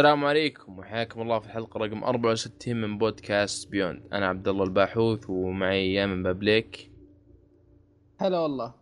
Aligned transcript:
السلام 0.00 0.24
عليكم 0.24 0.78
وحياكم 0.78 1.22
الله 1.22 1.38
في 1.38 1.46
الحلقة 1.46 1.78
رقم 1.78 2.04
64 2.04 2.76
من 2.76 2.98
بودكاست 2.98 3.70
بيوند 3.70 4.02
أنا 4.12 4.26
عبد 4.26 4.48
الله 4.48 4.64
الباحوث 4.64 5.30
ومعي 5.30 5.94
يامن 5.94 6.22
بابليك. 6.22 6.90
هلا 8.18 8.38
والله. 8.38 8.74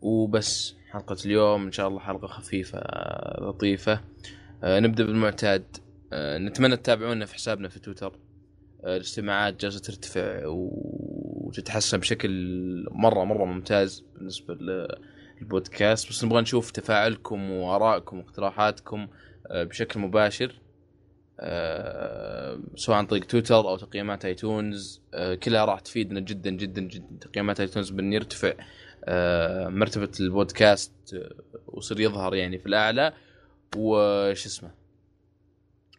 وبس 0.00 0.74
حلقة 0.90 1.16
اليوم 1.26 1.64
إن 1.64 1.72
شاء 1.72 1.88
الله 1.88 2.00
حلقة 2.00 2.26
خفيفة 2.26 2.80
لطيفة. 3.40 4.00
آه، 4.64 4.80
نبدأ 4.80 5.04
بالمعتاد. 5.04 5.64
آه، 6.12 6.38
نتمنى 6.38 6.76
تتابعونا 6.76 7.26
في 7.26 7.34
حسابنا 7.34 7.68
في 7.68 7.80
تويتر. 7.80 8.18
آه، 8.84 8.96
الاستماعات 8.96 9.60
جالسة 9.60 9.80
ترتفع 9.80 10.42
وتتحسن 10.46 11.98
بشكل 11.98 12.30
مرة 12.90 13.24
مرة 13.24 13.44
ممتاز 13.44 14.04
بالنسبة 14.14 14.54
للبودكاست. 15.40 16.08
بس 16.08 16.24
نبغى 16.24 16.40
نشوف 16.40 16.70
تفاعلكم 16.70 17.50
وآرائكم 17.50 18.18
واقتراحاتكم. 18.18 19.08
بشكل 19.50 20.00
مباشر 20.00 20.60
آه، 21.40 22.60
سواء 22.76 22.98
عن 22.98 23.06
طريق 23.06 23.24
تويتر 23.24 23.54
أو 23.68 23.76
تقييمات 23.76 24.24
iTunes 24.24 25.02
آه، 25.14 25.34
كلها 25.34 25.64
راح 25.64 25.80
تفيدنا 25.80 26.20
جدا 26.20 26.50
جدا 26.50 26.82
جدا. 26.82 27.18
تقييمات 27.20 27.60
iTunes 27.60 27.90
بان 27.90 28.12
يرتفع 28.12 28.52
آه، 29.04 29.68
مرتبة 29.68 30.10
البودكاست 30.20 30.92
آه، 31.14 31.34
ويصير 31.66 32.00
يظهر 32.00 32.34
يعني 32.34 32.58
في 32.58 32.66
الأعلى. 32.66 33.12
وش 33.76 34.46
اسمه؟ 34.46 34.70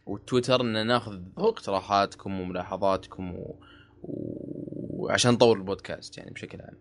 والتويتر 0.06 0.60
ان 0.60 0.86
ناخذ 0.86 1.20
اقتراحاتكم 1.38 2.40
وملاحظاتكم 2.40 3.34
و... 3.34 3.60
وعشان 4.02 5.32
نطور 5.32 5.56
البودكاست 5.56 6.18
يعني 6.18 6.30
بشكل 6.30 6.60
عام. 6.60 6.76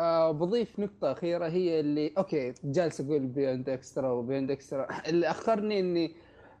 آه 0.00 0.30
بضيف 0.30 0.78
نقطة 0.80 1.12
أخيرة 1.12 1.46
هي 1.48 1.80
اللي 1.80 2.12
okay 2.18 2.54
جالس 2.64 3.00
أقول 3.00 3.26
Beyond 3.26 3.68
Extra 3.68 4.08
و 4.10 4.16
Beyond 4.16 4.50
Extra 4.50 4.88
اللي 5.08 5.30
أخرني 5.30 5.80
إني 5.80 6.12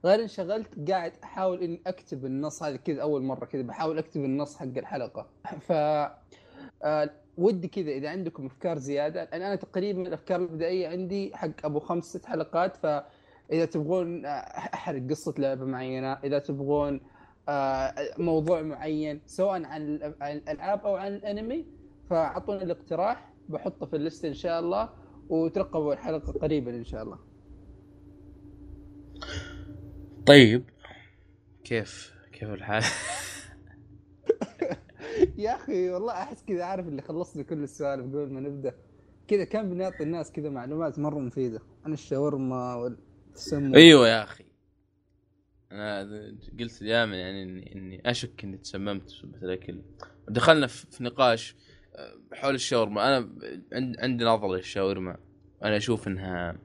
غير 0.04 0.22
انشغلت 0.22 0.90
قاعد 0.90 1.12
أحاول 1.24 1.62
إني 1.62 1.80
أكتب 1.86 2.24
النص 2.26 2.62
هذا 2.62 2.76
كذا 2.76 3.02
أول 3.02 3.22
مرة 3.22 3.44
كذا 3.44 3.62
بحاول 3.62 3.98
أكتب 3.98 4.24
النص 4.24 4.56
حق 4.56 4.66
الحلقة. 4.76 5.26
ف 5.60 5.72
آه 5.72 7.10
ودي 7.38 7.68
كذا 7.68 7.90
إذا 7.90 8.08
عندكم 8.10 8.46
أفكار 8.46 8.78
زيادة 8.78 9.24
لأن 9.24 9.42
أنا 9.42 9.54
تقريبا 9.54 10.02
الأفكار 10.02 10.40
البدائية 10.40 10.88
عندي 10.88 11.36
حق 11.36 11.50
أبو 11.64 11.78
خمس 11.80 12.04
ست 12.04 12.26
حلقات 12.26 12.76
فإذا 12.76 13.64
تبغون 13.64 14.26
آه، 14.26 14.28
أحرق 14.74 15.02
قصة 15.10 15.34
لعبة 15.38 15.64
معينة 15.64 16.12
إذا 16.12 16.38
تبغون 16.38 17.00
آه، 17.48 17.94
موضوع 18.18 18.62
معين 18.62 19.20
سواء 19.26 19.64
عن 19.64 19.98
الأ- 19.98 20.22
عن 20.22 20.36
الألعاب 20.36 20.86
أو 20.86 20.96
عن 20.96 21.14
الأنمي 21.14 21.66
فأعطوني 22.10 22.62
الاقتراح 22.62 23.32
بحطه 23.48 23.86
في 23.86 23.96
الليست 23.96 24.24
إن 24.24 24.34
شاء 24.34 24.60
الله 24.60 24.90
وترقبوا 25.28 25.92
الحلقة 25.92 26.32
قريبا 26.32 26.70
إن 26.70 26.84
شاء 26.84 27.02
الله. 27.02 27.18
طيب. 30.26 30.64
كيف؟ 31.64 32.14
كيف 32.32 32.50
الحال؟ 32.50 32.82
يا 35.38 35.54
أخي 35.56 35.90
والله 35.90 36.12
أحس 36.12 36.44
كذا 36.44 36.64
عارف 36.64 36.88
اللي 36.88 37.02
خلصنا 37.02 37.42
كل 37.42 37.62
السوالف 37.62 38.06
قبل 38.06 38.32
ما 38.32 38.40
نبدأ؟ 38.40 38.74
كذا 39.28 39.44
كان 39.44 39.70
بنعطي 39.70 40.02
الناس 40.02 40.32
كذا 40.32 40.50
معلومات 40.50 40.98
مرة 40.98 41.18
مفيدة 41.18 41.60
عن 41.84 41.92
الشاورما 41.92 42.74
والتسمم 42.74 43.74
أيوه 43.74 44.08
يا 44.08 44.22
أخي. 44.22 44.44
أنا 45.72 46.00
قلت 46.60 46.84
دائما 46.84 47.16
يعني 47.16 47.42
اني 47.42 47.74
إني 47.74 48.10
أشك 48.10 48.44
إني 48.44 48.58
تسممت 48.58 49.04
بسبب 49.04 49.44
الاكل 49.44 49.82
دخلنا 50.28 50.66
في 50.66 51.04
نقاش 51.04 51.56
حول 52.32 52.54
الشاورما 52.54 53.08
أنا 53.08 53.28
عند 53.72 53.96
عندي 54.00 54.24
نظرة 54.24 54.56
للشاورما 54.56 55.16
أنا 55.64 55.76
أشوف 55.76 56.08
إنها 56.08 56.58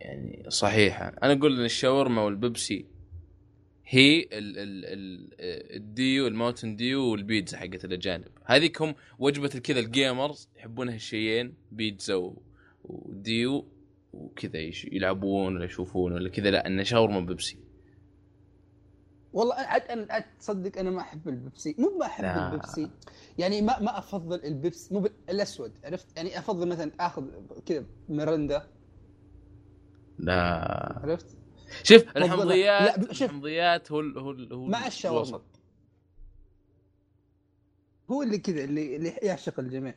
يعني 0.00 0.44
صحيحة. 0.48 1.12
أنا 1.22 1.32
أقول 1.32 1.58
إن 1.58 1.64
الشاورما 1.64 2.22
والبيبسي 2.22 2.86
هي 3.86 4.20
ال 4.20 4.28
ال 4.32 4.84
ال 4.84 5.28
ال 5.76 5.89
Dew 5.89 6.26
ال 6.26 6.32
Mountain 6.32 6.76
Dew 6.76 7.04
والبيتزا 7.04 7.58
حقت 7.58 7.84
الأجانب. 7.84 8.28
هذيك 8.44 8.82
هم 8.82 8.94
وجبة 9.18 9.48
كذا 9.48 9.80
ال 9.80 9.90
gamers 9.90 10.48
يحبون 10.56 10.88
هالشيئين 10.88 11.54
بيتزا 11.72 12.32
و 12.84 13.05
Dew 13.05 13.68
وكذا 14.12 14.58
يلعبون 14.92 15.56
ولا 15.56 15.64
يشوفون 15.64 16.12
ولا 16.12 16.28
كذا 16.28 16.50
لا 16.50 16.66
انه 16.66 16.82
شاورما 16.82 17.20
بيبسي 17.20 17.58
والله 19.34 19.54
عاد 19.54 19.82
أنا 19.82 20.06
عاد 20.12 20.24
تصدق 20.38 20.78
أنا 20.78 20.90
ما 20.90 21.00
أحب 21.00 21.28
البيبسي 21.28 21.74
مو 21.78 21.98
ما 21.98 22.06
أحب 22.06 22.24
لا. 22.24 22.46
البيبسي. 22.46 22.90
يعني 23.38 23.62
ما 23.62 23.78
ما 23.80 23.98
أفضل 23.98 24.44
البيبسي 24.44 24.94
مو 24.94 25.08
الأسود 25.28 25.72
عرفت؟ 25.84 26.16
يعني 26.16 26.38
أفضل 26.38 26.68
مثلا 26.68 26.90
آخذ 27.00 27.24
كذا 27.66 27.84
ميرندا 28.08 28.68
لا. 30.18 31.00
عرفت؟ 31.02 31.36
شوف 31.82 32.04
لا، 32.04 32.16
الحمضيات 32.24 32.98
ب- 32.98 33.12
شوف. 33.12 33.22
الحمضيات 33.30 33.92
هو 33.92 34.00
ال- 34.00 34.18
هو 34.18 34.30
ال- 34.30 34.52
هو 34.52 34.66
مع 34.66 34.86
الشاورما. 34.86 35.40
هو 38.10 38.22
اللي 38.22 38.38
كذا 38.38 38.64
اللي 38.64 38.96
اللي 38.96 39.08
يعشق 39.22 39.60
الجميع. 39.60 39.94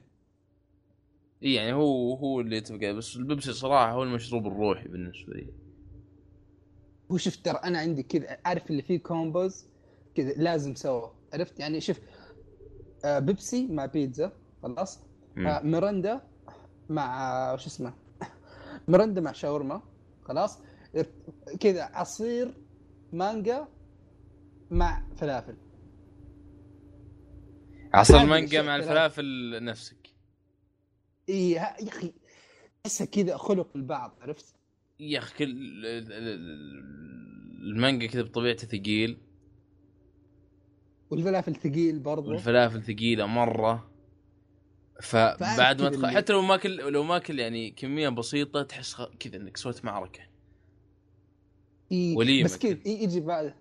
إي 1.44 1.54
يعني 1.54 1.74
هو 1.74 2.14
هو 2.16 2.40
اللي 2.42 2.58
يتفق 2.58 2.92
بس 2.92 3.16
البيبسي 3.16 3.54
صراحة 3.54 3.92
هو 3.92 4.04
المشروب 4.04 4.48
الروحي 4.48 4.88
بالنسبة 4.88 5.34
لي. 5.34 5.48
هو 7.12 7.18
شوف 7.18 7.36
ترى 7.36 7.56
أنا 7.64 7.80
عندي 7.80 8.04
كذا 8.04 8.38
عارف 8.46 8.70
اللي 8.72 8.82
فيه 8.82 9.00
combos 9.00 9.66
كذا 10.16 10.34
لازم 10.34 10.76
سوا 10.76 11.10
عرفت؟ 11.34 11.60
يعني 11.60 11.82
شوف 11.82 12.00
آه 13.06 13.20
بيبسي 13.20 13.68
مع 13.68 13.86
بيتزا 13.86 14.32
خلاص. 14.64 15.00
آه 15.38 15.62
ميرندا 15.64 16.22
مع 16.90 17.32
آه، 17.32 17.54
وش 17.54 17.66
اسمه؟ 17.66 17.94
ميرندا 18.88 19.22
مع 19.22 19.32
شاورما 19.32 19.82
خلاص؟ 20.24 20.60
كذا 21.60 21.84
عصير 21.84 22.54
مانجا 23.14 23.68
مع 24.72 25.04
فلافل. 25.18 25.58
عصير 27.94 28.18
الشيء 28.44 28.62
مع. 28.64 28.76
الفلافل 28.76 29.64
نفسك. 29.64 30.08
اي 31.30 31.52
يا 31.52 31.88
أخي 31.90 32.14
تحسها 32.84 33.06
كذا 33.06 33.38
خلق 33.38 33.68
البعض 33.76 34.16
عرفت؟ 34.22 34.57
يا 35.00 35.20
أخي 35.20 35.36
كل 35.38 35.52
ال- 35.52 35.86
ال- 35.86 36.14
ال- 36.14 37.70
المانجا 37.72 38.08
كذا 38.08 38.22
بطبيعته 38.22 38.68
ثقيل 38.68 39.18
والفلافل 41.10 41.56
ثقيل 41.56 42.00
برضو 42.00 42.30
والفلافل 42.32 42.84
ثقيلة 42.84 43.26
مرة 43.26 43.92
فبعد 45.02 45.82
ما 45.82 45.90
تخ... 45.90 46.06
حتى 46.06 46.34
لو 46.34 46.42
ماكل 46.42 46.76
لو 46.76 47.04
ماكل 47.04 47.40
يعني 47.40 47.72
كمية 47.72 48.10
بسيطة 48.10 48.64
تحس. 48.64 49.02
كذا 49.20 49.36
إنك 49.38 49.58
سويت 49.58 49.86
معركة 49.86 50.22
إيه 51.92 52.18
وليمة 52.18 52.44
بس 52.44 52.58
كذا. 52.58 52.72
ي- 52.86 53.04
يجي 53.04 53.20
بعد 53.20 53.54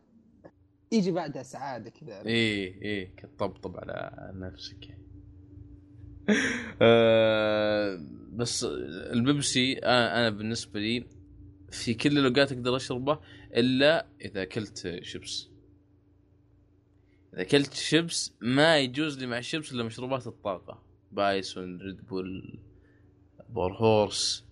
يجي 0.93 1.13
بعدها 1.13 1.43
سعادة 1.43 1.91
كذا؟ 1.91 2.27
إيه 2.27 2.83
إيه 2.83 3.17
كطبطب 3.17 3.77
على 3.77 4.13
نفسك 4.35 4.89
يعني. 4.89 5.03
آه 6.83 8.01
بس 8.33 8.65
البيبسي 9.13 9.73
أنا 9.73 10.19
أنا 10.19 10.31
بالنسبة 10.31 10.81
لي 10.81 11.05
في 11.71 11.95
كل 11.95 12.19
الاوقات 12.19 12.53
أقدر 12.53 12.77
أشربه 12.77 13.19
إلا 13.55 14.07
إذا 14.21 14.43
أكلت 14.43 14.99
شيبس. 15.03 15.51
إذا 17.35 17.43
أكلت 17.43 17.75
شيبس 17.75 18.35
ما 18.41 18.79
يجوز 18.79 19.19
لي 19.19 19.27
مع 19.27 19.39
الشيبس 19.39 19.73
إلا 19.73 19.85
مشروبات 19.85 20.27
الطاقة. 20.27 20.83
Bison 21.13 21.79
Red 21.79 22.07
Bull 22.07 22.59
Power 23.49 23.73
Horse. 23.73 24.45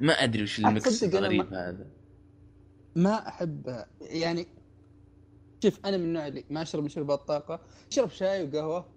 ما 0.00 0.12
أدري 0.12 0.42
وش 0.42 0.58
ال 0.58 0.69
mix 0.69 1.04
الغريب 1.04 1.54
هذا. 1.54 1.90
ما 2.96 3.28
أحب 3.28 3.84
يعني 4.00 4.46
شوف 5.62 5.86
أنا 5.86 5.96
من 5.96 6.04
النوع 6.04 6.26
اللي 6.26 6.44
ما 6.50 6.62
أشرب 6.62 6.84
مشروبات 6.84 7.18
طاقة. 7.18 7.60
أشرب 7.92 8.10
شاي 8.10 8.44
وقهوة. 8.44 8.88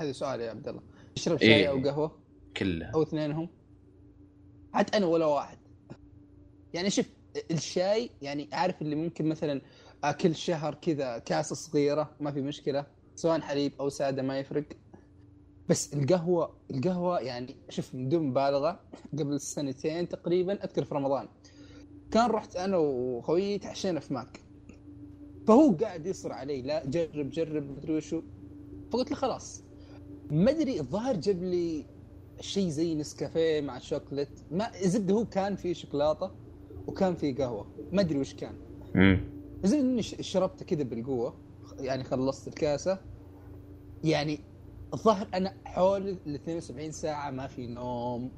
هذا 0.00 0.12
سؤال 0.12 0.40
يا 0.40 0.50
عبد 0.50 0.68
الله. 0.68 0.82
تشرب 1.14 1.38
شاي 1.38 1.54
إيه. 1.54 1.68
أو 1.68 1.82
قهوة؟ 1.82 2.18
كلها 2.56 2.90
أو 2.94 3.02
اثنينهم؟ 3.02 3.48
عاد 4.74 4.94
أنا 4.94 5.06
ولا 5.06 5.26
واحد. 5.26 5.58
يعني 6.74 6.90
شوف 6.90 7.06
الشاي 7.50 8.10
يعني 8.22 8.48
عارف 8.52 8.82
اللي 8.82 8.96
ممكن 8.96 9.26
مثلا 9.26 9.60
كل 10.20 10.34
شهر 10.34 10.74
كذا 10.74 11.18
كاسة 11.18 11.54
صغيرة 11.54 12.16
ما 12.20 12.32
في 12.32 12.40
مشكلة 12.40 12.86
سواء 13.14 13.40
حليب 13.40 13.72
أو 13.80 13.88
سادة 13.88 14.22
ما 14.22 14.38
يفرق. 14.38 14.64
بس 15.68 15.94
القهوة 15.94 16.56
القهوة 16.70 17.20
يعني 17.20 17.56
شوف 17.68 17.94
من 17.94 18.08
دون 18.08 18.22
مبالغه 18.22 18.80
قبل 19.12 19.40
سنتين 19.40 20.08
تقريبا 20.08 20.64
أذكر 20.64 20.84
في 20.84 20.94
رمضان. 20.94 21.28
كان 22.10 22.30
رحت 22.30 22.56
أنا 22.56 22.76
وخويي 22.76 23.58
تعشينا 23.58 24.00
في 24.00 24.14
ماك. 24.14 24.40
فهو 25.46 25.72
قاعد 25.72 26.06
يصر 26.06 26.32
علي 26.32 26.62
لا 26.62 26.86
جرب 26.86 27.30
جرب 27.30 27.70
مدري 27.70 27.96
وشو. 27.96 28.22
فقلت 28.92 29.10
له 29.10 29.16
خلاص. 29.16 29.62
ما 30.30 30.50
أدري 30.50 30.80
الظاهر 30.80 31.16
جاب 31.16 31.42
لي 31.42 31.86
شيء 32.40 32.68
زي 32.68 32.94
نسكافيه 32.94 33.60
مع 33.60 33.78
شوكليت. 33.78 34.28
ما 34.50 34.70
زبدة 34.82 35.14
هو 35.14 35.24
كان 35.24 35.56
فيه 35.56 35.72
شوكولاتة 35.72 36.30
وكان 36.86 37.14
فيه 37.14 37.36
قهوة. 37.36 37.66
ما 37.92 38.00
أدري 38.00 38.18
وش 38.18 38.34
كان. 38.34 38.54
مم. 38.94 39.20
زبدة 39.64 39.82
إني 39.82 40.02
شربته 40.02 40.64
كذا 40.64 40.82
بالقوة. 40.82 41.34
يعني 41.78 42.04
خلصت 42.04 42.48
الكاسة. 42.48 42.98
يعني 44.04 44.40
الظاهر 44.94 45.28
أنا 45.34 45.54
حول 45.64 46.08
ال 46.08 46.34
72 46.34 46.92
ساعة 46.92 47.30
ما 47.30 47.46
في 47.46 47.66
نوم. 47.66 48.30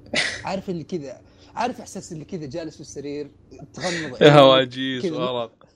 عارف 0.44 0.70
اللي 0.70 0.84
كذا 0.84 1.20
عارف 1.54 1.80
إحساس 1.80 2.12
اللي 2.12 2.24
كذا 2.24 2.46
جالس 2.46 2.74
في 2.74 2.80
السرير 2.80 3.30
تغمض 3.72 4.22
هواجيس. 4.38 5.04
ورق 5.12 5.66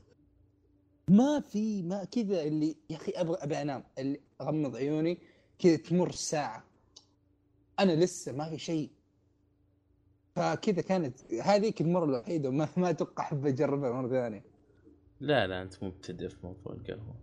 ما 1.08 1.40
في 1.40 1.82
ما 1.82 2.05
كذا 2.05 2.43
اللي 2.43 2.76
يا 2.90 2.96
أخي 2.96 3.12
أبغى 3.12 3.37
ابي 3.40 3.62
أنام. 3.62 3.84
اللي 3.99 4.20
أغمض 4.40 4.76
عيوني 4.76 5.19
كذا 5.58 5.76
تمر 5.76 6.12
ساعة. 6.12 6.64
أنا 7.81 7.93
لسه 7.93 8.32
ما 8.32 8.50
في 8.50 8.59
شيء. 8.59 8.91
فكذا 10.37 10.82
كانت 10.82 11.35
هذيك 11.35 11.81
المرة 11.81 12.05
الوحيدة 12.05 12.49
وما 12.49 12.69
ما 12.77 12.91
أتوقع 12.91 13.25
أحب 13.25 13.47
أجربها 13.47 13.93
مرة 13.93 14.09
ثانية. 14.09 14.44
لا 15.21 15.47
لا 15.47 15.62
أنت 15.62 15.85
مبتدئ 15.85 16.29
في 16.29 16.37
موضوع 16.43 16.73
القهوة. 16.73 17.15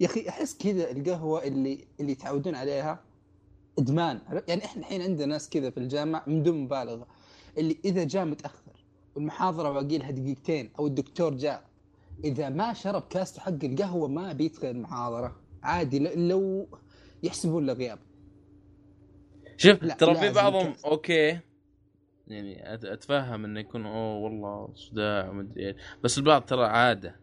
يا 0.00 0.06
أخي 0.06 0.28
أحس 0.28 0.58
كذا 0.58 0.90
القهوة 0.90 1.44
اللي 1.44 1.84
اللي 2.00 2.12
يتعودون 2.12 2.54
عليها 2.54 3.04
إدمان. 3.78 4.20
يعني 4.48 4.64
إحنا 4.64 4.80
الحين 4.80 5.02
عندنا 5.02 5.26
ناس 5.26 5.48
كذا 5.48 5.70
في 5.70 5.78
الجامعة 5.78 6.24
من 6.26 6.42
دون 6.42 6.58
مبالغة 6.64 7.06
اللي 7.58 7.76
إذا 7.84 8.04
جاء 8.04 8.24
متأخر 8.24 8.84
والمحاضرة 9.14 9.70
باقي 9.72 9.98
لها 9.98 10.10
دقيقتين 10.10 10.70
أو 10.78 10.86
الدكتور 10.86 11.34
جاء 11.34 11.68
إذا 12.24 12.48
ما 12.48 12.72
شرب 12.72 13.02
كاسته 13.10 13.40
حق 13.40 13.64
القهوة 13.64 14.08
ما 14.08 14.32
بيدخل 14.32 14.70
المحاضرة. 14.70 15.36
عادي 15.62 15.98
لو 15.98 16.66
يحسبون 17.22 17.66
له 17.66 17.72
غياب. 17.72 17.98
شوف 19.58 19.92
ترى 19.92 20.14
في 20.14 20.30
بعضهم 20.32 20.72
كاس. 20.72 20.84
أوكي. 20.84 21.38
يعني 22.28 22.74
أتفهم 22.74 23.44
إنه 23.44 23.60
يكون 23.60 23.86
أوه 23.86 24.16
والله 24.16 24.74
صداع 24.74 25.28
ومدري 25.28 25.66
إيه 25.66 25.76
بس 26.04 26.18
البعض 26.18 26.42
ترى 26.42 26.64
عادة. 26.66 27.16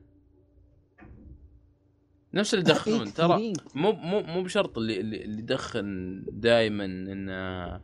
نفس 2.34 2.54
اللي 2.54 2.66
يدخنون 2.70 3.14
ترى. 3.14 3.54
مو 3.76 3.92
مو 3.92 4.22
مو 4.22 4.44
بشرط 4.44 4.78
اللي 4.78 5.00
اللي, 5.00 5.24
يدخن 5.24 6.24
دائما 6.32 6.86
إنه 6.86 7.82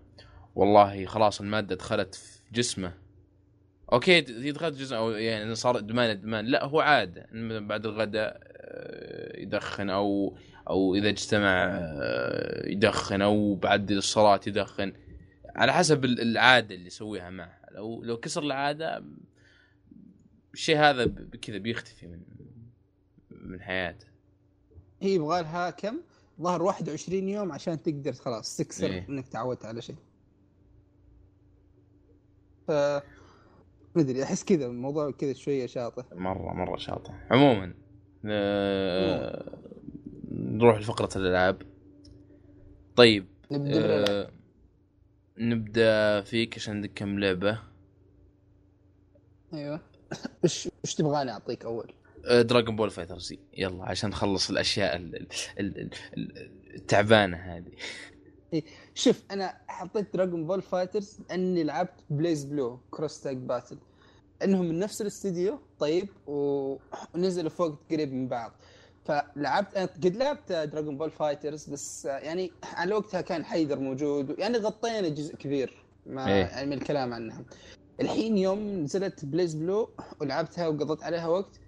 والله 0.56 1.06
خلاص 1.06 1.42
المادة 1.42 1.76
دخلت 1.76 2.16
في 2.16 2.42
جسمه. 2.54 2.94
أوكي 3.94 4.16
هي 4.16 4.52
دخلت 4.52 4.78
جسمه 4.78 4.98
أو 4.98 5.12
يعني 5.12 5.56
صار 5.56 5.78
ادمان 5.78 6.10
ادمان 6.10 6.46
لا 6.46 6.66
هو 6.66 6.80
عادة. 6.80 7.28
بعد 7.60 7.86
الغداء 7.86 8.42
آه، 8.44 9.40
يدخن 9.40 9.90
أو 9.90 10.38
أو 10.72 10.96
إذا 10.96 11.10
اجتمع 11.10 11.68
آه، 11.72 12.70
يدخن 12.70 13.22
أو 13.22 13.56
بعد 13.56 13.92
الصلاة 13.92 14.40
يدخن 14.48 14.94
على 15.56 15.74
حسب 15.74 16.06
ال- 16.06 16.22
العادة 16.22 16.76
اللي 16.76 16.88
يسويها 16.88 17.30
معه 17.30 17.60
لو 17.72 18.04
لو 18.04 18.18
كسر 18.18 18.44
العادة 18.44 19.04
الشيء 20.54 20.78
هذا 20.78 21.06
كذا 21.42 21.58
بيختفي 21.58 22.08
من 22.08 22.22
من 23.32 23.62
حياته 23.62 24.08
هي 25.02 25.10
يبغى 25.16 25.42
لها 25.42 25.70
كم؟ 25.70 25.98
ظهر 26.42 26.62
21 26.64 27.30
يوم 27.30 27.52
عشان 27.52 27.82
تقدر 27.84 28.14
خلاص 28.14 28.58
تكسر 28.58 28.86
إيه. 28.88 29.06
إنك 29.10 29.28
تعودت 29.28 29.66
على 29.66 29.82
شيء. 29.82 29.96
ف 32.68 32.72
ما 33.96 34.02
أدري 34.02 34.24
أحس 34.24 34.44
كذا 34.44 34.66
الموضوع 34.66 35.12
كذا 35.12 35.34
شوية 35.34 35.66
شاطح. 35.66 36.06
مرة 36.14 36.54
مرة 36.54 36.78
شاطح 36.78 37.14
عموما 37.32 37.74
آه، 38.26 39.58
نروح 40.52 40.78
لفقرة 40.80 41.10
الألعاب. 41.18 41.62
طيب 42.96 43.28
نبدأ 43.52 43.82
بالألعاب. 43.82 44.06
آه، 44.10 44.32
نبدأ 45.38 46.22
فيك 46.22 46.56
عشان 46.56 46.74
عندك 46.76 46.92
كم 46.96 47.20
لعبة؟ 47.20 47.60
أيوه. 49.54 49.82
وش 50.44 50.70
وش 50.84 50.96
تبغاني 50.96 51.32
أعطيك 51.32 51.66
أول؟ 51.66 51.94
Dragon 52.42 52.76
Ball 52.76 52.90
FighterZ 52.90 53.40
يلا 53.58 53.84
عشان 53.86 54.10
نخلص 54.10 54.50
الأشياء 54.50 54.96
ال- 54.96 55.16
ال- 55.16 55.28
ال- 55.60 55.94
ال- 56.18 56.76
التعبانة 56.76 57.38
هذه. 57.38 57.72
شوف 58.96 59.24
أنا 59.32 59.58
حطيت 59.68 60.14
Dragon 60.14 60.48
Ball 60.48 60.62
FighterZ 60.62 61.20
لأني 61.30 61.64
لعبت 61.64 62.04
BlazBlue 62.10 62.80
Cross 62.92 63.22
Tag 63.22 63.38
Battle 63.38 63.78
إنهم 64.44 64.66
من 64.66 64.80
نفس 64.80 65.02
الاستديو 65.02 65.60
طيب 65.80 66.10
ونزلوا 66.28 67.50
فوقت 67.50 67.80
قريب 67.92 68.14
من 68.14 68.28
بعض. 68.28 68.52
فلعبت 69.06 69.78
قد 69.78 70.18
لعبت 70.18 70.52
Dragon 70.52 70.98
Ball 70.98 71.12
FighterZ 71.12 71.70
بس 71.70 72.06
يعني 72.06 72.52
على 72.64 72.96
وقتها 72.96 73.22
كان 73.22 73.46
حيدر 73.46 73.80
موجود 73.80 74.40
يعني 74.40 74.58
غطينا 74.58 75.10
جزء 75.10 75.36
كبير 75.36 75.86
ما 76.06 76.28
إيه. 76.28 76.46
يعني 76.46 76.66
من 76.66 76.74
الكلام 76.74 77.14
عنها 77.14 77.46
الحين 78.02 78.38
يوم 78.38 78.60
نزلت 78.60 79.26
BlazBlue 79.26 79.90
ولعبتها 80.22 80.68
وقضيت 80.68 81.04
عليها 81.04 81.28
وقت 81.28 81.60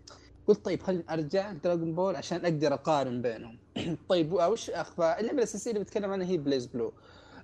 قلت 0.48 0.66
طيب 0.66 0.82
خليني 0.82 1.04
أرجع 1.10 1.52
Dragon 1.52 1.96
Ball 1.96 2.16
عشان 2.16 2.46
أقدر 2.46 2.74
أقارن 2.74 3.22
بينهم. 3.22 3.60
طيب 4.10 4.34
وش 4.34 4.70
اخفى 4.70 5.16
اللعبة 5.20 5.38
الأساسية 5.38 5.72
اللي 5.72 5.84
بتكلم 5.84 6.12
عنها 6.12 6.28
هي 6.28 6.38
BlazBlue 6.38 6.94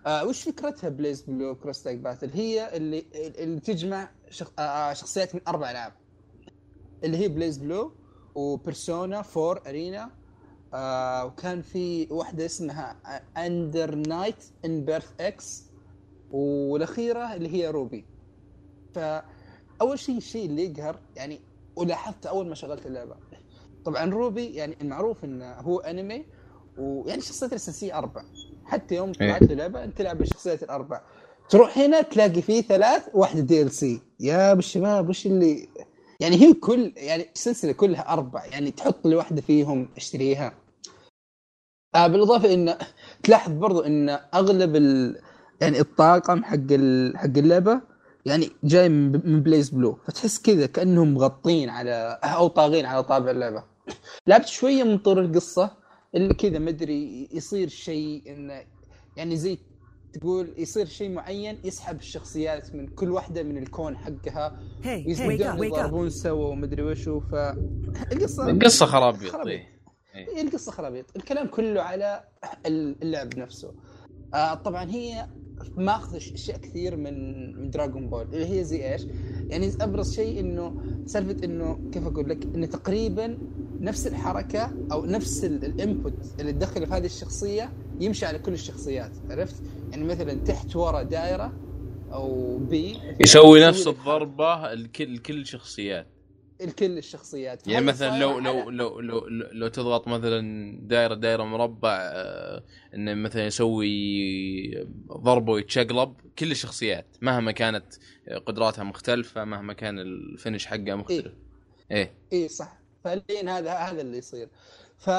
آه 0.05 0.25
وش 0.25 0.43
فكرتها 0.43 0.89
BlazBlue 0.89 1.55
Cross 1.55 1.83
Tag 1.83 1.99
Battle 1.99 2.29
هي 2.29 2.77
اللي 2.77 3.05
اللي 3.15 3.59
تجمع 3.59 4.09
شخ... 4.29 4.51
آه 4.59 4.93
شخصيات 4.93 5.35
من 5.35 5.41
أربع 5.47 5.71
ألعاب. 5.71 5.93
اللي 7.03 7.17
هي 7.17 7.27
BlazBlue 7.27 7.57
و 7.57 7.98
Persona 8.35 9.23
4 9.37 9.61
Arena 9.67 10.09
آه 10.73 11.25
وكان 11.25 11.61
في 11.61 12.07
واحدة 12.11 12.45
اسمها 12.45 12.95
Under 13.37 13.95
Night 13.95 14.43
In-Birth 14.65 15.09
Ex 15.19 15.63
والأخيرة 16.31 17.33
اللي 17.33 17.53
هي 17.53 17.67
روبي 17.69 18.05
فأول 18.95 19.99
شيء 19.99 20.17
الشيء 20.17 20.45
اللي 20.45 20.65
يقهر 20.65 20.99
يعني 21.15 21.39
ولاحظت 21.75 22.25
أول 22.25 22.47
ما 22.47 22.55
شغلت 22.55 22.85
اللعبة. 22.85 23.15
طبعا 23.85 24.05
روبي 24.05 24.45
يعني 24.45 24.77
المعروف 24.81 25.23
إنه 25.25 25.53
هو 25.53 25.79
انمي 25.79 26.25
ويعني 26.77 27.19
الشخصيات 27.19 27.51
الأساسية 27.51 27.97
أربع 27.97 28.23
حتى 28.65 28.95
يوم 28.95 29.11
إيه. 29.21 29.27
طلعت 29.37 29.51
اللعبة 29.51 29.83
أنت 29.83 29.97
تلعب 29.97 30.17
بالشخصيات 30.17 30.63
الاربع 30.63 31.01
تروح 31.49 31.77
هنا 31.77 32.01
تلاقي 32.01 32.41
فيه 32.41 32.61
ثلاث 32.61 33.03
واحدة 33.13 33.41
دي 33.41 33.61
ال 33.61 33.71
سي 33.71 34.01
يا 34.19 34.53
بالشباب 34.53 35.09
وش 35.09 35.25
اللي 35.25 35.67
يعني 36.19 36.35
هي 36.35 36.53
كل 36.53 36.93
يعني 36.95 37.29
السلسله 37.35 37.71
كلها 37.71 38.13
أربع 38.13 38.45
يعني 38.45 38.71
تحط 38.71 39.07
لي 39.07 39.15
واحدة 39.15 39.41
فيهم 39.41 39.89
اشتريها. 39.97 40.53
آه 41.95 42.07
بالإضافة 42.07 42.53
إن 42.53 42.75
تلاحظ 43.23 43.51
برضو 43.51 43.79
إن 43.79 44.09
أغلب 44.09 44.75
ال... 44.75 45.21
يعني 45.61 45.79
الطاقم 45.79 46.43
حق 46.43 46.71
ال... 46.71 47.17
حق 47.17 47.37
اللعبة 47.37 47.81
يعني 48.25 48.49
جاي 48.63 48.89
من 48.89 49.43
بليز 49.43 49.69
بلو 49.69 49.99
فتحس 50.07 50.41
كذا 50.41 50.65
كأنهم 50.65 51.13
مغطين 51.13 51.69
على 51.69 52.19
أو 52.23 52.47
طاغين 52.47 52.85
على 52.85 53.03
طابع 53.03 53.31
اللعبة. 53.31 53.63
لعبت 54.27 54.47
شوية 54.47 54.83
من 54.83 54.97
طور 54.97 55.21
القصة 55.21 55.77
اللي 56.15 56.33
كذا 56.33 56.59
مدري 56.59 57.29
يصير 57.31 57.67
شيء 57.67 58.23
إنه 58.27 58.61
يعني 59.17 59.37
زي 59.37 59.57
تقول 60.13 60.53
يصير 60.57 60.85
شيء 60.85 61.09
معين 61.09 61.57
يسحب 61.63 61.99
الشخصيات 61.99 62.75
من 62.75 62.87
كل 62.87 63.11
واحدة 63.11 63.43
من 63.43 63.57
الكون 63.57 63.97
حقها 63.97 64.59
up. 64.83 65.61
يضربون 65.63 66.09
سوا 66.09 66.47
ومدري 66.47 66.83
وشو 66.83 67.19
فالقصة 67.19 68.49
القصة 68.49 68.85
خرابيط 68.85 69.31
خرابيط. 69.31 69.59
إيه. 70.15 70.35
هي 70.35 70.41
القصة 70.41 70.71
خرابيط 70.71 71.05
الكلام 71.15 71.47
كله 71.47 71.81
على 71.81 72.23
اللعب 72.65 73.37
نفسه 73.37 73.73
آه 74.33 74.53
طبعا 74.53 74.89
هي 74.89 75.27
ماخذ 75.77 76.15
أشياء 76.15 76.57
كثير 76.57 76.95
من 76.95 77.39
من 77.61 77.69
Dragon 77.69 78.09
Ball 78.09 78.21
اللي 78.21 78.59
هي 78.59 78.63
زي 78.63 78.93
إيش؟ 78.93 79.05
يعني 79.49 79.71
أبرز 79.81 80.13
شيء 80.13 80.39
إنه 80.39 80.81
سالفة 81.05 81.45
إنه 81.45 81.89
كيف 81.91 82.07
أقول 82.07 82.29
لك؟ 82.29 82.43
إنه 82.43 82.65
تقريبا 82.65 83.37
نفس 83.79 84.07
الحركة 84.07 84.71
أو 84.91 85.05
نفس 85.05 85.43
ال 85.43 85.55
input 85.55 86.13
اللي 86.39 86.53
تدخله 86.53 86.85
في 86.85 86.93
هذه 86.93 87.05
الشخصية 87.05 87.73
يمشي 87.99 88.25
على 88.25 88.39
كل 88.39 88.53
الشخصيات 88.53 89.11
عرفت؟ 89.29 89.63
يعني 89.91 90.03
مثلا 90.03 90.33
تحت 90.33 90.75
ورا 90.75 91.01
دائرة 91.01 91.53
أو 92.11 92.57
B 92.57 92.97
يسوي 93.19 93.67
نفس 93.67 93.87
الضربة 93.87 94.73
الكل 94.73 95.17
كل 95.17 95.45
شخصيات 95.45 96.07
الكل 96.61 96.97
الشخصيات. 96.97 97.67
يعني 97.67 97.85
مثلا 97.85 98.19
لو 98.19 98.39
على- 98.39 98.43
لو 98.43 98.69
لو 98.69 98.99
لو 98.99 99.27
لو 99.51 99.67
تضغط 99.67 100.07
مثلا 100.07 100.79
دائرة 100.87 101.13
دائرة 101.13 101.43
مربع 101.43 101.97
آه، 102.01 102.63
إنه 102.95 103.13
مثلا 103.13 103.45
يسوي 103.45 104.87
ضربة 105.07 105.51
ويتشقلب 105.53 106.15
كل 106.39 106.51
الشخصيات 106.51 107.17
مهما 107.21 107.51
كانت 107.51 107.85
قدراتها 108.45 108.83
مختلفة 108.83 109.43
مهما 109.45 109.73
كان 109.73 109.99
الفينش 109.99 110.65
حقها 110.65 110.95
مختلف. 110.95 111.33
إيه. 111.91 112.13
اي 112.33 112.47
صح. 112.47 112.79
فالحين 113.03 113.49
هذا 113.49 113.73
هذا 113.73 114.01
اللي 114.01 114.17
يصير. 114.17 114.49
ف 114.97 115.09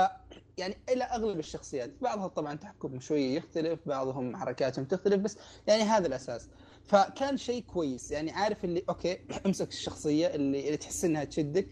يعني 0.60 0.76
إلى 0.88 1.04
أغلب 1.04 1.38
الشخصيات. 1.38 1.90
بعضها 2.02 2.28
طبعا 2.28 2.54
تحكم 2.54 3.00
شوية 3.00 3.36
يختلف 3.36 3.80
بعضهم 3.88 4.36
حركاتهم 4.36 4.84
تختلف 4.84 5.20
بس 5.22 5.38
يعني 5.66 5.82
هذا 5.82 6.06
الأساس. 6.06 6.48
فكان 6.84 7.36
شيء 7.36 7.62
كويس. 7.62 8.10
يعني 8.10 8.30
عارف 8.32 8.64
اللي 8.64 8.84
okay 8.88 9.18
أمسك 9.46 9.68
الشخصية 9.68 10.26
اللي, 10.34 10.66
اللي 10.66 10.76
تحس 10.76 11.04
إنها 11.04 11.24
تشدك 11.24 11.68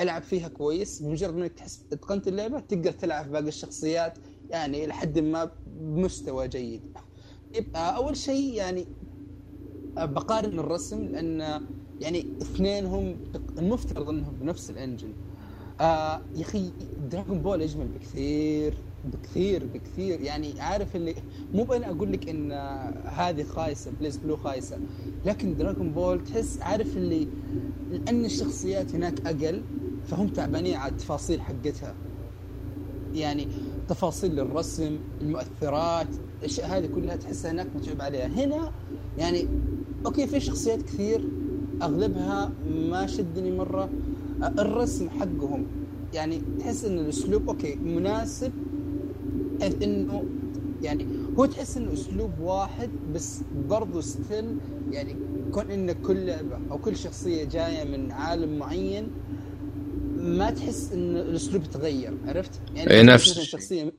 ألعب 0.00 0.22
فيها 0.22 0.48
كويس. 0.48 1.02
بمجرد 1.02 1.34
إنك 1.34 1.52
تحس 1.52 1.86
اتقنت 1.92 2.28
اللعبة 2.28 2.60
تقدر 2.60 2.92
تلعب 2.92 3.30
باقي 3.32 3.48
الشخصيات 3.48 4.18
يعني 4.50 4.86
لحد 4.86 5.18
ما 5.18 5.50
بمستوى 5.66 6.48
جيد. 6.48 6.82
يبقى 7.54 7.96
أول 7.96 8.16
شيء 8.16 8.54
يعني 8.54 8.86
بقارن 9.98 10.58
الرسم 10.58 11.04
لأن 11.04 11.60
يعني 12.00 12.24
اثنينهم 12.42 13.18
المفترض 13.58 14.08
إنهم 14.08 14.38
بنفس 14.38 14.70
ال 14.70 14.75
engine. 14.75 15.14
آه 15.82 16.20
يا 16.36 16.42
أخي 16.42 16.70
Dragon 17.10 17.38
Ball 17.38 17.62
أجمل 17.62 17.86
بكثير 17.88 18.74
بكثير 19.04 19.66
بكثير. 19.74 20.20
يعني 20.20 20.60
عارف 20.60 20.96
اللي 20.96 21.14
مو 21.54 21.64
بأنا 21.64 21.90
أقول 21.90 22.12
لك 22.12 22.28
إن 22.28 22.52
هذه 23.04 23.42
خايسة 23.42 23.90
BlazBlue 24.00 24.36
خايسة 24.36 24.78
لكن 25.26 25.56
Dragon 25.56 25.92
Ball 25.92 26.24
تحس 26.24 26.58
عارف 26.60 26.96
اللي 26.96 27.28
لأن 27.90 28.24
الشخصيات 28.24 28.94
هناك 28.94 29.26
أقل 29.26 29.62
فهم 30.06 30.28
تعبانين 30.28 30.74
على 30.76 30.92
التفاصيل 30.92 31.40
حقتها. 31.40 31.94
يعني 33.14 33.48
تفاصيل 33.88 34.40
الرسم 34.40 34.98
المؤثرات 35.20 36.06
الاشياء 36.40 36.78
هذه 36.78 36.86
كلها 36.86 37.16
تحسها 37.16 37.50
هناك 37.50 37.66
متعب 37.76 38.00
عليها. 38.00 38.26
هنا 38.26 38.72
يعني 39.18 39.46
okay 40.06 40.26
في 40.26 40.40
شخصيات 40.40 40.82
كثير 40.82 41.28
أغلبها 41.82 42.52
ما 42.70 43.06
شدني 43.06 43.50
مرة. 43.50 43.90
الرسم 44.46 45.10
حقهم 45.10 45.66
يعني 46.14 46.42
تحس 46.58 46.84
إن 46.84 46.98
الأسلوب 46.98 47.48
okay 47.48 47.74
مناسب 47.74 48.52
بحيث 49.60 49.82
إنه 49.82 50.24
يعني 50.82 51.06
هو 51.38 51.46
تحس 51.46 51.76
إنه 51.76 51.92
أسلوب 51.92 52.30
واحد 52.40 52.90
بس 53.14 53.40
برضه 53.68 54.00
still 54.00 54.56
يعني 54.90 55.16
كون 55.52 55.70
إن 55.70 55.92
كل 55.92 56.26
لعبة 56.26 56.58
أو 56.70 56.78
كل 56.78 56.96
شخصية 56.96 57.44
جاية 57.44 57.84
من 57.84 58.12
عالم 58.12 58.58
معين 58.58 59.08
ما 60.16 60.50
تحس 60.50 60.92
إن 60.92 61.16
الأسلوب 61.16 61.62
تغير 61.62 62.18
عرفت؟ 62.26 62.60
يعني 62.74 62.90
إي 62.90 63.02
نفس 63.02 63.40
شخصية 63.40 63.92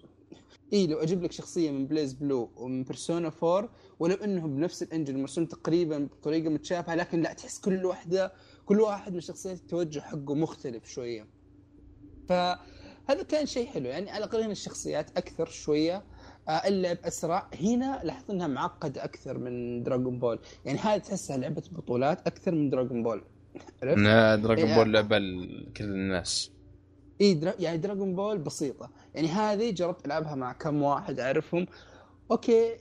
إي 0.73 0.87
لو 0.87 0.97
أجيب 0.97 1.23
لك 1.23 1.31
شخصية 1.31 1.71
من 1.71 1.87
BlazBlue 1.87 2.49
ومن 2.55 2.83
Persona 2.83 3.31
4 3.43 3.69
ولو 3.99 4.15
إنهم 4.15 4.55
بنفس 4.55 4.83
ال 4.83 4.89
engine 4.89 5.21
مرسوم 5.21 5.45
تقريبا 5.45 6.07
بطريقة 6.19 6.49
متشابهة 6.49 6.95
لكن 6.95 7.21
لا 7.21 7.33
تحس 7.33 7.59
كل 7.59 7.85
واحدة 7.85 8.33
كل 8.65 8.81
واحد 8.81 9.11
من 9.11 9.17
الشخصيات 9.17 9.57
التوجه 9.57 9.99
حقه 9.99 10.35
مختلف 10.35 10.85
شوية. 10.85 11.27
فهذا 12.29 13.23
كان 13.29 13.45
شيء 13.45 13.67
حلو. 13.67 13.85
يعني 13.85 14.11
على 14.11 14.23
الأقل 14.25 14.41
هنا 14.41 14.51
الشخصيات 14.51 15.17
أكثر 15.17 15.45
شوية 15.45 16.03
آه، 16.49 16.67
اللعب 16.67 16.97
اسرع 17.03 17.49
هنا 17.61 18.01
لاحظت 18.03 18.29
إنها 18.29 18.47
معقدة 18.47 19.03
أكثر 19.03 19.37
من 19.37 19.83
Dragon 19.83 20.19
Ball 20.19 20.39
يعني 20.65 20.79
هذه 20.79 20.97
تحسها 20.97 21.37
لعبة 21.37 21.63
بطولات 21.71 22.27
أكثر 22.27 22.51
من 22.51 22.69
Dragon 22.69 23.03
Ball 23.03 23.23
عرفت؟ 23.83 23.99
Dragon 24.43 24.75
Ball 24.75 24.87
آه. 24.87 25.01
لعبه 25.01 25.17
لكل 25.17 25.83
الناس. 25.83 26.51
اي 27.21 27.33
درا... 27.33 27.53
يعني 27.59 27.77
Dragon 27.77 28.15
Ball 28.15 28.37
بسيطة. 28.37 28.89
يعني 29.15 29.27
هذه 29.27 29.71
جربت 29.71 30.05
ألعبها 30.05 30.35
مع 30.35 30.53
كم 30.53 30.81
واحد 30.81 31.19
أعرفهم. 31.19 31.67
okay 32.31 32.75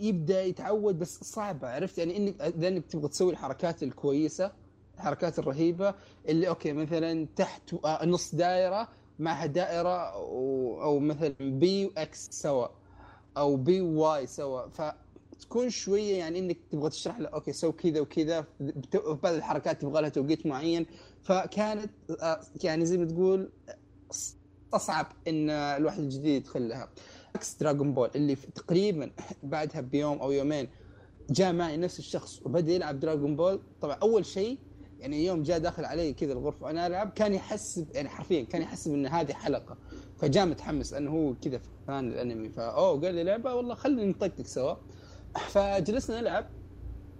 يبدأ 0.00 0.42
يتعود 0.42 0.98
بس 0.98 1.24
صعبة 1.24 1.68
عرفت؟ 1.68 1.98
يعني 1.98 2.16
انك 2.16 2.40
إذا 2.40 2.68
إنك 2.68 2.86
تبغى 2.86 3.08
تسوي 3.08 3.32
الحركات 3.32 3.82
الكويسة 3.82 4.52
الحركات 4.96 5.38
الرهيبة 5.38 5.94
اللي 6.28 6.48
okay 6.48 6.72
مثلا 6.72 7.26
تحت 7.36 7.74
آه، 7.84 8.04
نص 8.06 8.34
دائرة 8.34 8.88
معها 9.18 9.46
دائرة 9.46 10.08
أو 10.82 10.98
مثلا 10.98 11.34
B 11.40 11.86
و 11.86 12.07
X 12.07 12.28
سوا 12.30 12.66
أو 13.36 13.56
B 13.56 13.80
و 13.80 14.03
Y 14.03 14.26
سوا. 14.26 14.62
فتكون 14.68 15.70
شوية 15.70 16.18
يعني 16.18 16.38
إنك 16.38 16.56
تبغى 16.70 16.90
تشرح 16.90 17.18
له 17.18 17.28
okay 17.28 17.52
سوي 17.52 17.72
كذا 17.72 18.00
وكذا 18.00 18.44
بعض 19.22 19.34
الحركات 19.34 19.82
تبغى 19.82 20.02
لها 20.02 20.08
توقيت 20.08 20.46
معين. 20.46 20.86
فكانت 21.22 21.90
آه، 22.22 22.40
يعني 22.64 22.86
زي 22.86 22.98
ما 22.98 23.04
تقول 23.04 23.50
أصعب 24.74 25.06
إن 25.28 25.50
الواحد 25.50 25.98
الجديد 25.98 26.42
يدخل 26.42 26.68
لها 26.68 26.88
عكس 27.34 27.56
Dragon 27.60 27.94
Ball 27.94 28.10
اللي 28.14 28.34
تقريبا 28.34 29.10
بعدها 29.42 29.80
بيوم 29.80 30.18
أو 30.18 30.32
يومين 30.32 30.68
جاء 31.30 31.52
معي 31.52 31.76
نفس 31.76 31.98
الشخص 31.98 32.40
وبدأ 32.44 32.72
يلعب 32.72 33.00
Dragon 33.00 33.36
Ball 33.36 33.60
طبعا 33.80 33.94
أول 33.94 34.26
شيء 34.26 34.58
يعني 35.04 35.24
يوم 35.24 35.42
جاء 35.42 35.58
داخل 35.58 35.84
علي 35.84 36.12
كذا 36.12 36.32
الغرفة 36.32 36.66
وأنا 36.66 36.86
ألعب 36.86 37.10
كان 37.10 37.34
يحسب 37.34 37.86
يعني 37.94 38.08
حرفيا 38.08 38.42
كان 38.44 38.62
يحسب 38.62 38.94
ان 38.94 39.06
هذه 39.06 39.32
حلقة. 39.32 39.76
فجاء 40.18 40.46
متحمس 40.46 40.92
لأنه 40.92 41.10
هو 41.10 41.34
كذا 41.34 41.60
fan 41.86 42.08
الأنمي 42.08 42.48
فأوه 42.48 43.00
قال 43.00 43.14
لي 43.14 43.24
لعبة؟ 43.24 43.54
والله 43.54 43.74
خلينا 43.74 44.04
نطقطق 44.04 44.46
سوا. 44.46 44.74
فجلسنا 45.48 46.20
نلعب. 46.20 46.46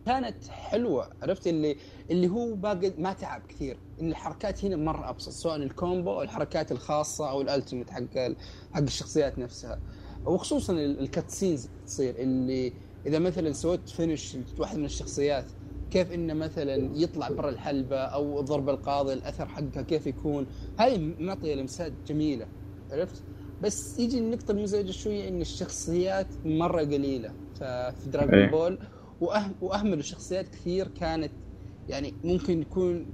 كانت 0.06 0.46
حلوة 0.48 1.10
عرفت؟ 1.22 1.46
اللي 1.46 1.76
اللي 2.10 2.28
هو 2.28 2.54
باقي 2.54 2.92
ما 2.98 3.12
تعب 3.12 3.42
كثير. 3.48 3.76
إن 4.00 4.10
الحركات 4.10 4.64
هنا 4.64 4.76
مرة 4.76 5.10
أبسط 5.10 5.32
سواء 5.32 5.56
ال 5.56 5.65
combo 5.65 6.10
أو 6.10 6.22
الحركات 6.22 6.72
الخاصة 6.72 7.30
أو 7.30 7.40
ال 7.40 7.46
ultimate 7.46 7.90
حق 7.90 8.18
حق 8.72 8.82
الشخصيات 8.82 9.38
نفسها. 9.38 9.80
وخصوصا 10.26 10.72
ال 10.72 11.30
cutscenes 11.30 11.68
تصير 11.86 12.14
اللي 12.18 12.72
إذا 13.06 13.18
مثلا 13.18 13.52
سويت 13.52 13.88
finish 13.88 14.36
واحد 14.58 14.78
من 14.78 14.84
الشخصيات 14.84 15.44
كيف 15.94 16.12
إنه 16.12 16.34
مثلا 16.34 16.90
يطلع 16.94 17.28
برا 17.28 17.48
الحلبة 17.50 17.96
أو 17.96 18.40
ضرب 18.40 18.68
القاضي 18.68 19.12
الأثر 19.12 19.46
حقها 19.48 19.82
كيف 19.82 20.06
يكون؟ 20.06 20.46
هاي 20.78 20.98
معطية 20.98 21.54
لمسات 21.54 21.92
جميلة 22.06 22.46
عرفت؟ 22.90 23.22
بس 23.62 23.98
يجي 23.98 24.18
النقطة 24.18 24.52
المزعجة 24.52 24.90
شوية 24.90 25.28
إن 25.28 25.40
الشخصيات 25.40 26.26
مرة 26.44 26.80
قليلة 26.80 27.32
في 27.58 28.10
Dragon 28.12 28.34
إيه. 28.34 28.50
Ball 28.50 28.78
وأهم 29.20 29.52
وأهمل 29.60 29.98
الشخصيات 29.98 30.48
كثير 30.48 30.88
كانت 30.88 31.32
يعني 31.88 32.14
ممكن 32.24 32.62
يكون 32.62 33.06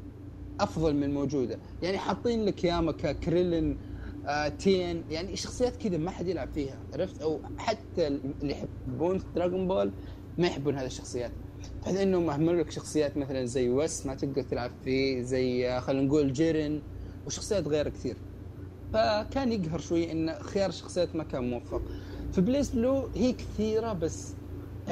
أفضل 0.61 0.95
من 0.95 1.15
موجودة. 1.15 1.59
يعني 1.83 1.99
حاطين 1.99 2.45
لك 2.45 2.65
ياما 2.65 2.93
كريلين 2.93 3.79
آه 4.27 4.49
تين 4.49 5.05
يعني 5.11 5.37
شخصيات 5.37 5.77
كذا 5.77 5.97
ما 5.99 6.11
حد 6.11 6.27
يلعب 6.29 6.49
فيها 6.55 6.79
عرفت؟ 6.95 7.23
أو 7.23 7.41
حتى 7.59 8.07
اللي 8.07 8.53
يحبون 8.53 9.23
Dragon 9.35 9.69
Ball 9.69 9.93
ما 10.39 10.47
يحبون 10.47 10.75
هذه 10.75 10.87
الشخصيات. 10.87 11.33
بحيث 11.83 11.97
انهم 11.97 12.27
مهمل 12.27 12.61
لك 12.61 12.71
شخصيات 12.71 13.17
مثلا 13.17 13.45
زي 13.45 13.69
ويس 13.69 14.07
ما 14.07 14.15
تقدر 14.15 14.43
تلعب 14.43 14.71
فيه 14.85 15.23
زي 15.23 15.69
آه، 15.69 15.81
خلينا 15.81 16.03
نقول 16.07 16.33
جيرن 16.33 16.81
وشخصيات 17.27 17.69
غير 17.69 17.89
كثير. 17.89 18.17
فكان 18.93 19.53
يقهر 19.53 19.79
شوي 19.79 20.13
إن 20.13 20.33
خيار 20.33 20.69
الشخصيات 20.69 21.17
ما 21.17 21.25
كان 21.25 21.51
موفق. 21.51 21.83
في 22.33 22.41
BlazBlue 22.41 23.09
هي 23.15 23.33
كثيرة 23.33 23.93
بس 23.93 24.33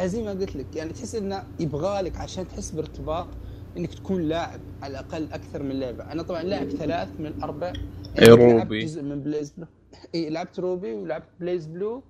زي 0.04 0.22
ما 0.22 0.30
قلت 0.30 0.56
لك 0.56 0.76
يعني 0.76 0.92
تحس 0.92 1.14
إنه 1.14 1.42
يبغالك 1.60 2.16
عشان 2.16 2.48
تحس 2.48 2.70
بارتباط 2.70 3.28
إنك 3.76 3.94
تكون 3.94 4.22
لاعب 4.22 4.60
على 4.82 4.90
الأقل 4.90 5.28
أكثر 5.32 5.62
من 5.62 5.80
لعبة. 5.80 6.04
أنا 6.04 6.22
طبعا 6.22 6.42
لاعب 6.42 6.68
ثلاث 6.70 7.08
من 7.18 7.26
الاربع 7.26 7.72
يعني 8.16 8.52
RWBY. 8.52 8.84
جزء 8.84 9.02
من 9.02 9.22
BlazBlue. 9.22 9.66
إي 10.14 10.30
لعبت 10.30 10.58
RWBY 10.58 10.92
ولعبت 10.94 11.28
BlazBlue 11.40 12.02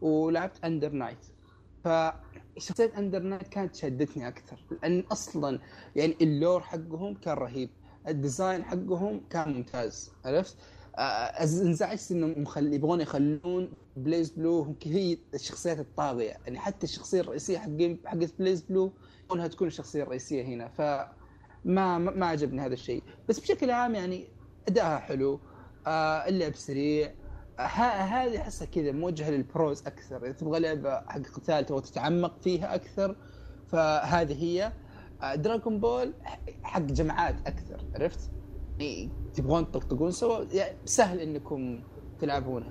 ولعبت 0.00 0.64
Under 0.64 0.92
Night. 0.92 1.18
ف 1.84 1.88
شخصية 2.58 2.92
Under 2.98 3.22
Night 3.22 3.48
كانت 3.48 3.74
شدتني 3.74 4.28
أكثر 4.28 4.64
لأن 4.70 5.00
أصلا 5.12 5.60
يعني 5.96 6.16
ال 6.22 6.30
lore 6.30 6.60
حقهم 6.60 7.14
كان 7.14 7.34
رهيب 7.34 7.70
ال 8.08 8.16
design 8.16 8.64
حقهم 8.64 9.26
كان 9.30 9.52
ممتاز 9.52 10.10
عرفت؟ 10.24 10.56
انزعجت 11.40 12.10
انهم 12.12 12.42
مخل... 12.42 12.74
يبغون 12.74 13.00
يخلون 13.00 13.72
BlazBlue 13.96 14.76
هي 14.84 15.18
الشخصيات 15.34 15.78
الطاغية 15.78 16.36
يعني 16.46 16.58
حتى 16.58 16.84
الشخصية 16.86 17.20
الرئيسية 17.20 17.58
حق 17.58 17.68
حقت 18.06 18.38
BlazBlue 18.38 18.92
كونها 19.28 19.46
تكون 19.46 19.66
الشخصية 19.68 20.02
الرئيسية 20.02 20.42
هنا 20.44 20.68
ف 20.68 20.80
ما 21.64 21.98
ما 21.98 22.26
عجبني 22.26 22.60
هذا 22.60 22.74
الشيء 22.74 23.04
بس 23.28 23.40
بشكل 23.40 23.70
عام 23.70 23.94
يعني 23.94 24.36
ادائها 24.68 24.98
حلو 24.98 25.40
آه 25.86 26.28
اللعب 26.28 26.54
سريع 26.54 27.19
هذه 27.66 28.38
أحسها 28.38 28.66
كذا 28.66 28.92
موجهة 28.92 29.30
للبروز 29.30 29.80
أكثر. 29.86 30.24
إذا 30.24 30.32
تبغى 30.32 30.60
لعبة 30.60 31.00
حق 31.00 31.20
قتال 31.20 31.66
تبغى 31.66 31.80
تتعمق 31.80 32.38
فيها 32.40 32.74
أكثر 32.74 33.16
فهذه 33.68 34.42
هي. 34.44 34.72
آه 35.22 35.34
دراغون 35.34 35.80
بول 35.80 36.14
حق 36.62 36.82
جماعات 36.82 37.34
أكثر 37.46 37.80
عرفت؟ 37.94 38.30
تبغون 39.34 39.70
تطقطقون 39.70 40.10
سوا 40.10 40.44
يعني 40.52 40.76
سهل 40.84 41.20
إنكم 41.20 41.80
تلعبونها. 42.20 42.70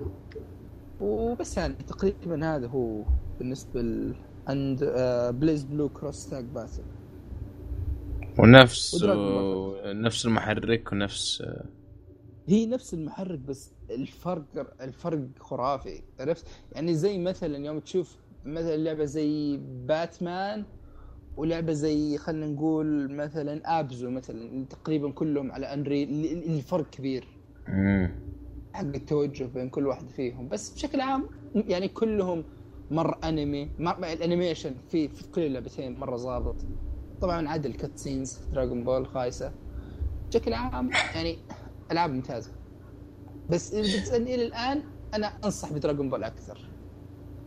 وبس 1.00 1.56
يعني 1.56 1.74
تقريبا 1.74 2.56
هذا 2.56 2.66
هو 2.66 3.04
بالنسبة 3.38 3.82
ل 3.82 4.14
عند 4.48 4.84
BlazBlue 5.34 5.88
Cross 5.88 6.30
Tag 6.30 6.44
Battle 6.44 6.82
ونفس 8.38 9.04
و... 9.04 9.74
نفس 9.84 10.26
المحرك 10.26 10.92
ونفس 10.92 11.42
آه، 11.42 11.64
هي 12.46 12.66
نفس 12.66 12.94
المحرك 12.94 13.38
بس 13.38 13.70
الفرق 13.90 14.44
الفرق 14.80 15.28
خرافي 15.40 16.02
عرفت؟ 16.20 16.46
يعني 16.72 16.94
زي 16.94 17.18
مثلا 17.18 17.66
يوم 17.66 17.78
تشوف 17.78 18.16
مثلا 18.44 18.76
لعبة 18.76 19.04
زي 19.04 19.56
باتمان 19.86 20.64
ولعبة 21.36 21.72
زي 21.72 22.18
خلينا 22.18 22.46
نقول 22.46 23.12
مثلا 23.12 23.80
Abzu 23.80 24.10
مثلا 24.10 24.64
تقريبا 24.64 25.10
كلهم 25.10 25.52
على 25.52 25.72
Unreal 25.74 26.08
الفرق 26.48 26.90
كبير 26.90 27.24
حق 28.72 28.84
التوجه 28.84 29.44
بين 29.44 29.68
كل 29.68 29.86
واحد 29.86 30.08
فيهم. 30.08 30.48
بس 30.48 30.70
بشكل 30.70 31.00
عام 31.00 31.26
يعني 31.54 31.88
كلهم 31.88 32.44
مره 32.90 33.18
أنمي 33.24 33.70
مر 33.78 33.98
ال 33.98 34.06
animation 34.06 34.74
في 34.88 35.08
في 35.08 35.24
كل 35.30 35.42
اللعبتين 35.42 35.98
مرة 35.98 36.16
ظابط. 36.16 36.56
طبعا 37.20 37.48
عدا 37.48 37.68
ال 37.68 37.98
cutscenes 37.98 38.38
Dragon 38.52 38.84
Ball 38.84 39.06
خايسة. 39.06 39.52
بشكل 40.28 40.52
عام 40.52 40.90
يعني 41.14 41.38
ألعاب 41.90 42.10
ممتازة. 42.10 42.52
بس 43.50 43.74
إذا 43.74 44.00
بتسألني 44.00 44.34
إلى 44.34 44.46
الآن 44.46 44.82
أنا 45.14 45.26
أنصح 45.44 45.72
ب 45.72 45.77
Dragon 45.77 46.10
Ball 46.10 46.24
أكثر. 46.24 46.58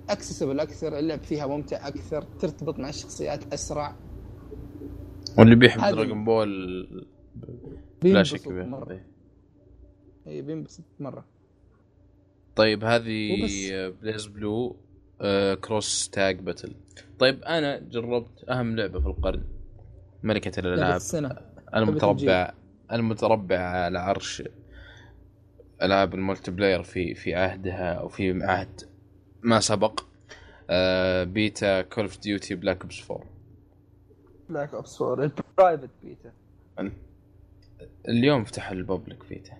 accessible 0.09 0.59
أكثر 0.59 0.99
اللعب 0.99 1.19
فيها 1.19 1.47
ممتع 1.47 1.87
أكثر 1.87 2.21
ترتبط 2.21 2.79
مع 2.79 2.89
الشخصيات 2.89 3.53
أسرع. 3.53 3.95
واللي 5.37 5.55
بيحب 5.55 5.81
Dragon 5.81 6.25
Ball 6.25 7.03
لا 8.03 8.23
شك 8.23 8.47
به 8.49 9.01
اي 10.27 10.41
بينبسط 10.41 10.83
مرة. 10.99 11.25
طيب 12.55 12.83
هذه. 12.83 13.41
BlazBlue 14.01 14.75
آه 15.21 15.53
Cross 15.53 16.09
Tag 16.09 16.39
Battle 16.39 16.75
طيب 17.19 17.43
أنا 17.43 17.79
جربت 17.79 18.43
أهم 18.49 18.75
لعبة 18.75 18.99
في 18.99 19.05
القرن 19.05 19.43
ملكة 20.23 20.59
الألعاب 20.59 21.01
المتربع 21.75 22.53
المتربع 22.93 23.59
على 23.59 23.99
عرش 23.99 24.43
ألعاب 25.81 26.13
ال 26.13 26.51
multiplayer 26.51 26.83
في 26.83 27.15
في 27.15 27.35
عهدها 27.35 27.93
أو 27.93 28.07
في 28.07 28.43
عهد 28.43 28.81
ما 29.41 29.59
سبق 29.59 29.99
آه 30.69 31.23
beta 31.23 31.81
Call 31.81 32.03
of 32.03 32.19
Duty 32.19 32.55
Black 32.55 32.81
Ops 32.81 33.11
4 33.11 33.27
Black 34.49 34.73
Ops 34.73 35.01
4 35.01 35.23
ال 35.23 35.32
private 35.32 35.89
beta 36.03 36.31
اليوم 38.09 38.43
فتح 38.43 38.69
ال 38.71 38.80
public 38.80 39.29
beta. 39.29 39.57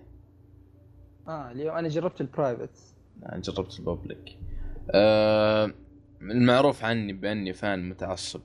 آه 1.28 1.50
اليوم 1.50 1.76
أنا 1.76 1.88
جربت 1.88 2.20
ال 2.20 2.29
private 2.29 2.94
أنا 3.26 3.40
جربت 3.40 3.78
ال 3.78 3.86
public. 3.86 4.38
آه 4.90 5.70
المعروف 6.22 6.84
عني 6.84 7.12
بأني 7.12 7.52
fan 7.52 7.88
متعصب 7.88 8.40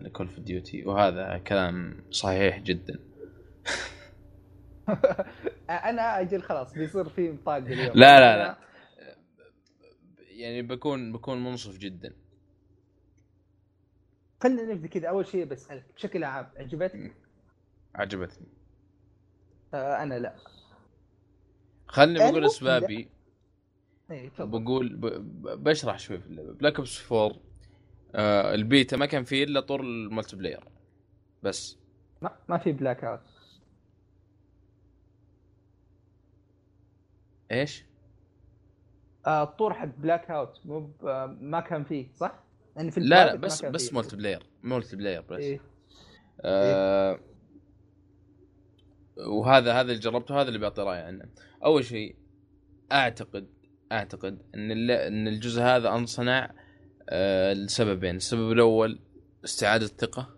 ل 0.00 0.05
Call 0.05 0.26
of 0.26 0.40
Duty 0.40 0.84
وهذا 0.84 1.38
كلام 1.38 1.96
صحيح 2.10 2.58
جدا. 2.58 2.98
أنا 5.70 6.20
أجل 6.20 6.42
خلاص 6.42 6.72
بيصير 6.74 7.08
في 7.08 7.28
نطاق 7.32 7.54
اليوم. 7.56 7.92
لا 7.94 8.20
لا 8.20 8.36
لا 8.36 8.56
يعني 10.30 10.62
بكون 10.62 11.12
بكون 11.12 11.44
منصف 11.44 11.78
جدا. 11.78 12.12
خلينا 14.42 14.62
نبدأ 14.62 14.88
كذا. 14.88 15.08
أول 15.08 15.26
شيء 15.26 15.44
بسألك 15.44 15.84
بشكل 15.96 16.24
عام 16.24 16.46
عجبتك؟ 16.56 17.14
عجبتني. 17.94 18.46
آه 19.74 20.02
أنا 20.02 20.18
لا. 20.18 20.34
خلني 21.88 22.18
يعني 22.18 22.32
بقول 22.32 22.44
أسبابي. 22.44 23.08
اي 24.10 24.30
تفضل. 24.30 24.60
بقول. 24.64 24.96
ب- 24.96 25.64
بشرح 25.64 25.98
شوي 25.98 26.18
في 26.18 26.26
اللعبة. 26.26 26.52
Black 26.52 26.76
Ops 26.78 27.12
4 27.12 27.36
آه 28.14 28.54
البيتا 28.54 28.96
ما 28.96 29.06
كان 29.06 29.24
فيه 29.24 29.44
إلا 29.44 29.60
طور 29.60 29.80
ال 29.80 30.36
multiplayer. 30.36 30.64
بس. 31.42 31.78
ما, 32.22 32.36
ما 32.48 32.58
في 32.58 32.72
Blackout 32.72 33.20
إيش؟ 37.52 37.84
آه 39.26 39.42
الطور 39.42 39.74
حق 39.74 39.88
Blackout 39.98 40.66
مو 40.66 40.90
آه، 41.02 41.36
ما 41.40 41.60
كان 41.60 41.84
فيه 41.84 42.08
صح؟ 42.14 42.44
يعني 42.76 42.90
في 42.90 43.00
لا 43.00 43.26
لا 43.26 43.34
بس 43.34 43.64
بس. 43.64 43.92
multiplayer 43.92 44.46
multiplayer 44.62 45.22
بس 45.22 45.40
إيه. 45.40 45.60
آه 46.40 47.20
وهذا 49.16 49.72
هذا 49.72 49.80
اللي 49.80 49.98
جربته 49.98 50.40
هذا 50.40 50.48
اللي 50.48 50.58
بعطي 50.58 50.82
رأي 50.82 50.98
عنه 50.98 51.24
أول 51.64 51.84
شيء 51.84 52.16
أعتقد 52.92 53.48
أعتقد 53.92 54.42
إن 54.54 54.90
إن 54.90 55.28
الجزء 55.28 55.62
هذا 55.62 55.88
أنصنع 55.88 56.50
آه 57.08 57.52
لسببين 57.52 58.16
السبب 58.16 58.52
الأول 58.52 59.00
استعادة 59.44 59.84
الثقة 59.84 60.33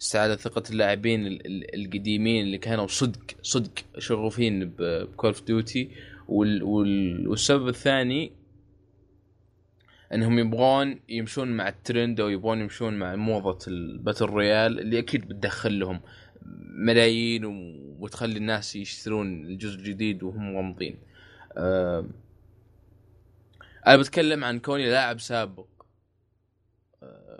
استعاده 0.00 0.36
ثقة 0.36 0.62
اللاعبين 0.70 1.26
ال- 1.26 1.46
ال- 1.46 1.74
القديمين 1.74 2.44
اللي 2.44 2.58
كانوا 2.58 2.86
صدق 2.86 3.20
صدق 3.42 3.72
شغوفين 3.98 4.70
ب 4.78 4.88
Call 4.88 5.30
of 5.30 5.42
Duty 5.44 5.90
والسبب 6.28 7.68
الثاني 7.68 8.32
إنهم 10.14 10.38
يبغون 10.38 11.00
يمشون 11.08 11.48
مع 11.56 11.68
الترند 11.68 12.20
أو 12.20 12.28
يبغون 12.28 12.60
يمشون 12.60 12.94
مع 12.94 13.16
موضة 13.16 13.58
ال 13.68 13.76
battle 13.76 14.24
royale 14.24 14.78
اللي 14.80 14.98
أكيد 14.98 15.28
بتدخل 15.28 15.78
لهم 15.78 16.00
ملايين 16.78 17.44
وتخلي 18.00 18.36
الناس 18.38 18.76
يشترون 18.76 19.44
الجزء 19.44 19.78
الجديد 19.78 20.22
وهم 20.22 20.56
غامضين. 20.56 20.96
أه 21.56 22.06
أنا 23.86 23.96
بتكلم 23.96 24.44
عن 24.44 24.58
كوني 24.58 24.90
لاعب 24.90 25.20
سابق 25.20 25.66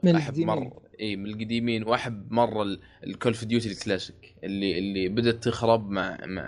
من 0.02 0.14
أحب 0.16 0.34
القديمين. 0.34 0.56
مره 0.56 0.82
إي 1.00 1.16
من 1.16 1.26
القديمين. 1.26 1.82
وأحب 1.82 2.32
مرة 2.32 2.62
ال 3.04 3.10
Call 3.10 3.32
of 3.32 3.44
Duty 3.44 3.68
ال 3.72 3.80
classic 3.80 4.34
اللي 4.44 4.78
اللي 4.78 5.08
بدأت 5.08 5.44
تخرب 5.44 5.90
مع 5.90 6.18
مع 6.26 6.42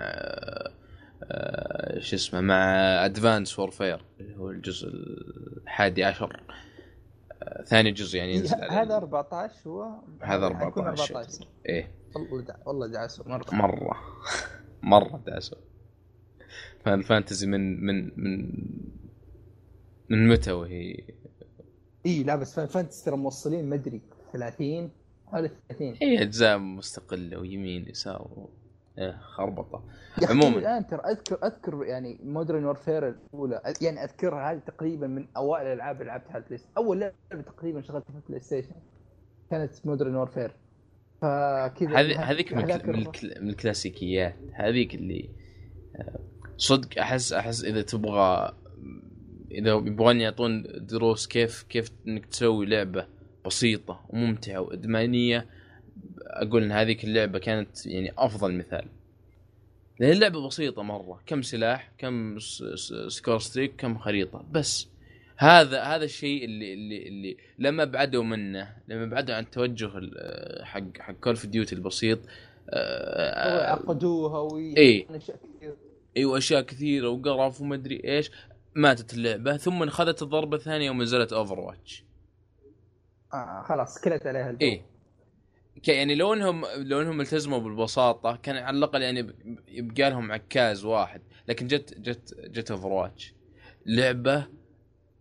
آه، 1.22 1.98
شو 1.98 2.16
اسمه 2.16 2.40
مع 2.40 2.64
Advanced 3.04 3.58
Warfare 3.58 4.04
اللي 4.20 4.36
هو 4.36 4.50
الجزء 4.50 4.88
الحادي 4.88 6.04
عشر. 6.04 6.42
آه، 7.42 7.62
ثاني 7.62 7.90
جزء 7.90 8.18
يعني 8.18 8.34
ينزل. 8.34 8.64
هذا 8.70 8.96
14 8.96 9.54
هو؟ 9.66 10.00
هذا 10.22 10.58
حيكون 10.58 10.84
14 10.84 11.16
14 11.16 11.46
إيه. 11.68 11.90
والله 12.14 12.42
دع... 12.42 12.54
والله 12.66 12.86
دعسوا 12.86 13.28
مرة. 13.28 13.54
مرة. 13.54 13.96
مرة 14.82 15.22
دعسوا. 15.26 15.58
Final 16.84 17.02
Fantasy 17.02 17.46
من 17.46 17.84
من 17.84 18.10
من 18.16 18.52
من 20.08 20.28
متى 20.28 20.52
وهي؟ 20.52 20.96
إي 22.06 22.22
لا 22.22 22.36
بس 22.36 22.54
Final 22.54 22.66
Fantasy 22.66 23.04
ترى 23.04 23.16
موصلين 23.16 23.68
ما 23.68 23.74
أدري 23.74 24.00
30 24.32 24.90
حوالي 25.26 25.50
30 25.68 25.94
هي 26.02 26.22
أجزاء 26.22 26.58
مستقلة 26.58 27.38
ويمين 27.38 27.88
يسار 27.88 28.48
إيه 28.98 29.18
خربطة. 29.20 29.84
عموماً. 30.30 30.58
الآن 30.58 30.86
ترى 30.86 31.00
اذكر 31.00 31.38
أذكر 31.46 31.84
يعني 31.84 32.18
Modern 32.22 32.64
Warfare 32.64 33.08
الأولى 33.08 33.62
يعني 33.82 34.04
أذكرها 34.04 34.52
هذه 34.52 34.58
تقريبا 34.58 35.06
من 35.06 35.26
أوائل 35.36 35.66
الألعاب 35.66 35.96
اللي 36.00 36.06
لعبتها 36.12 36.30
على 36.32 36.42
البلاي 36.42 36.60
أول 36.76 37.00
لعبة 37.00 37.42
تقريبا 37.42 37.80
شغلتها 37.82 38.10
في 38.12 38.16
ال 38.18 38.40
PlayStation 38.40 38.74
كانت 39.50 39.86
Modern 39.86 40.14
Warfare 40.16 40.52
فكذا 41.22 42.00
هذه 42.00 42.20
هذيك 42.30 42.52
من, 42.52 42.70
الكل- 42.70 42.88
من, 42.88 42.94
الكل- 42.94 43.34
من 43.42 43.48
الكلاسيكيات. 43.50 44.34
هذيك 44.52 44.94
اللي 44.94 45.30
آه، 45.96 46.18
صدق 46.56 46.98
احس 47.00 47.32
أحس 47.32 47.64
إذا 47.64 47.82
تبغى 47.82 48.54
إذا 49.50 49.70
يبغون 49.70 50.20
يعطون 50.20 50.64
دروس 50.76 51.26
كيف 51.26 51.62
كيف 51.62 51.90
إنك 52.08 52.26
تسوي 52.26 52.66
لعبة 52.66 53.06
بسيطة 53.46 54.00
وممتعة 54.08 54.60
وإدمانية 54.60 55.46
أقول 56.20 56.62
إن 56.62 56.72
هذيك 56.72 57.04
اللعبة 57.04 57.38
كانت 57.38 57.86
يعني 57.86 58.12
أفضل 58.18 58.54
مثال. 58.54 58.84
لأن 60.00 60.10
اللعبة 60.12 60.46
بسيطة 60.46 60.82
مرة 60.82 61.20
كم 61.26 61.42
سلاح 61.42 61.92
كم 61.98 62.38
score 63.08 63.38
streak 63.38 63.72
كم 63.78 63.98
خريطة. 63.98 64.44
بس 64.52 64.88
هذا 65.36 65.82
هذا 65.82 66.04
الشيء 66.04 66.44
اللي 66.44 66.74
اللي 66.74 67.08
اللي 67.08 67.36
لما 67.58 67.84
بعدوا 67.84 68.24
منه 68.24 68.76
لما 68.88 69.06
بعدوا 69.06 69.34
عن 69.34 69.42
التوجه 69.42 69.98
ال- 69.98 70.64
حق 70.64 70.98
حق 70.98 71.12
Call 71.14 71.32
of 71.32 71.46
Duty 71.46 71.74
البسيط 71.74 72.18
آه، 72.70 73.70
عقدوها 73.72 74.48
كثير. 75.58 75.74
إيوه 76.16 76.38
أشياء 76.38 76.62
كثيرة 76.62 77.08
وقرف 77.08 77.60
ومدري 77.60 78.00
إيش. 78.04 78.30
ماتت 78.78 79.14
اللعبة 79.14 79.56
ثم 79.56 79.82
اخذت 79.82 80.22
الضربة 80.22 80.56
الثانية 80.56 80.86
يوم 80.86 81.02
نزلت 81.02 81.32
Overwatch 81.32 82.04
آه 83.34 83.62
خلاص 83.68 84.00
كلت 84.00 84.26
عليها 84.26 84.50
الجو. 84.50 84.66
إيه. 84.66 84.82
ك- 85.82 85.88
يعني 85.88 86.14
لو 86.14 86.32
انهم 86.34 86.64
لو 86.76 87.02
إنهم 87.02 87.20
التزموا 87.20 87.58
بالبساطة 87.58 88.36
كان 88.36 88.56
على 88.56 88.78
الأقل 88.78 89.02
يعني 89.02 89.34
يبقى 89.68 90.10
لهم 90.10 90.32
عكاز 90.32 90.84
واحد. 90.84 91.22
لكن 91.48 91.66
جت 91.66 91.98
جت 91.98 92.34
جت 92.40 92.70
Overwatch 92.70 93.34
لعبة 93.86 94.46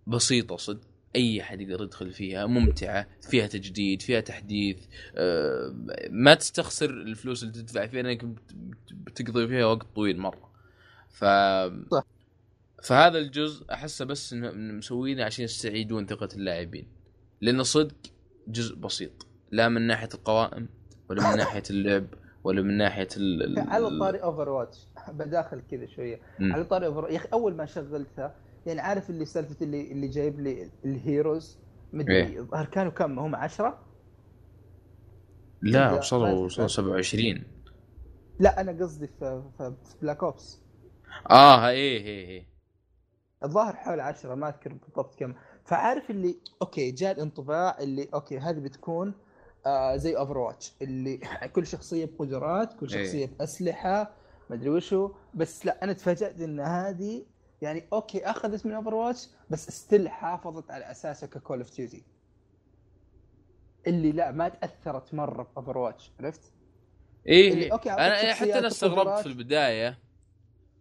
بسيطة 0.08 0.58
صدق. 0.58 0.88
أي 1.16 1.42
أحد 1.42 1.62
يقدر 1.62 1.84
يدخل 1.84 2.12
فيها 2.12 2.46
ممتعة 2.46 3.08
فيها 3.30 3.48
تجديد 3.48 4.02
فيها 4.02 4.20
تحديث 4.20 4.86
آه، 5.16 5.76
ما 6.10 6.34
تستخسر 6.34 6.90
الفلوس 6.90 7.44
اللي 7.44 7.54
تدفع 7.54 7.88
فيها 7.88 8.02
لأنك 8.02 8.26
بت- 8.26 8.54
بت- 8.54 8.94
بتقضي 8.94 9.48
فيها 9.48 9.66
وقت 9.66 9.88
طويل 9.96 10.18
مرة. 10.20 10.52
ف 11.10 11.26
صح. 11.92 12.04
فهذا 12.84 13.18
الجزء 13.18 13.66
أحسه 13.74 14.06
بس 14.06 14.34
مسوينه 14.54 15.24
عشان 15.24 15.46
يستعيدون 15.46 16.06
ثقة 16.06 16.30
اللاعبين. 16.36 16.88
لأنه 17.42 17.64
صدق 17.64 17.96
جزء 18.48 18.76
بسيط. 18.76 19.28
لا 19.52 19.70
من 19.70 19.82
ناحية 19.88 20.10
القوائم 20.14 20.68
ولا 21.10 21.32
من 21.32 21.38
ناحية 21.38 21.64
اللعب 21.70 22.06
ولا 22.44 22.62
من 22.62 22.78
ناحية 22.78 23.08
ال 23.18 23.44
ال- 23.44 23.70
على 23.70 24.00
طاري 24.00 24.18
Overwatch 24.24 24.88
بداخل 25.10 25.62
كذا 25.72 25.86
شوية. 25.86 26.20
مم. 26.40 26.54
على 26.54 26.64
طاري 26.64 26.86
Over 26.86 27.10
يا 27.10 27.18
أخي 27.18 27.28
أول 27.34 27.56
ما 27.56 27.66
شغلتها 27.66 28.36
يعني 28.66 28.80
عارف 28.82 29.10
اللي 29.10 29.26
سالفة 29.26 29.56
اللي 29.62 29.92
اللي 29.92 30.08
جايب 30.08 30.40
لي 30.40 30.72
ال 30.86 30.95
heroes؟ 30.95 31.58
مدري 31.94 32.16
إيه. 32.16 32.40
الظاهر 32.40 32.66
كانوا 32.66 32.92
كم؟ 32.92 33.20
هم 33.20 33.36
10 33.36 33.84
لا 35.62 35.92
وصلوا 35.92 36.30
وصلوا 36.30 36.68
27 36.68 37.44
لا. 38.40 38.62
أنا 38.62 38.72
قصدي 38.84 39.08
في, 39.08 39.44
في, 39.58 39.74
في 39.86 39.96
Black 40.02 40.24
Ops 40.24 40.60
آه 41.30 41.70
إيه 41.70 42.02
إيه 42.02 42.28
إيه. 42.28 42.48
الظاهر 43.44 43.76
حول 43.76 44.00
10 44.00 44.36
ما 44.36 44.50
أذكر 44.50 44.74
بالضبط 44.74 45.16
كم 45.20 45.34
فعارف 45.66 46.10
اللي 46.10 46.38
أوكي 46.62 46.92
جاء 46.92 47.12
الانطباع 47.12 47.78
اللي 47.80 48.10
أوكي 48.14 48.40
هذه 48.40 48.60
بتكون 48.60 49.14
آه 49.66 49.96
زي 49.96 50.18
Overwatch 50.18 50.74
اللي 50.82 51.18
كل 51.56 51.68
شخصية 51.68 52.06
بقدرات 52.06 52.74
كل 52.74 52.94
إيه. 52.94 53.06
شخصية 53.06 53.26
بأسلحة 53.26 54.12
ما 54.50 54.56
أدري 54.56 54.70
وشو 54.70 55.12
بس 55.34 55.66
لا 55.66 55.84
أنا 55.84 55.94
تفاجأت 55.94 56.42
إن 56.42 56.60
هذه 56.60 57.26
يعني 57.62 57.84
أوكي 57.94 58.26
أخذت 58.26 58.66
من 58.66 58.72
Overwatch 58.72 59.30
بس 59.50 59.70
still 59.70 60.10
حافظت 60.10 60.72
على 60.72 60.92
أساسها 60.92 61.28
ك 61.28 61.34
Call 61.34 61.58
of 61.60 61.76
Duty 61.76 62.04
اللي 63.88 64.12
لا 64.12 64.32
ما 64.32 64.50
تأثرت 64.50 65.14
مرة 65.14 65.48
ب 65.56 65.78
Overwatch 65.78 66.12
عرفت؟ 66.20 66.42
إيه 67.28 67.54
إيه. 67.54 67.72
أعطيك 67.72 67.88
أنا 67.88 68.34
حتى 68.34 68.60
أنا 68.60 68.68
استغربت. 68.68 69.20
في 69.20 69.28
البداية 69.28 70.00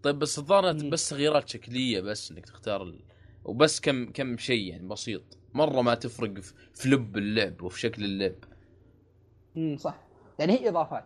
طيب 0.03 0.19
بس 0.19 0.39
الظاهر. 0.39 0.73
بس 0.73 1.09
تغييرات 1.09 1.49
شكلية 1.49 2.01
بس 2.01 2.31
إنك 2.31 2.47
تختار 2.47 2.83
ال... 2.83 3.01
وبس 3.45 3.81
كم 3.81 4.13
كم 4.13 4.37
شيء 4.39 4.71
يعني 4.71 4.89
بسيط. 4.89 5.23
مرة 5.55 5.81
ما 5.83 5.95
تفرق 5.95 6.39
في 6.41 6.55
في 6.75 6.89
لب 6.89 7.17
اللعب 7.17 7.63
وفي 7.63 7.81
شكل 7.81 8.05
اللعب. 8.05 8.35
امم 9.57 9.77
صح. 9.77 9.99
يعني 10.39 10.53
هي 10.53 10.69
إضافات. 10.69 11.05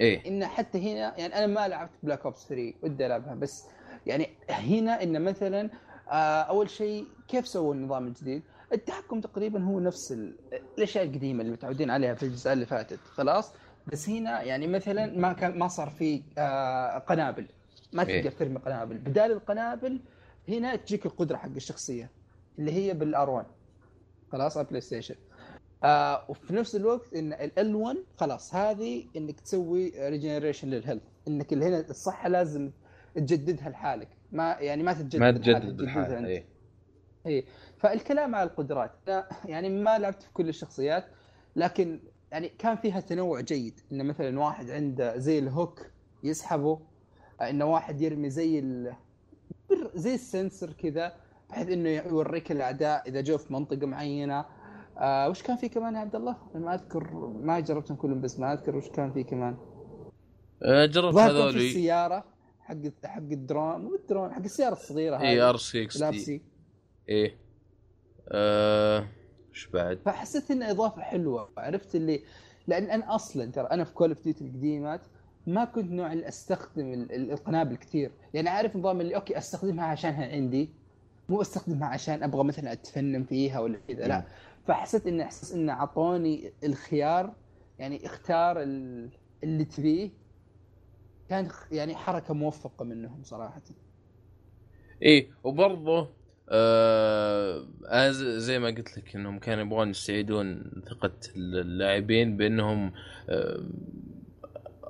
إيه. 0.00 0.28
إن 0.28 0.46
حتى 0.46 0.78
هنا 0.78 1.18
يعني 1.18 1.34
أنا 1.38 1.46
ما 1.46 1.68
لعبت 1.68 1.90
Black 2.02 2.24
Ops 2.24 2.46
3 2.48 2.74
ودي 2.82 3.06
ألعبها 3.06 3.34
بس 3.34 3.64
يعني 4.06 4.28
هنا 4.50 5.02
إن 5.02 5.22
مثلا 5.24 5.70
آه 6.10 6.40
أول 6.42 6.70
شيء 6.70 7.06
كيف 7.28 7.48
سووا 7.48 7.74
النظام 7.74 8.06
الجديد؟ 8.06 8.42
التحكم 8.72 9.20
تقريبا 9.20 9.62
هو 9.64 9.80
نفس 9.80 10.12
ال- 10.12 10.36
الأشياء 10.78 11.04
القديمة 11.04 11.40
اللي 11.40 11.52
متعودين 11.52 11.90
عليها 11.90 12.14
في 12.14 12.22
الجزء 12.22 12.52
اللي 12.52 12.66
فاتت 12.66 12.98
خلاص؟ 13.12 13.52
بس 13.86 14.08
هنا 14.08 14.42
يعني 14.42 14.66
مثلا 14.66 15.18
ما 15.18 15.32
كان 15.32 15.58
ما 15.58 15.68
صار 15.68 15.90
في 15.90 16.22
آه 16.38 16.98
قنابل. 16.98 17.46
ما 17.92 18.06
إيه. 18.06 18.22
تقدر 18.22 18.36
ترمي 18.38 18.58
قنابل. 18.58 18.98
بدال 18.98 19.32
القنابل 19.32 20.00
هنا 20.48 20.76
تجيك 20.76 21.06
القدرة 21.06 21.36
حق 21.36 21.48
الشخصية 21.56 22.10
اللي 22.58 22.72
هي 22.72 22.94
بال 22.94 23.30
R1 23.30 23.46
خلاص 24.32 24.56
على 24.56 24.66
PlayStation 24.66 25.14
آه 25.84 26.24
وفي 26.28 26.54
نفس 26.54 26.76
الوقت 26.76 27.14
إن 27.14 27.32
ال 27.58 27.74
L1 27.74 27.96
خلاص 28.16 28.54
هذه 28.54 29.06
إنك 29.16 29.40
تسوي 29.40 29.92
regeneration 30.08 30.68
لل 30.68 30.76
health. 30.76 31.02
إنك 31.28 31.52
اللي 31.52 31.64
هنا 31.64 31.80
الصحة 31.80 32.28
لازم 32.28 32.70
تجددها 33.14 33.68
لحالك. 33.68 34.08
ما 34.32 34.56
يعني 34.60 34.82
ما 34.82 34.92
تتجدد 34.92 35.20
ما 35.22 35.84
لحالك، 35.84 36.08
تجدد. 36.08 36.24
إيه. 36.24 36.44
اي 37.26 37.44
فالكلام 37.76 38.34
على 38.34 38.50
القدرات. 38.50 38.92
يعني 39.44 39.68
ما 39.68 39.98
لعبت 39.98 40.22
في 40.22 40.32
كل 40.32 40.48
الشخصيات 40.48 41.04
لكن 41.56 42.00
يعني 42.32 42.48
كان 42.48 42.76
فيها 42.76 43.00
تنوع 43.00 43.40
جيد. 43.40 43.80
إن 43.92 44.06
مثلا 44.06 44.40
واحد 44.40 44.70
عنده 44.70 45.18
زي 45.18 45.38
ال 45.38 45.48
hook 45.48 45.86
يسحبه 46.22 46.80
ان 47.40 47.62
واحد 47.62 48.00
يرمي 48.00 48.30
زي 48.30 48.58
ال... 48.58 48.94
زي 49.94 50.14
ال 50.14 50.22
sensor 50.22 50.72
كذا 50.72 51.12
بحيث 51.50 51.68
إنه 51.68 51.88
يوريك 51.88 52.52
الأعداء 52.52 53.08
إذا 53.08 53.20
جو 53.20 53.38
في 53.38 53.52
منطقة 53.52 53.86
معينة. 53.86 54.44
آه 54.98 55.28
وش 55.28 55.42
كان 55.42 55.56
في 55.56 55.68
كمان 55.68 55.94
يا 55.94 56.00
عبد 56.00 56.14
الله؟ 56.14 56.36
ما 56.54 56.74
أذكر 56.74 57.10
ما 57.42 57.60
جربتهم 57.60 57.96
كلهم 57.96 58.20
بس 58.20 58.38
ما 58.38 58.52
أذكر 58.52 58.76
وش 58.76 58.88
كان 58.88 59.12
في 59.12 59.24
كمان. 59.24 59.56
آه، 60.62 60.86
جربت 60.86 61.16
كان 61.16 61.50
في 61.52 61.56
السيارة 61.56 62.24
حق 62.60 62.76
حق 63.04 63.18
الدرون 63.18 63.80
مو 63.80 63.94
الدرون 63.94 64.32
حق 64.32 64.42
السيارة 64.42 64.72
الصغيرة 64.72 65.16
هذه. 65.16 65.28
RC-XD 65.28 65.98
لابسي 66.00 66.42
إيه. 67.08 67.38
آه، 68.28 69.06
إيش 69.50 69.66
بعد؟ 69.66 69.98
فحسيت 70.04 70.50
انها 70.50 70.70
إضافة 70.70 71.02
حلوة 71.02 71.50
عرفت 71.56 71.94
اللي 71.94 72.22
لأن 72.66 72.84
أنا 72.84 73.14
أصلا 73.14 73.52
ترى 73.52 73.66
أنا 73.66 73.84
في 73.84 73.92
Call 73.94 74.08
of 74.08 74.22
Duty 74.22 74.44
القديمات 74.44 75.00
ما 75.48 75.64
كنت 75.64 75.90
نوع 75.90 76.12
اللي 76.12 76.28
أستخدم 76.28 76.92
ال- 76.92 77.12
ال- 77.12 77.30
القنابل 77.30 77.76
كثير 77.76 78.10
يعني 78.34 78.48
عارف 78.48 78.76
نظام 78.76 79.00
اللي 79.00 79.16
أوكي 79.16 79.38
أستخدمها 79.38 79.84
عشانها 79.84 80.26
عندي 80.32 80.70
مو 81.28 81.40
أستخدمها 81.40 81.88
عشان 81.88 82.22
أبغى 82.22 82.44
مثلا 82.44 82.72
أتفنن 82.72 83.24
فيها 83.24 83.60
ولا 83.60 83.78
كذا 83.88 84.06
لا. 84.08 84.24
فحسيت 84.66 85.06
ان 85.06 85.20
احساس 85.20 85.52
إنه 85.52 85.72
أعطوني 85.72 86.52
الخيار 86.64 87.34
يعني 87.78 88.06
اختار 88.06 88.62
ال- 88.62 89.10
اللي 89.44 89.64
تبيه. 89.64 90.10
كان 91.28 91.48
يعني 91.72 91.94
حركة 91.94 92.34
موفقة 92.34 92.84
منهم 92.84 93.22
صراحة. 93.22 93.62
إيه 95.02 95.30
وبرضه 95.44 96.08
آه 96.48 97.66
زي 98.38 98.58
ما 98.58 98.66
قلت 98.68 98.98
لك 98.98 99.16
إنهم 99.16 99.38
كانوا 99.38 99.64
يبغون 99.64 99.90
يستعيدون 99.90 100.70
ثقة 100.86 101.12
اللاعبين 101.36 102.36
بأنهم 102.36 102.92
آه 103.28 103.60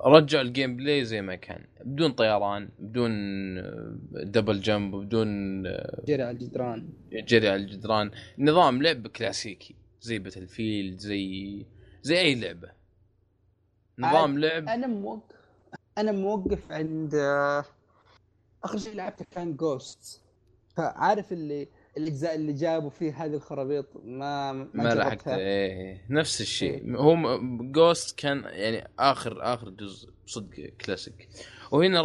رجعوا 0.05 0.43
ال 0.43 0.75
gameplay 0.77 1.05
زي 1.05 1.21
ما 1.21 1.35
كان 1.35 1.65
بدون 1.85 2.11
طيران 2.11 2.69
بدون 2.79 3.11
آه، 3.57 3.97
double 4.13 4.61
jump 4.61 4.95
بدون 4.95 5.27
آه، 5.67 6.03
جري 6.07 6.23
على 6.23 6.31
الجدران. 6.31 6.89
جري 7.11 7.49
على 7.49 7.61
الجدران. 7.61 8.11
نظام 8.37 8.81
لعب 8.81 9.07
كلاسيكي 9.07 9.75
زي 10.01 10.19
Battlefield 10.19 10.99
زي 10.99 11.65
زي 12.01 12.19
أي 12.19 12.35
لعبة. 12.35 12.71
نظام 13.99 14.39
لعب 14.39 14.67
أنا 14.69 14.87
موقف 14.87 15.35
أنا 15.97 16.11
موقف 16.11 16.71
عند 16.71 17.15
آه، 17.15 17.65
آخر 18.63 18.77
شيء 18.77 18.95
لعبته 18.95 19.25
كان 19.31 19.55
Ghost 19.55 20.21
فعارف 20.77 21.31
اللي 21.33 21.67
الأجزاء 21.99 22.35
اللي 22.35 22.53
جابوا 22.53 22.89
فيه 22.89 23.25
هذه 23.25 23.33
الخرابيط 23.33 23.85
ما 24.05 24.53
ما, 24.53 24.67
ما 24.73 24.83
لحقت. 24.95 25.09
جربتها. 25.11 25.37
إيه 25.37 26.01
نفس 26.09 26.41
الشيء. 26.41 26.85
إيه. 26.85 26.95
هو 26.97 27.39
Ghost 27.71 28.19
كان 28.19 28.43
يعني 28.45 28.87
اخر 28.99 29.53
آخر 29.53 29.69
جزء 29.69 30.09
صدق 30.25 30.71
كلاسيك 30.85 31.27
وهنا 31.71 32.01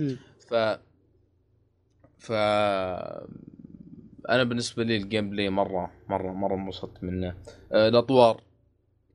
مم. 0.00 0.16
ف 0.48 0.54
ف 2.18 2.32
أنا 4.28 4.44
بالنسبة 4.44 4.82
لي 4.84 4.96
ال 4.96 5.30
gameplay 5.30 5.50
مره 5.50 5.90
مره 6.08 6.32
مرة 6.32 6.54
انبسطت 6.54 7.04
منه. 7.04 7.34
آه، 7.72 7.88
الأطوار. 7.88 8.42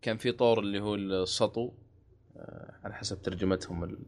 كان 0.01 0.17
في 0.17 0.31
طور 0.31 0.59
اللي 0.59 0.79
هو 0.79 0.95
السطو. 0.95 1.71
آه، 2.37 2.73
على 2.83 2.93
حسب 2.93 3.21
ترجمتهم 3.21 3.83
ال- 3.83 3.99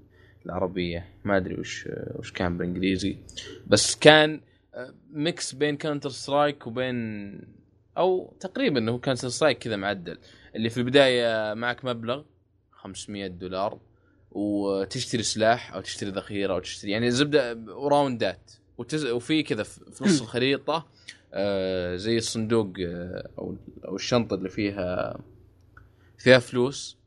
العربية. 0.46 1.08
ما 1.24 1.38
أدري 1.38 1.60
وش 1.60 1.90
وش 2.16 2.32
كان 2.32 2.58
بالإنجليزي. 2.58 3.18
بس 3.68 3.96
كان 3.96 4.34
آه، 4.34 4.40
mix 5.12 5.56
بين 5.56 5.78
Counter-Strike 5.78 6.68
وبين 6.68 7.42
أو 7.98 8.34
تقريبا 8.40 8.92
هو 8.92 9.00
Counter-Strike 9.00 9.58
كذا 9.58 9.76
معدل. 9.76 10.18
اللي 10.56 10.70
في 10.70 10.78
البداية 10.78 11.54
معك 11.54 11.86
مبلغ 11.86 12.24
500 12.72 13.28
دولار 13.28 13.80
وتشتري 14.32 15.24
سلاح 15.24 15.74
أو 15.74 15.82
تشتري 15.82 16.10
ذخيرة 16.10 16.54
أو 16.54 16.60
تشتري 16.60 16.92
يعني 16.92 17.12
زبدة 17.12 17.54
وراوندات 17.68 18.52
وتز... 18.78 19.06
وفي 19.06 19.44
كذا 19.44 19.64
في 19.64 20.04
نص 20.04 20.22
الخريطة 20.22 20.88
آه 21.34 21.96
زي 21.96 22.18
الصندوق 22.18 22.74
آه 22.80 23.30
أو 23.40 23.56
أو 23.88 23.96
الشنطة 23.96 24.34
اللي 24.34 24.50
فيها 24.50 25.20
فيها 26.18 26.40
فلوس. 26.40 26.98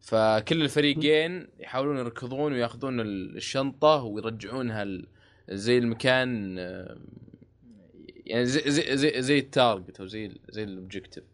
فكل 0.00 0.62
الفريقين 0.62 1.48
يحاولون 1.58 1.96
يركضون 1.98 2.52
وياخذون 2.52 3.00
ال- 3.00 3.36
الشنطة 3.36 4.02
ويرجعونها 4.02 4.82
ال- 4.82 5.06
زي 5.50 5.78
المكان 5.78 6.58
آه، 6.58 6.98
يعني 8.26 8.46
زي 8.46 8.70
زي 8.70 8.96
زي, 8.96 9.22
زي 9.22 9.38
ال 9.38 9.47
target 9.47 10.00
أو 10.00 10.06
زي 10.06 10.30
زي 10.50 10.64
ال 10.64 10.70
objective 10.70 11.24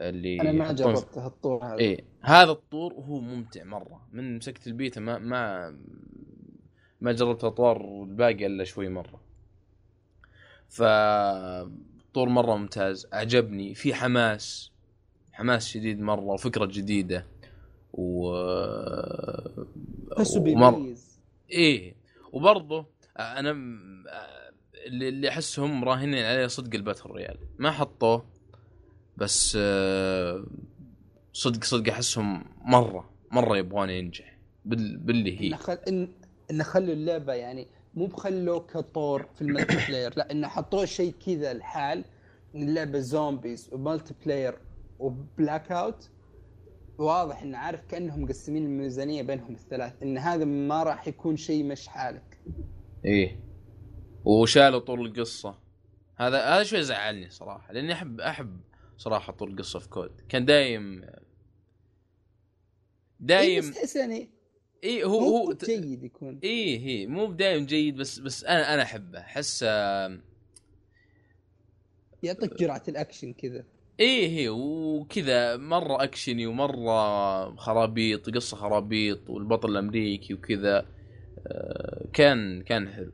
اللي 0.00 0.40
أنا 0.40 0.52
ما 0.52 0.72
جربت 0.72 1.18
هالطور 1.18 1.64
هذا. 1.64 1.78
إيه 1.78 2.04
هذا 2.20 2.50
الطور 2.50 2.92
وهو 2.94 3.20
ممتع 3.20 3.64
مرة. 3.64 4.08
من 4.12 4.36
مسكت 4.36 4.66
البيتا 4.66 5.00
ما 5.00 5.18
ما 5.18 5.76
ما 7.00 7.12
جربت 7.12 7.44
أطوار 7.44 8.02
الباقي 8.02 8.46
إلا 8.46 8.64
شوي 8.64 8.88
مرة. 8.88 9.20
ف 10.68 10.82
طور 12.14 12.28
مرة 12.28 12.56
ممتاز 12.56 13.06
أعجبني. 13.14 13.74
في 13.74 13.94
حماس 13.94 14.70
حماس 15.32 15.68
شديد 15.68 16.00
مرة 16.00 16.20
وفكرة 16.24 16.66
جديدة. 16.66 17.26
و 17.92 18.26
ومر- 20.16 20.70
بيميز. 20.74 21.20
إيه 21.50 21.94
وبرضه 22.32 22.86
أنا 23.18 23.52
م- 23.52 24.04
اللي 24.86 25.28
أحسهم 25.28 25.80
مراهنين 25.80 26.24
عليه 26.24 26.46
صدق 26.46 26.74
الباتل 26.74 27.10
ريال 27.10 27.36
ما 27.58 27.70
حطوه 27.70 28.26
بس 29.16 29.58
آه، 29.60 30.44
صدق 31.32 31.64
صدق 31.64 31.92
أحسهم 31.92 32.44
مره 32.64 33.10
مرة 33.30 33.56
يبغون 33.56 33.90
ينجح. 33.90 34.38
بال 34.64 34.96
باللي 34.96 35.40
هي. 35.40 35.56
خل... 35.56 36.08
ان 36.50 36.62
خلوا 36.62 36.92
اللعبة 36.94 37.32
يعني 37.32 37.66
مو 37.94 38.06
بخلوه 38.06 38.60
كطور 38.60 39.28
في 39.34 39.42
ال 39.42 39.76
multiplayer 39.88 40.14
لا 40.16 40.30
إنه 40.30 40.48
حطوه 40.48 40.84
شيء 40.84 41.14
كذا 41.26 41.52
الحال 41.52 42.04
اللعبة 42.54 42.98
Zombies 42.98 43.68
و 43.72 44.14
multiplayer 44.24 44.58
و 44.98 45.72
Blackout 45.72 46.10
واضح 46.98 47.42
إنه 47.42 47.58
عارف 47.58 47.80
كأنهم 47.86 48.22
مقسمين 48.22 48.64
الميزانية 48.64 49.22
بينهم 49.22 49.54
الثلاث 49.54 50.02
إن 50.02 50.18
هذا 50.18 50.44
ما 50.44 50.82
راح 50.82 51.08
يكون 51.08 51.36
شيء 51.36 51.64
مش 51.64 51.88
حالك. 51.88 52.40
إيه. 53.04 53.40
وشالوا 54.24 54.78
طور 54.78 55.06
القصة. 55.06 55.58
هذا 56.16 56.44
هذا 56.44 56.62
شوي 56.62 56.82
زعلني 56.82 57.30
صراحة 57.30 57.72
لأني 57.72 57.92
أحب 57.92 58.20
أحب 58.20 58.60
صراحة 58.96 59.32
طور 59.32 59.50
القصة 59.50 59.78
في 59.78 59.88
COD. 59.88 60.20
كان 60.28 60.44
دايم 60.44 61.02
إيه 61.02 61.24
دايم 63.20 63.60
بس 63.60 63.70
تحس 63.70 63.96
يعني 63.96 64.30
إيه 64.84 65.04
هو 65.04 65.20
هو 65.20 65.52
جيد 65.52 66.02
يكون. 66.04 66.40
إيه 66.44 66.78
هي 66.78 67.06
مو 67.06 67.26
بدايم 67.26 67.66
جيد 67.66 67.96
بس 67.96 68.18
بس 68.18 68.44
أنا 68.44 68.74
أنا 68.74 68.82
أحبه. 68.82 69.18
أحس 69.20 69.64
آه، 69.68 70.18
يعطيك 72.22 72.54
جرعة 72.54 72.82
الأكشن 72.88 73.32
كذا. 73.32 73.64
إيه 74.00 74.28
هي 74.28 74.48
وكذا 74.48 75.56
مرة 75.56 76.04
أكشني 76.04 76.46
ومرة 76.46 77.56
خرابيط 77.56 78.30
قصة 78.30 78.56
خرابيط 78.56 79.30
والبطل 79.30 79.70
الأمريكي 79.70 80.34
وكذا. 80.34 80.93
كان 82.12 82.62
كان 82.62 82.88
حلو. 82.88 83.12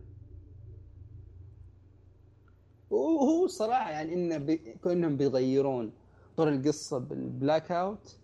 وهو 2.90 3.46
صراحة 3.46 3.90
يعني 3.90 4.14
إنه 4.14 4.38
بي... 4.38 4.56
كأنهم 4.56 5.16
بيغيرون 5.16 5.92
طور 6.36 6.48
القصة 6.48 6.98
بال 6.98 7.72
Blackout. 7.72 8.16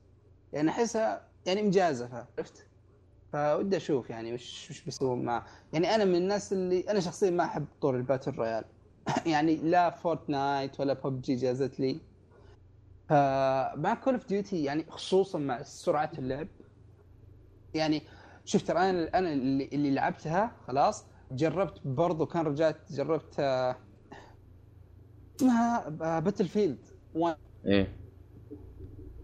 يعني 0.52 0.70
أحسها 0.70 1.28
يعني 1.46 1.62
مجازفه 1.62 2.26
عرفت؟ 2.38 2.66
فودي 3.32 3.76
أشوف 3.76 4.10
يعني 4.10 4.34
وش 4.34 4.70
وش 4.70 4.84
بيسوون 4.84 5.24
معه. 5.24 5.46
يعني 5.72 5.94
أنا 5.94 6.04
من 6.04 6.14
الناس 6.14 6.52
اللي 6.52 6.80
أنا 6.80 7.00
شخصيا 7.00 7.30
ما 7.30 7.44
أحب 7.44 7.66
طور 7.80 7.96
ال 7.96 8.01
Battle 8.01 8.30
Royale. 8.32 8.64
يعني 9.26 9.56
لا 9.56 9.90
Fortnite 9.90 10.80
ولا 10.80 10.92
ببجي 10.92 11.34
جازت 11.34 11.80
لي. 11.80 12.00
فمع 13.08 13.94
Call 14.04 14.14
of 14.14 14.26
Duty 14.26 14.64
يعني 14.64 14.84
خصوصا 14.88 15.38
مع 15.38 15.62
سرعة 15.62 16.10
اللعب. 16.18 16.48
يعني 17.74 18.02
شوف 18.46 18.62
ترى 18.62 18.78
أنا 18.90 19.18
أنا 19.18 19.32
اللي, 19.32 19.68
اللي 19.72 19.90
لعبتها 19.90 20.56
خلاص 20.66 21.04
جربت 21.32 21.80
برضو 21.84 22.26
كان 22.26 22.46
رجعت 22.46 22.92
جربت 22.92 23.40
آه، 23.40 23.76
اسمها 25.36 25.88
Battlefield 26.18 26.78
1 27.14 27.36
إيه. 27.66 27.96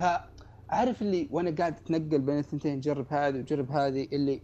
فعارف 0.01 1.03
اللي 1.03 1.29
وأنا 1.31 1.51
قاعد 1.51 1.77
أتنقل 1.77 2.19
بين 2.19 2.39
الثنتين 2.39 2.81
جرب 2.81 3.07
هذه 3.11 3.39
وجرب 3.39 3.71
هذه 3.71 4.09
اللي 4.13 4.43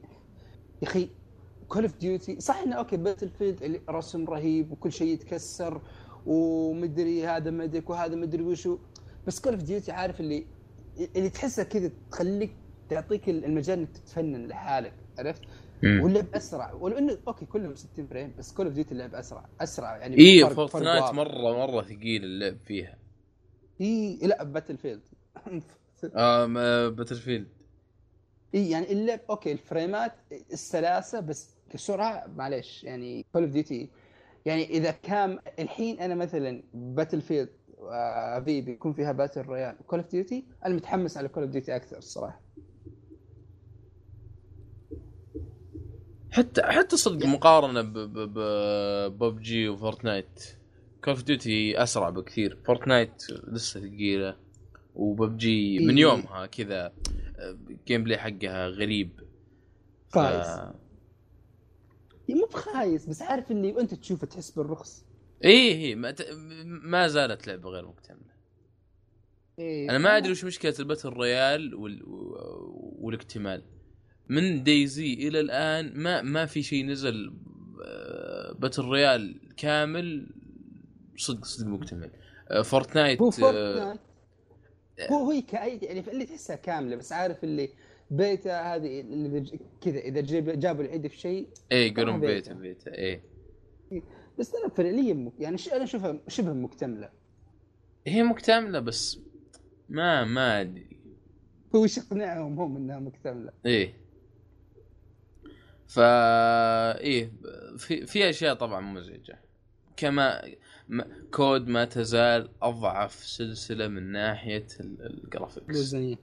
يا 0.82 0.88
أخي 0.88 1.08
Call 1.68 1.82
of 1.82 1.96
Duty 1.96 2.40
صح 2.40 2.56
إنه 2.56 2.76
okay 2.76 2.96
Battlefield 2.96 3.62
اللي 3.62 3.80
رسم 3.90 4.24
رهيب 4.24 4.72
وكل 4.72 4.92
شيء 4.92 5.08
يتكسر 5.08 5.82
ومدري 6.26 7.26
هذا 7.26 7.50
مدك 7.50 7.90
وهذا 7.90 8.16
مدري 8.16 8.42
وشو 8.42 8.78
بس 9.26 9.40
Call 9.40 9.52
of 9.52 9.62
Duty 9.62 9.92
عارف 9.92 10.20
اللي 10.20 10.46
اللي 11.16 11.30
تحسها 11.30 11.64
كذا 11.64 11.90
تخليك 12.10 12.56
تعطيك 12.88 13.28
المجال 13.28 13.78
إنك 13.78 13.90
تتفنن 13.90 14.46
لحالك 14.46 14.94
عرفت؟ 15.18 15.42
واللعب 15.82 16.26
اسرع 16.34 16.72
ولو 16.72 16.98
انه 16.98 17.18
okay 17.28 17.46
كلهم 17.46 17.74
60 17.74 18.06
frame 18.06 18.34
بس 18.38 18.52
Call 18.52 18.66
of 18.66 18.74
Duty 18.74 18.92
اللعب 18.92 19.14
أسرع 19.14 19.48
أسرع 19.60 19.96
يعني 19.96 20.18
اي 20.18 20.50
Fortnite 20.50 21.14
مرة 21.14 21.66
مرة 21.66 21.82
ثقيل 21.82 22.24
اللعب 22.24 22.56
فيها. 22.64 22.98
إي 23.80 24.18
لا 24.22 24.44
باتل 24.44 24.76
فيلد 24.82 25.02
آه 26.16 26.88
باتل 26.88 27.16
فيلد 27.16 27.48
إي 28.54 28.70
يعني 28.70 28.92
اللعب 28.92 29.20
okay 29.30 29.52
الفريمات 29.52 30.12
السلاسة 30.52 31.20
بس 31.20 31.56
كسرعة 31.70 32.26
معليش 32.36 32.84
يعني 32.84 33.26
Call 33.32 33.42
of 33.42 33.52
Duty 33.52 33.88
يعني 34.46 34.64
إذا 34.70 34.90
كان 34.90 35.38
الحين 35.58 36.00
أنا 36.00 36.14
مثلا 36.14 36.62
Battlefield 36.74 37.48
في 38.44 38.60
بيكون 38.60 38.92
فيها 38.92 39.12
Battle 39.12 39.42
Royale 39.42 39.76
Call 39.86 39.98
of 39.98 40.10
Duty 40.10 40.44
أنا 40.66 40.74
متحمس 40.74 41.16
على 41.16 41.28
Call 41.28 41.42
of 41.42 41.52
Duty 41.52 41.76
أكثر 41.76 41.98
الصراحه 41.98 42.47
حتى 46.38 46.62
حتى 46.62 46.96
صدق 46.96 47.26
مقارنة 47.26 47.82
PUBG 49.08 49.68
و 49.68 49.76
Fortnite. 49.76 50.42
Call 51.04 51.14
of 51.14 51.22
Duty 51.22 51.82
أسرع 51.82 52.10
بكثير. 52.10 52.58
Fortnite 52.66 53.22
لسه 53.30 53.80
ثقيلة. 53.80 54.36
وببجي 54.94 55.78
من 55.78 55.94
إيه. 55.94 56.02
يومها 56.02 56.46
كذا 56.46 56.92
ال 57.70 58.04
gameplay 58.04 58.18
حقها 58.18 58.68
غريب. 58.68 59.20
خايس. 60.14 60.46
ف... 60.46 60.72
مو 62.28 62.46
بخايس 62.52 63.06
بس 63.06 63.22
عارف 63.22 63.50
اللي 63.50 63.72
وأنت 63.72 63.94
تشوفه 63.94 64.26
تحس 64.26 64.50
بالرخص. 64.50 65.04
إيه 65.44 65.72
إيه 65.72 65.94
ما, 65.94 66.10
ت... 66.10 66.28
ما 66.64 67.08
زالت 67.08 67.46
لعبة 67.46 67.70
غير 67.70 67.86
مكتملة. 67.86 68.38
إيه 69.58 69.90
أنا 69.90 69.98
ما 69.98 70.16
أدري 70.16 70.32
وش 70.32 70.44
مشكلة 70.44 70.74
ال 70.78 70.82
Battle 70.82 71.08
Royale 71.08 71.74
وال... 71.74 72.02
والاكتمال. 72.98 73.62
من 74.28 74.62
DayZ 74.62 75.14
إلى 75.14 75.40
الآن 75.40 75.92
ما 75.94 76.22
ما 76.22 76.46
في 76.46 76.62
شيء 76.62 76.86
نزل 76.86 77.32
Battle 78.58 78.82
آه، 78.82 78.86
Royale 78.88 79.40
كامل 79.56 80.26
صدق 81.16 81.44
صدق 81.44 81.66
مكتمل. 81.66 82.10
Fortnite 82.64 83.22
هو 83.22 83.30
Fortnite 83.30 84.00
هو 85.10 85.30
هو 85.32 85.42
كأي 85.48 85.78
يعني 85.82 86.10
اللي 86.10 86.24
تحسها 86.24 86.56
كاملة 86.56 86.96
بس 86.96 87.12
عارف 87.12 87.44
اللي 87.44 87.68
بيتا 88.10 88.74
هذه 88.74 89.00
اللي 89.00 89.58
كذا 89.80 89.98
إذا 89.98 90.20
جابوا 90.54 90.84
العيد 90.84 91.06
في 91.06 91.18
شيء 91.18 91.48
اي 91.72 91.86
يقولون 91.88 92.20
beta. 92.20 92.52
beta 92.52 92.98
اي 92.98 93.22
بس 94.38 94.54
أنا 94.54 94.68
فعليا. 94.68 95.32
يعني 95.38 95.56
أنا 95.72 95.84
أشوفها 95.84 96.20
شبه 96.28 96.52
مكتملة. 96.52 97.10
هي 98.06 98.22
مكتملة 98.22 98.80
بس 98.80 99.18
ما 99.88 100.24
ما 100.24 100.60
أدري. 100.60 101.00
هو 101.74 101.82
إيش 101.82 101.98
يقنعهم 101.98 102.60
هم 102.60 102.76
إنها 102.76 102.98
مكتملة. 102.98 103.52
إيه. 103.66 104.07
فا 105.88 106.98
إيه 106.98 107.32
في 107.76 108.06
في 108.06 108.30
أشياء 108.30 108.54
طبعا 108.54 108.80
مزعجة. 108.80 109.40
كما 109.96 110.42
COD 111.34 111.68
ما 111.68 111.84
تزال 111.84 112.50
أضعف 112.62 113.14
سلسلة 113.14 113.88
من 113.88 114.12
ناحية 114.12 114.66
الجرافيكس 114.80 115.94
لا 115.94 116.16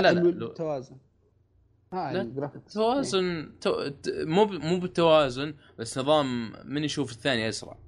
لا 0.00 0.12
لا 0.12 0.20
التوازن 0.22 0.96
ها 1.92 2.22
الجرافيكس 2.22 2.74
توازن 2.74 3.52
تو... 3.60 3.90
مو 4.08 4.44
ب... 4.44 4.52
مو 4.52 4.78
بالتوازن 4.78 5.54
بس 5.78 5.98
نظام 5.98 6.52
من 6.64 6.84
يشوف 6.84 7.12
الثاني 7.12 7.48
أسرع. 7.48 7.78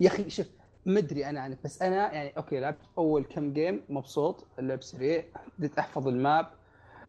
يا 0.00 0.08
أخي 0.08 0.30
شوف 0.30 0.46
مدري 0.86 1.26
أنا 1.26 1.40
عنك 1.40 1.58
بس 1.64 1.82
أنا 1.82 2.12
يعني 2.12 2.36
okay 2.36 2.60
لعبت 2.60 2.80
أول 2.98 3.24
كم 3.24 3.52
game 3.52 3.82
مبسوط 3.88 4.46
اللعب 4.58 4.82
سريع 4.82 5.24
بديت 5.58 5.78
أحفظ 5.78 6.08
ال 6.08 6.18
map. 6.18 6.59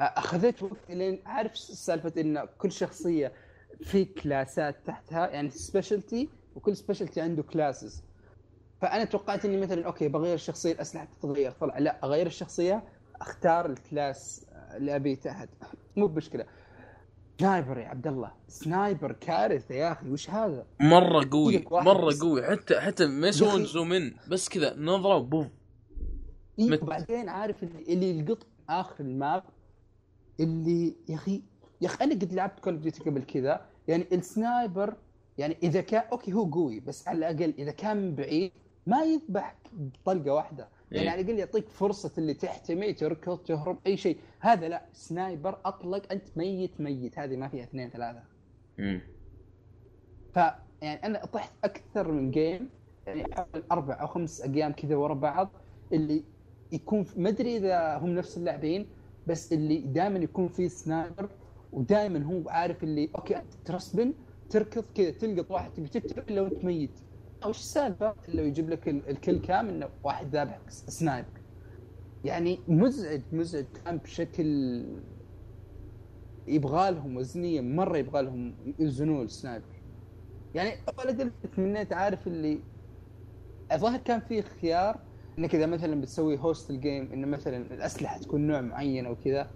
أخذت 0.01 0.63
وقت 0.63 0.89
لين 0.91 1.21
عارف 1.25 1.57
سالفة 1.57 2.21
إن 2.21 2.47
كل 2.57 2.71
شخصية 2.71 3.31
في 3.83 4.05
كلاسات 4.05 4.75
تحتها 4.85 5.29
يعني 5.29 5.49
specialty 5.49 6.29
وكل 6.55 6.75
specialty 6.75 7.21
عنده 7.21 7.43
classes 7.43 8.03
فأنا 8.81 9.03
توقعت 9.03 9.45
إني 9.45 9.57
مثلا 9.57 9.85
okay 9.86 10.07
بغير 10.07 10.33
الشخصية 10.33 10.71
الاسلحه 10.71 11.05
تتغير. 11.05 11.51
طلع 11.51 11.77
لا 11.77 11.99
أغير 12.03 12.27
الشخصية 12.27 12.83
أختار 13.21 13.65
ال 13.65 13.79
class 13.79 14.45
اللي 14.51 14.95
ابيه 14.95 15.15
تحت 15.15 15.49
مو 15.95 16.07
بمشكلة. 16.07 16.45
sniper 17.39 17.77
يا 17.77 17.87
عبد 17.87 18.07
الله. 18.07 18.31
sniper 18.47 19.12
كارثة 19.11 19.75
يا 19.75 19.91
أخي. 19.91 20.09
وش 20.09 20.29
هذا؟ 20.29 20.65
مرة 20.79 21.29
قوي 21.31 21.65
مرة 21.71 22.13
قوي. 22.21 22.43
حتى 22.43 22.79
حتى 22.79 23.05
ما 23.05 23.27
يسوون 23.27 23.65
zoom 23.65 23.93
in 23.93 24.13
بس 24.27 24.49
كذا 24.49 24.75
نظرة 24.77 25.17
بوف 25.17 25.47
إيه 26.59 26.79
وبعدين 26.81 27.29
عارف 27.29 27.63
اللي, 27.63 27.93
اللي 27.93 28.19
يلقط 28.19 28.47
آخر 28.69 28.95
ال 28.99 29.11
map 29.11 29.43
اللي 30.41 30.95
يا 31.10 31.15
أخي 31.15 31.41
يا 31.82 31.88
أخي 31.88 32.04
أنا 32.04 32.13
قد 32.13 32.34
لعبت 32.34 32.60
Call 32.60 32.73
of 32.86 33.01
قبل 33.01 33.23
كذا 33.23 33.65
يعني 33.88 34.06
ال 34.12 34.23
sniper 34.23 34.95
يعني 35.38 35.58
إذا 35.63 35.82
كان 35.82 36.04
okay 36.12 36.34
هو 36.34 36.43
قوي 36.43 36.80
بس 36.80 37.08
على 37.08 37.17
الأقل 37.17 37.54
إذا 37.58 37.71
كان 37.71 37.97
من 37.97 38.15
بعيد 38.15 38.51
ما 38.88 39.04
يذبحك 39.04 39.58
بطلقه 39.73 40.34
واحدة. 40.34 40.69
يعني 40.91 41.04
إيه؟ 41.06 41.12
على 41.12 41.21
الأقل 41.21 41.39
يعطيك 41.39 41.69
فرصة 41.69 42.12
اللي 42.17 42.34
تحتمي 42.34 42.93
تركض 42.93 43.38
تهرب 43.38 43.77
أي 43.88 43.97
شيء. 43.97 44.17
هذا 44.39 44.69
لا 44.69 44.86
sniper 44.93 45.60
أطلق 45.65 46.12
أنت 46.12 46.38
ميت 46.38 46.82
ميت. 46.82 47.19
هذه 47.19 47.36
ما 47.36 47.47
فيها 47.47 47.63
اثنين 47.63 47.89
ثلاثة. 47.89 48.23
امم 48.80 49.01
ف 50.34 50.38
يعني 50.82 51.06
أنا 51.06 51.25
طحت 51.25 51.51
أكثر 51.63 52.12
من 52.12 52.32
game 52.31 52.69
يعني 53.08 53.36
حوالي 53.36 53.63
أربع 53.71 54.01
أو 54.01 54.08
خمس 54.08 54.41
أيام 54.41 54.71
كذا 54.71 54.95
ورا 54.95 55.13
بعض 55.13 55.51
اللي 55.93 56.23
يكون 56.71 57.06
ما 57.17 57.30
أدري 57.30 57.58
إذا 57.58 57.97
هم 57.97 58.10
نفس 58.10 58.38
اللاعبين 58.38 58.88
بس 59.27 59.53
اللي 59.53 59.77
دائما 59.77 60.19
يكون 60.19 60.47
في 60.47 60.69
sniper 60.69 61.29
ودائما 61.71 62.23
هو 62.25 62.49
عارف 62.49 62.84
اللي 62.84 63.10
okay 63.15 63.38
انت 63.38 63.53
ت 63.65 63.71
respawn 63.71 64.13
تركض 64.49 64.84
كذا 64.95 65.12
تلقط 65.12 65.51
واحد 65.51 65.73
تبي 65.73 65.88
تقتله 65.88 66.23
الا 66.29 66.41
وانت 66.41 66.65
ميت. 66.65 66.99
وش 67.45 67.60
السالفة؟ 67.60 68.15
الا 68.29 68.41
يجيب 68.43 68.69
لك 68.69 68.88
ال 68.89 69.00
kill 69.00 69.41
cam 69.41 69.69
إنه 69.69 69.89
واحد 70.03 70.36
ذابحك 70.36 70.69
snipe 70.69 71.25
يعني 72.23 72.60
مزعج 72.67 73.21
مزعج. 73.31 73.65
كان 73.86 73.97
بشكل 73.97 74.45
يبغى 76.47 76.91
لهم 76.91 77.17
وزنية 77.17 77.62
مرة 77.62 77.97
يبغى 77.97 78.21
لهم 78.21 78.55
يوزنون 78.79 79.25
ال 79.25 79.34
sniper 79.34 79.81
يعني 80.53 80.71
أول 80.89 81.17
قلت 81.17 81.34
تمنيت 81.55 81.93
عارف 81.93 82.27
اللي 82.27 82.63
الظاهر 83.71 83.99
كان 83.99 84.19
في 84.19 84.41
خيار 84.41 85.11
إنك 85.39 85.55
إذا 85.55 85.65
مثلا 85.65 86.01
بتسوي 86.01 86.37
host 86.38 86.69
ال 86.69 86.78
game 86.78 87.12
إنه 87.13 87.27
مثلا 87.27 87.57
الأسلحة 87.57 88.17
تكون 88.17 88.47
نوع 88.47 88.61
معين 88.61 89.05
أو 89.05 89.15
كذا 89.15 89.51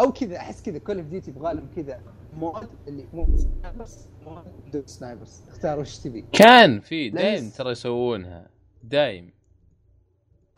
أو 0.00 0.12
كذا 0.12 0.36
أحس 0.36 0.62
كذا 0.62 0.78
Call 0.78 0.98
of 0.98 1.06
Duty 1.06 1.30
يبغى 1.30 1.54
لهم 1.54 1.68
كذا 1.76 2.00
mode 2.32 2.68
اللي 2.88 3.06
مو 3.12 3.26
snipers 3.36 4.08
mode 4.26 4.86
snipers 4.86 5.42
اختار 5.48 5.78
وش 5.78 5.98
تبي. 5.98 6.24
كان 6.32 6.80
في 6.80 7.10
دايم 7.10 7.50
ترى 7.50 7.70
يسوونها. 7.70 8.50
دايم. 8.84 9.30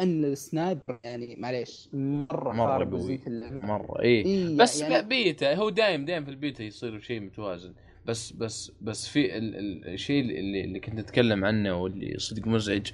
إن 0.01 0.25
ال 0.25 0.36
sniper 0.36 0.99
يعني 1.05 1.37
معليش 1.39 1.89
مرة 1.93 2.53
مرة 2.53 2.85
قوي. 2.85 3.21
مرة 3.63 4.03
اي 4.03 4.09
إيه 4.09 4.57
بس 4.57 4.81
يعني 4.81 5.09
بيتا 5.09 5.55
هو 5.55 5.71
دايم 5.71 6.05
دايم 6.05 6.25
في 6.25 6.31
البيتا 6.31 6.65
يصير 6.65 7.01
شيء 7.01 7.21
متوازن. 7.21 7.75
بس 8.07 8.33
بس 8.33 8.73
بس 8.81 9.09
في 9.09 9.39
الشيء 9.39 10.23
اللي 10.23 10.65
اللي 10.65 10.81
كنت 10.81 10.99
أتكلم 10.99 11.45
عنه 11.45 11.83
واللي 11.83 12.19
صدق 12.19 12.47
مزعج 12.47 12.93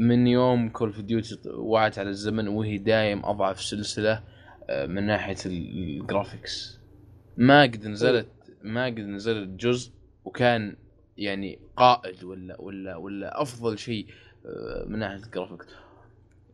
من 0.00 0.26
يوم 0.26 0.68
Call 0.68 0.88
of 0.88 1.00
Duty 1.00 1.38
وعت 1.46 1.98
على 1.98 2.08
الزمن 2.08 2.48
وهي 2.48 2.78
دايم 2.78 3.26
أضعف 3.26 3.62
سلسلة 3.62 4.22
آه، 4.70 4.86
من 4.86 5.06
ناحية 5.06 5.36
ال 5.46 5.61
graphics 5.61 6.78
ما 7.36 7.62
قد 7.62 7.86
نزلت 7.86 8.28
ما 8.62 8.86
قد 8.86 8.98
نزلت 8.98 9.48
جزء 9.48 9.92
وكان 10.24 10.76
يعني 11.16 11.58
قائد 11.76 12.24
ولا 12.24 12.60
ولا 12.60 12.96
ولا 12.96 13.42
أفضل 13.42 13.78
شيء 13.78 14.06
آه، 14.46 14.84
من 14.88 14.98
ناحية 14.98 15.24
ال 15.24 15.29
graphics 15.29 15.66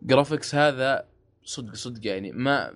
graphics 0.03 0.55
هذا 0.55 1.09
صدق 1.45 1.75
صدق 1.75 2.07
يعني 2.07 2.33
ما 2.33 2.73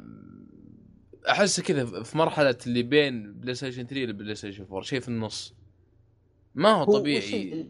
أحس 1.30 1.60
كذا 1.60 2.02
في 2.02 2.18
مرحلة 2.18 2.56
اللي 2.66 2.82
بين 2.82 3.32
بلاي 3.32 3.54
ستيشن 3.54 3.86
3 3.86 3.96
لبلاي 3.96 4.34
ستيشن 4.34 4.62
4 4.64 4.82
شيء 4.82 5.00
في 5.00 5.08
النص. 5.08 5.54
ما 6.54 6.70
هو 6.70 6.84
هو 6.84 6.98
طبيعي. 6.98 7.66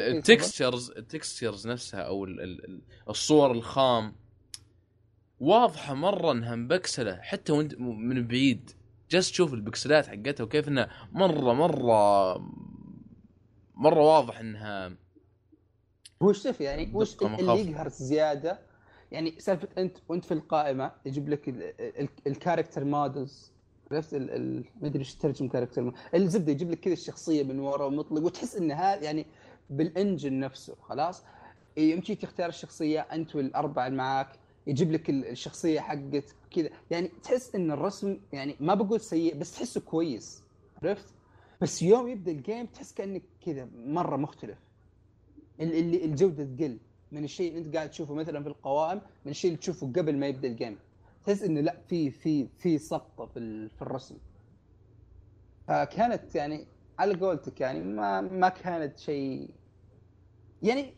ال 0.00 0.10
textures 0.10 0.90
ال 0.90 0.99
textures 0.99 1.68
نفسها 1.68 2.00
أو 2.00 2.24
ال- 2.24 2.40
ال- 2.40 2.64
ال- 2.64 2.80
الصور 3.08 3.50
الخام 3.52 4.14
واضحة 5.40 5.94
مرة 5.94 6.32
إنها 6.32 6.56
مبكسلة 6.56 7.16
حتى 7.16 7.52
وأنت 7.52 7.74
من 7.80 8.26
بعيد. 8.26 8.70
جالس 9.10 9.30
تشوف 9.30 9.54
البكسلات 9.54 10.06
حقتها 10.06 10.44
وكيف 10.44 10.68
إنها 10.68 11.08
مره 11.12 11.52
مره 11.52 12.38
مرة 13.74 14.00
واضح 14.00 14.38
إنها 14.40 14.96
هو 16.22 16.32
شوف 16.32 16.60
يعني 16.60 16.90
وش 16.94 17.16
اللي. 17.22 17.70
يقهر 17.70 17.88
زيادة. 17.88 18.58
يعني 19.12 19.34
سالفة 19.38 19.68
أنت 19.78 19.96
وأنت 20.08 20.24
في 20.24 20.34
القائمة 20.34 20.92
يجيب 21.06 21.28
لك 21.28 21.48
ال- 21.48 21.62
ال- 21.80 22.08
ال 22.26 22.32
character 22.32 22.84
models 22.84 23.52
عرفت؟ 23.92 24.14
ما 24.14 24.62
أدري 24.82 24.98
إيش 24.98 25.14
ترجم 25.14 25.48
character 25.48 25.92
الزبدة 26.14 26.52
يجيب 26.52 26.70
لك 26.70 26.80
كذا 26.80 26.92
الشخصية 26.92 27.42
من 27.42 27.58
ورا 27.58 27.84
ومطلق 27.84 28.22
وتحس 28.22 28.56
ان 28.56 28.72
هذا 28.72 29.02
يعني 29.02 29.26
بال 29.76 29.92
engine 29.92 30.40
نفسه 30.40 30.74
خلاص؟ 30.82 31.22
يمشي 31.76 32.14
تختار 32.14 32.48
الشخصية 32.48 33.00
أنت 33.00 33.36
والأربعة 33.36 33.86
اللي 33.86 33.98
معاك 33.98 34.28
يجيب 34.66 34.92
لك 34.92 35.10
ال- 35.10 35.26
الشخصية 35.26 35.80
حقت 35.80 36.34
كذا. 36.50 36.70
يعني 36.90 37.10
تحس 37.22 37.54
إن 37.54 37.70
الرسم 37.70 38.18
يعني 38.32 38.56
ما 38.60 38.74
بقول 38.74 39.00
سيء 39.00 39.34
بس 39.36 39.52
تحسه 39.52 39.80
كويس. 39.80 40.42
عرفت؟ 40.82 41.14
بس 41.60 41.82
يوم 41.82 42.08
يبدأ 42.08 42.32
الجيم 42.32 42.66
تحس 42.66 42.92
كأنك 42.94 43.22
كذا 43.46 43.68
مرة 43.76 44.16
مختلف. 44.16 44.58
ال- 45.60 45.74
اللي 45.74 46.04
الجودة 46.04 46.44
تقل 46.44 46.78
من 47.12 47.24
الشيء 47.24 47.48
اللي 47.48 47.66
أنت 47.66 47.76
قاعد 47.76 47.90
تشوفه 47.90 48.14
مثلا 48.14 48.42
في 48.42 48.48
القوائم 48.48 49.00
من 49.24 49.30
الشيء 49.30 49.50
اللي 49.50 49.60
تشوفه 49.60 49.86
قبل 49.86 50.16
ما 50.18 50.26
يبدأ 50.26 50.48
الجيم 50.48 50.78
تحس 51.26 51.42
إنه 51.42 51.60
لا 51.60 51.76
في 51.88 52.10
في 52.10 52.46
في 52.58 52.78
سقطة 52.78 53.26
في 53.26 53.68
في 53.68 53.82
الرسم. 53.82 54.16
فكانت 55.68 56.34
يعني 56.34 56.66
على 56.98 57.14
قولتك 57.14 57.60
يعني 57.60 57.80
ما 57.80 58.20
ما 58.20 58.48
كانت 58.48 58.98
شيء 58.98 59.50
يعني 60.62 60.94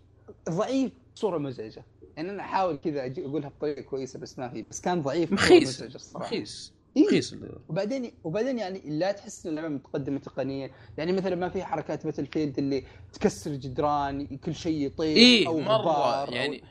ضعيف 0.50 0.92
بصوره 1.14 1.38
مزعجة. 1.38 1.84
يعني 2.16 2.30
أنا 2.30 2.42
أحاول 2.42 2.76
كذا 2.76 3.12
أقولها 3.18 3.48
بطريقة 3.48 3.82
كويسة 3.82 4.18
بس 4.18 4.38
ما 4.38 4.48
في. 4.48 4.62
بس 4.70 4.80
كان 4.80 5.02
ضعيف 5.02 5.32
مخيس. 5.32 5.82
مخيس. 6.14 6.72
إيه. 6.96 7.06
مخيس 7.06 7.32
ال- 7.32 7.58
وبعدين 7.68 8.12
وبعدين 8.24 8.58
يعني 8.58 8.82
لا 8.84 9.12
تحس 9.12 9.46
ان 9.46 9.50
اللعبه 9.50 9.68
متقدمة 9.74 10.18
تقنيا. 10.18 10.70
يعني 10.98 11.12
مثلا 11.12 11.34
ما 11.36 11.48
في 11.48 11.64
حركات 11.64 12.06
مثل 12.06 12.26
فيلد 12.26 12.58
اللي 12.58 12.84
تكسر 13.12 13.50
جدران 13.54 14.36
كل 14.36 14.54
شيء 14.54 14.86
يطير 14.86 15.16
إيه 15.16 15.46
أو 15.48 15.60
مرة. 15.60 16.26
أو- 16.26 16.32
يعني 16.32 16.62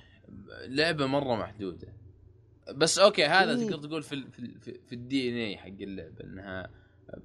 لعبة 0.67 1.05
مرة 1.05 1.35
محدودة. 1.35 1.87
بس 2.75 2.99
okay 2.99 3.25
هذا 3.25 3.59
إيه. 3.59 3.69
تقدر 3.69 3.87
تقول 3.89 4.03
في 4.03 4.15
ال- 4.15 4.31
في 4.31 4.39
ال- 4.39 4.59
في- 4.61 4.79
في 4.87 4.93
ال 4.95 5.29
DNA 5.29 5.57
حق 5.57 5.67
اللعبة 5.67 6.23
إنها 6.23 6.69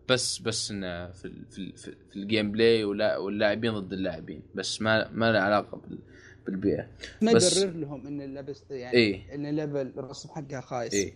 بس 0.09 0.39
بس 0.39 0.71
انها 0.71 1.13
في 1.13 1.25
ال- 1.25 1.45
في 1.51 1.59
ال- 1.59 1.77
في, 1.77 1.95
ال 2.17 2.53
gameplay 2.53 2.85
واللاعبين 2.85 3.73
ضد 3.79 3.93
اللاعبين. 3.93 4.43
بس 4.55 4.83
ما 4.83 5.09
ما 5.13 5.33
له 5.33 5.39
علاقة 5.39 5.77
بال- 5.89 5.99
بالبيئة. 6.47 6.87
ما 7.23 7.33
بس- 7.33 7.57
يبرر 7.63 7.77
لهم 7.77 8.07
إن 8.07 8.21
اللعبه 8.21 8.55
يعني 8.71 8.97
إيه. 8.97 9.35
إن 9.35 9.47
اللعبه 9.47 9.83
الرسم 9.83 10.29
حقها 10.29 10.61
خايس. 10.61 10.95
إيه. 10.95 11.15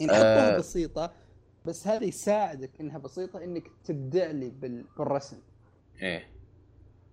يعني 0.00 0.12
حطوها 0.12 0.54
آه. 0.54 0.58
بسيطة 0.58 1.12
بس 1.66 1.86
هذا 1.88 2.04
يساعدك 2.04 2.70
إنها 2.80 2.98
بسيطة 2.98 3.44
إنك 3.44 3.70
تبدع 3.84 4.30
لي 4.30 4.50
بال- 4.50 4.84
بالرسم. 4.98 5.36
إيه. 6.02 6.26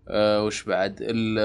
آه 0.08 0.44
وش 0.46 0.64
بعد؟ 0.64 0.98
ال 1.02 1.38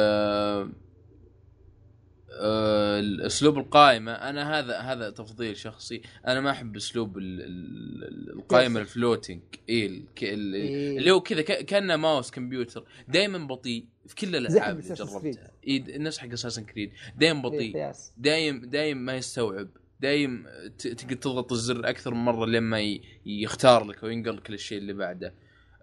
آه 2.40 3.01
الأسلوب 3.01 3.59
القائمة. 3.59 4.12
أنا 4.12 4.59
هذا 4.59 4.79
هذا 4.79 5.11
تفضيل 5.11 5.57
شخصي. 5.57 6.03
أنا 6.27 6.40
ما 6.40 6.51
أحب 6.51 6.77
أسلوب 6.77 7.18
ال- 7.18 7.42
ال- 7.42 8.31
القائمة؟ 8.38 8.81
ال 8.81 8.87
floating 8.87 9.40
إي 9.69 10.05
إيه. 10.22 10.99
اللي 10.99 11.11
هو 11.11 11.20
كذا 11.20 11.42
كأنه 11.42 11.96
ماوس 11.96 12.31
كمبيوتر. 12.31 12.85
دائما 13.09 13.38
بطيء 13.46 13.87
في 14.07 14.14
كل 14.14 14.37
الألعاب 14.37 14.79
اللي 14.79 14.94
جربتها. 14.94 15.51
إي 15.68 15.79
نفس 15.99 16.18
حق 16.18 16.29
اساسن 16.33 16.64
كريد 16.64 16.92
دائما 17.16 17.38
إيه، 17.38 17.57
بطيء. 17.57 17.72
دايم 18.18 18.61
دايم 18.64 18.99
ما 18.99 19.16
يستوعب. 19.16 19.68
دايم 20.01 20.46
تقدر 20.79 21.14
تضغط 21.16 21.53
الزر 21.53 21.88
أكثر 21.88 22.14
من 22.14 22.25
مرة 22.25 22.46
لما 22.46 22.99
يختار 23.27 23.85
لك 23.85 24.03
وينقل 24.03 24.37
لك 24.37 24.51
للشيء 24.51 24.79
اللي 24.79 24.92
بعده. 24.92 25.35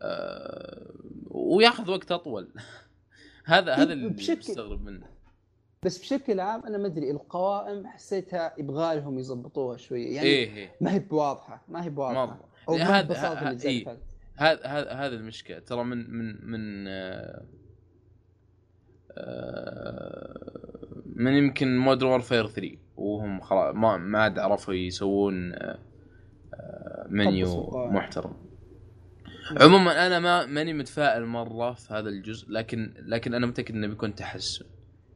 آه 0.01 0.91
وياخذ 1.25 1.91
وقت 1.91 2.11
أطول. 2.11 2.47
هذا 3.45 3.73
هذا 3.73 3.93
اللي 3.93 4.09
بشكل- 4.09 4.37
مستغرب 4.39 4.83
منه. 4.85 5.13
بس 5.85 5.97
بشكل 5.99 6.39
عام 6.39 6.65
أنا 6.65 6.77
ما 6.77 6.87
أدري 6.87 7.11
القوائم 7.11 7.87
حسيتها 7.87 8.53
يبغى 8.57 8.95
لهم 8.95 9.19
يظبطوها 9.19 9.77
شوية. 9.77 10.15
يعني 10.15 10.27
إيه 10.27 10.53
إيه. 10.55 10.71
ما 10.81 10.93
هي 10.93 10.99
بواضحة 10.99 11.63
ما 11.67 11.85
هي 11.85 11.89
بواضحة. 11.89 12.39
أو 12.69 12.77
ما 12.77 12.83
هذا- 12.83 12.97
هي 12.99 13.03
ببساطة 13.03 13.49
اللي 13.51 13.63
إيه. 13.63 13.97
هذا 14.35 14.65
هذا 14.65 14.91
هذا 14.91 15.15
المشكلة. 15.15 15.59
ترى 15.59 15.83
من 15.83 16.09
من 16.09 16.51
من 16.51 16.87
آه، 16.87 17.43
من 21.15 21.33
يمكن 21.33 21.77
مودرن 21.77 22.09
وورفير 22.09 22.47
3 22.47 22.77
وهم 22.97 23.41
خلاص 23.41 23.75
ما 23.75 23.97
ما 23.97 24.19
عاد 24.19 24.39
عرفوا 24.39 24.73
يسوون 24.73 25.53
آه، 25.53 25.79
منيو 27.09 27.47
القوائم. 27.61 27.93
محترم. 27.95 28.33
عموما 29.61 30.07
أنا 30.07 30.19
ما 30.19 30.45
ماني 30.45 30.73
متفائل 30.73 31.25
مرة 31.25 31.73
في 31.73 31.93
هذا 31.93 32.09
الجزء 32.09 32.51
لكن 32.51 32.93
لكن 32.99 33.33
أنا 33.33 33.45
متأكد 33.47 33.75
إنه 33.75 33.87
بيكون 33.87 34.15
تحسن. 34.15 34.65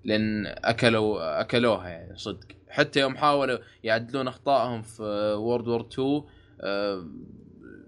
لأن 0.04 0.46
اكلوا 0.48 1.42
أكلوها 1.42 1.90
يعني 1.90 2.18
صدق. 2.18 2.48
حتى 2.70 3.00
يوم 3.00 3.18
حاولوا 3.18 3.58
يعدلون 3.84 4.28
أخطائهم 4.28 4.82
في 4.82 5.04
World 5.40 5.68
War 5.68 5.82
2 5.82 6.24
آه، 6.62 7.08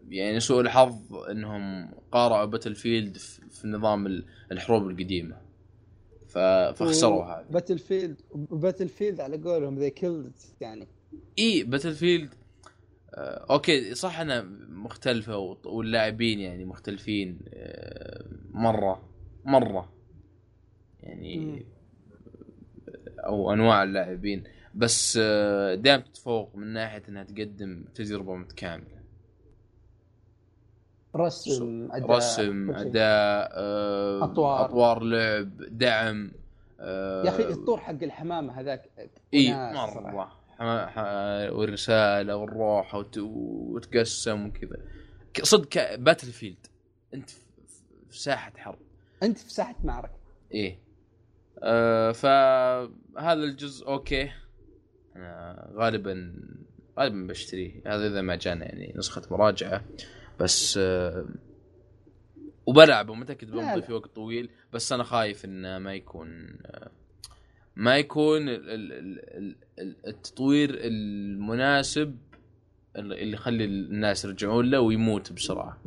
يعني 0.09 0.39
سوء 0.39 0.61
الحظ 0.61 1.15
إنهم 1.31 1.91
قارعوا 2.11 2.45
باتل 2.45 2.75
فيلد 2.75 3.17
في 3.17 3.67
نظام 3.67 4.05
ال- 4.07 4.25
الحروب 4.51 4.89
القديمة. 4.89 5.37
فخسروا 6.27 7.25
هذا 7.25 7.45
باتل 7.51 7.79
فيلد 7.79 8.21
باتل 8.35 8.87
فيلد 8.89 9.19
على 9.21 9.37
قولهم 9.37 9.79
they 9.79 9.89
killed 9.89 10.31
يعني. 10.61 10.87
إي 11.39 11.63
باتل 11.63 11.93
فيلد 11.93 12.33
آه، 13.15 13.45
okay 13.53 13.95
صح 13.95 14.19
إنها 14.19 14.41
مختلفة 14.69 15.37
واللاعبين 15.65 16.39
يعني 16.39 16.65
مختلفين 16.65 17.39
آه، 17.53 18.25
مره 18.51 19.09
مرة. 19.45 19.93
يعني. 20.99 21.65
أو 23.25 23.53
أنواع 23.53 23.83
اللاعبين. 23.83 24.43
بس 24.75 25.19
آه، 25.21 25.75
دائما 25.75 26.03
تتفوق 26.03 26.55
من 26.55 26.67
ناحية 26.73 27.03
إنها 27.09 27.23
تقدم 27.23 27.83
تجربة 27.95 28.35
متكاملة. 28.35 28.99
رسم 31.15 31.89
أداء 31.91 32.11
رسم. 32.17 32.71
أداء 32.71 33.51
آه، 33.53 34.23
أطوار. 34.23 34.65
أطوار 34.65 34.99
لعب 35.03 35.49
دعم 35.57 36.31
آه، 36.79 37.23
يا 37.25 37.29
أخي 37.29 37.43
الطور 37.43 37.79
حق 37.79 38.03
الحمامة 38.03 38.59
هذاك 38.59 38.89
إي. 39.33 39.53
مرة 39.53 40.33
والرسالة 41.51 42.35
والروح 42.35 42.95
وت- 42.95 43.17
وتقسم 43.17 44.47
وكذا. 44.47 44.77
صدق 45.43 45.95
باتل 45.95 46.27
فيلد 46.27 46.67
أنت 47.13 47.29
في 47.29 47.39
في 48.09 48.19
ساحة 48.19 48.51
حرب. 48.57 48.79
أنت 49.23 49.37
في 49.37 49.53
ساحة 49.53 49.75
معركة. 49.83 50.13
إيه 50.53 50.77
آه 51.63 52.11
فهذا 52.11 53.43
الجزء 53.43 53.87
okay. 53.87 54.31
أنا 55.15 55.69
غالبا 55.75 56.33
غالبا 56.99 57.27
بشتريه. 57.27 57.81
هذا 57.85 58.07
إذا 58.07 58.21
ما 58.21 58.35
جانا 58.35 58.65
يعني 58.65 58.93
نسخة 58.97 59.21
مراجعة. 59.31 59.85
بس 60.39 60.77
آه 60.81 61.25
وبلعبه 62.65 63.13
متاكد 63.13 63.51
بمضي 63.51 63.65
لا. 63.75 63.81
في 63.81 63.93
وقت 63.93 64.15
طويل. 64.15 64.49
بس 64.73 64.91
أنا 64.91 65.03
خايف 65.03 65.45
انه 65.45 65.79
ما 65.79 65.93
يكون 65.93 66.57
آه 66.65 66.91
ما 67.75 67.97
يكون 67.97 68.49
ال- 68.49 68.69
ال- 68.69 68.93
ال- 69.37 69.55
ال- 69.79 70.07
التطوير 70.07 70.69
المناسب 70.73 72.17
اللي 72.95 73.21
اللي 73.21 73.33
يخلي 73.33 73.65
الناس 73.65 74.25
يرجعون 74.25 74.69
له 74.69 74.79
ويموت 74.79 75.33
بسرعة. 75.33 75.81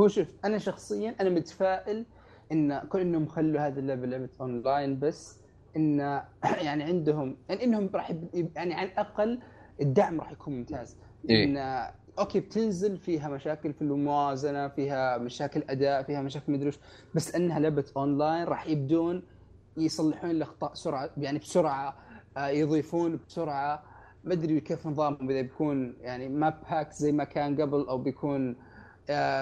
هو 0.00 0.08
شوف 0.08 0.28
أنا 0.44 0.58
شخصيا 0.58 1.14
أنا 1.20 1.30
متفائل 1.30 2.04
إن 2.52 2.78
كون 2.78 3.00
إنهم 3.00 3.26
خلوا 3.26 3.60
هذه 3.60 3.78
اللعبة 3.78 4.06
لعبة 4.06 4.28
أونلاين 4.40 4.98
بس 4.98 5.38
إن 5.76 5.98
يعني 6.66 6.82
عندهم 6.82 7.36
يعني 7.48 7.64
إنهم 7.64 7.90
راح 7.94 8.12
يعني 8.56 8.74
على 8.74 8.88
الأقل 8.88 9.40
الدعم 9.80 10.20
راح 10.20 10.32
يكون 10.32 10.54
ممتاز 10.54 10.96
إيه. 11.30 11.44
إن 11.44 11.90
okay 12.18 12.40
بتنزل 12.40 12.98
فيها 12.98 13.28
مشاكل 13.28 13.72
في 13.72 13.82
الموازنة 13.82 14.68
فيها 14.68 15.18
مشاكل 15.18 15.62
أداء 15.70 16.02
فيها 16.02 16.22
مشاكل 16.22 16.52
مدري 16.52 16.70
بس 17.14 17.34
إنها 17.34 17.58
لعبة 17.58 17.84
أونلاين 17.96 18.44
راح 18.44 18.66
يبدون 18.66 19.22
يصلحون 19.76 20.30
الأخطاء 20.30 20.74
سرعه 20.74 21.10
يعني 21.18 21.38
بسرعة 21.38 21.96
آه، 22.36 22.48
يضيفون 22.48 23.20
بسرعة 23.28 23.82
ما 24.24 24.32
أدري 24.32 24.60
كيف 24.60 24.86
نظامهم 24.86 25.30
إذا 25.30 25.40
بيكون 25.40 25.96
يعني 26.00 26.28
map 26.28 26.60
pack 26.70 26.92
زي 26.92 27.12
ما 27.12 27.24
كان 27.24 27.60
قبل 27.60 27.86
أو 27.88 27.98
بيكون 27.98 28.56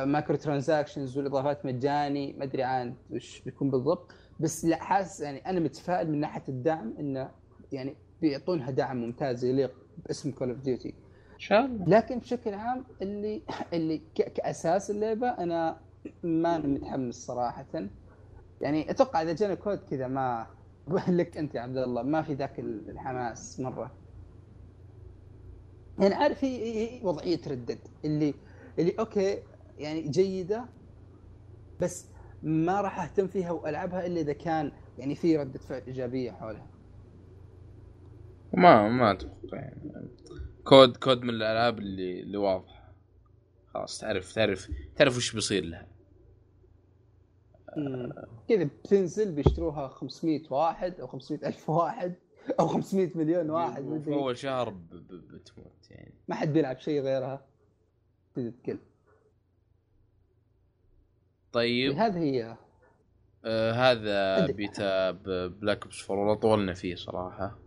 microtransactions 0.04 1.18
والإضافات 1.18 1.66
مجاني 1.66 2.32
ما 2.32 2.44
أدري 2.44 2.62
عن 2.62 2.94
وش 3.10 3.40
بيكون 3.40 3.70
بالضبط. 3.70 4.12
بس 4.40 4.64
لا 4.64 4.76
حاسس 4.76 5.20
يعني 5.20 5.50
أنا 5.50 5.60
متفائل 5.60 6.10
من 6.10 6.20
ناحية 6.20 6.42
الدعم 6.48 6.94
إنه 6.98 7.30
يعني 7.72 7.96
بيعطونها 8.20 8.70
دعم 8.70 8.96
ممتاز 8.96 9.44
يليق 9.44 9.72
باسم 10.06 10.30
كول 10.30 10.50
اوف 10.50 10.58
ديوتي 10.58 10.88
إن 11.34 11.38
شاء 11.38 11.64
الله. 11.64 11.86
لكن 11.86 12.18
بشكل 12.18 12.54
عام 12.54 12.84
اللي 13.02 13.42
اللي 13.72 14.02
كأساس 14.14 14.90
اللعبة 14.90 15.28
أنا 15.28 15.80
ما 16.22 16.58
متحمس 16.58 17.14
صراحة. 17.14 17.88
يعني 18.60 18.90
أتوقع 18.90 19.22
إذا 19.22 19.32
جانا 19.32 19.54
كود 19.54 19.78
كذا 19.78 20.08
ما 20.08 20.46
لك 21.08 21.36
أنت 21.36 21.54
يا 21.54 21.60
عبد 21.60 21.76
الله 21.76 22.02
ما 22.02 22.22
في 22.22 22.34
ذاك 22.34 22.58
الحماس 22.58 23.60
مرة. 23.60 23.90
يعني 25.98 26.14
عارف 26.14 26.44
هي 26.44 27.00
وضعية 27.02 27.40
Red 27.46 27.60
Dead 27.60 27.78
اللي 28.04 28.34
اللي 28.78 28.94
okay 28.98 29.38
يعني 29.78 30.08
جيدة 30.08 30.64
بس 31.80 32.06
ما 32.42 32.80
راح 32.80 33.00
أهتم 33.02 33.26
فيها 33.26 33.50
وألعبها 33.50 34.06
إلا 34.06 34.20
إذا 34.20 34.32
كان 34.32 34.72
يعني 34.98 35.14
في 35.14 35.36
ردة 35.36 35.58
فعل 35.58 35.82
إيجابية 35.86 36.30
حولها. 36.30 36.66
ما 38.52 38.88
ما 38.88 39.12
أتوقع 39.12 39.58
يعني. 39.58 40.08
كود 40.64 40.96
كود 40.96 41.22
من 41.22 41.30
الألعاب 41.30 41.78
اللي 41.78 42.20
اللي 42.20 42.38
واضحة. 42.38 42.92
خلاص 43.74 43.98
تعرف 44.00 44.32
تعرف 44.32 44.70
تعرف 44.96 45.16
وش 45.16 45.34
بيصير 45.34 45.64
لها. 45.64 45.88
كذا 48.48 48.64
بتنزل 48.64 49.32
بيشتروها 49.32 49.88
500 49.88 50.42
واحد 50.50 51.00
أو 51.00 51.06
500 51.06 51.48
ألف 51.48 51.70
واحد 51.70 52.14
أو 52.60 52.66
500 52.66 53.10
مليون 53.14 53.50
واحد 53.50 53.84
مدري 53.84 54.14
أول 54.14 54.36
شهر 54.36 54.70
بتموت 55.10 55.90
يعني. 55.90 56.14
ما 56.28 56.34
حد 56.34 56.52
بيلعب 56.52 56.78
شيء 56.78 57.00
غيرها. 57.02 57.46
تكل 58.34 58.78
طيب. 61.52 61.96
هذه 61.96 62.18
هي. 62.18 62.56
آه 63.44 63.72
هذا. 63.72 64.46
بيتا 64.46 65.10
بلاك 65.10 65.82
اوبس 65.82 66.10
4 66.10 66.24
والله 66.24 66.34
طولنا 66.40 66.74
فيه 66.74 66.94
صراحة. 66.94 67.58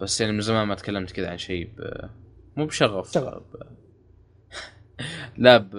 بس 0.00 0.20
يعني 0.20 0.32
من 0.32 0.40
زمان 0.40 0.66
ما 0.66 0.74
تكلمت 0.74 1.10
كذا 1.10 1.30
عن 1.30 1.38
شيء 1.38 1.66
ب... 1.66 2.08
مو 2.56 2.66
بشغف. 2.66 3.12
شغف. 3.12 3.42
ب... 3.42 3.62
لا 5.44 5.58
ب... 5.58 5.74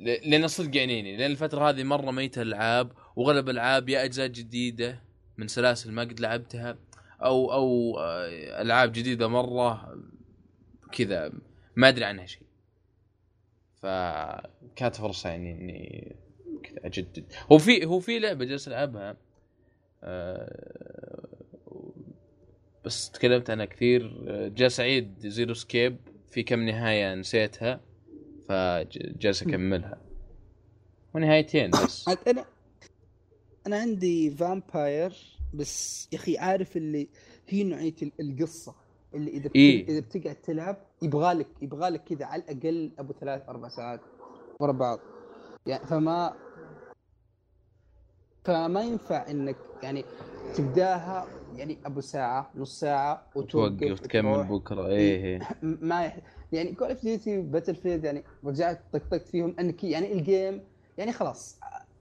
لأن 0.00 0.48
صدق 0.48 0.76
يعنيني 0.76 1.16
لأن 1.16 1.30
الفترة 1.30 1.68
هذه 1.68 1.82
مرة 1.82 2.10
ميته 2.10 2.42
الألعاب 2.42 2.92
واغلب 3.16 3.48
الألعاب 3.48 3.88
يا 3.88 4.04
أجزاء 4.04 4.26
جديدة 4.26 5.02
من 5.36 5.48
سلاسل 5.48 5.92
ما 5.92 6.02
قد 6.02 6.20
لعبتها 6.20 6.78
أو 7.22 7.52
أو 7.52 7.98
آه، 7.98 8.62
ألعاب 8.62 8.92
جديدة 8.92 9.28
مرة 9.28 9.98
كذا 10.92 11.32
ما 11.76 11.88
أدري 11.88 12.04
عنها 12.04 12.26
شيء. 12.26 12.45
فكانت 13.86 14.94
فرصة 14.96 15.30
يعني 15.30 15.52
إني 15.52 16.16
كذا 16.62 16.86
أجدد. 16.86 17.32
هو 17.52 17.58
في 17.58 17.86
هو 17.86 18.00
في 18.00 18.18
لعبة 18.18 18.44
جالس 18.44 18.68
ألعبها 18.68 19.16
آه، 20.02 21.28
بس 22.84 23.10
تكلمت 23.10 23.50
عنها 23.50 23.64
كثير. 23.64 24.12
جالس 24.48 24.80
أعيد 24.80 25.14
زيرو 25.26 25.54
سكيب 25.54 25.96
في 26.30 26.42
كم 26.42 26.60
نهاية 26.62 27.14
نسيتها 27.14 27.80
فجالس 28.48 29.42
أكملها. 29.42 30.00
ونهايتين 31.14 31.70
بس. 31.70 32.08
أنا 32.28 32.44
أنا 33.66 33.76
عندي 33.78 34.30
فامباير 34.30 35.12
بس 35.54 36.08
يا 36.12 36.18
أخي 36.18 36.38
عارف 36.38 36.76
اللي 36.76 37.08
هي 37.48 37.64
نوعية 37.64 37.94
ال- 38.02 38.12
القصة. 38.20 38.74
اللي 39.16 39.30
إذا. 39.30 39.50
إيه. 39.56 39.88
إذا 39.88 40.00
بتقعد 40.00 40.34
تلعب 40.34 40.76
يبغالك 41.02 41.46
يبغالك 41.62 42.04
كذا 42.04 42.24
على 42.26 42.42
الأقل 42.42 42.90
أبو 42.98 43.12
ثلاث 43.12 43.48
أربع 43.48 43.68
ساعات 43.68 44.00
ورا 44.60 44.72
بعض 44.72 44.98
يعني 45.66 45.86
فما 45.86 46.36
فما 48.44 48.82
ينفع 48.82 49.30
إنك 49.30 49.56
يعني 49.82 50.04
تبداها 50.56 51.26
يعني 51.56 51.78
أبو 51.86 52.00
ساعة 52.00 52.50
نص 52.56 52.80
ساعة 52.80 53.26
وتوقف 53.34 53.78
توقف 53.78 54.00
تكمل. 54.00 54.44
بكرة 54.44 54.86
إيه 54.86 55.24
إيه. 55.24 55.38
م- 55.62 55.78
ما 55.88 56.04
يح... 56.04 56.16
يعني 56.52 56.72
كول 56.74 56.88
اوف 56.88 57.02
ديوتي 57.02 57.40
باتل 57.42 57.74
فيلد 57.74 58.04
يعني 58.04 58.22
رجعت 58.44 58.80
طقطقت 58.92 59.28
فيهم 59.28 59.56
إنك 59.60 59.84
يعني 59.84 60.12
ال 60.12 60.22
game 60.22 60.62
يعني 60.98 61.12
خلاص 61.12 61.58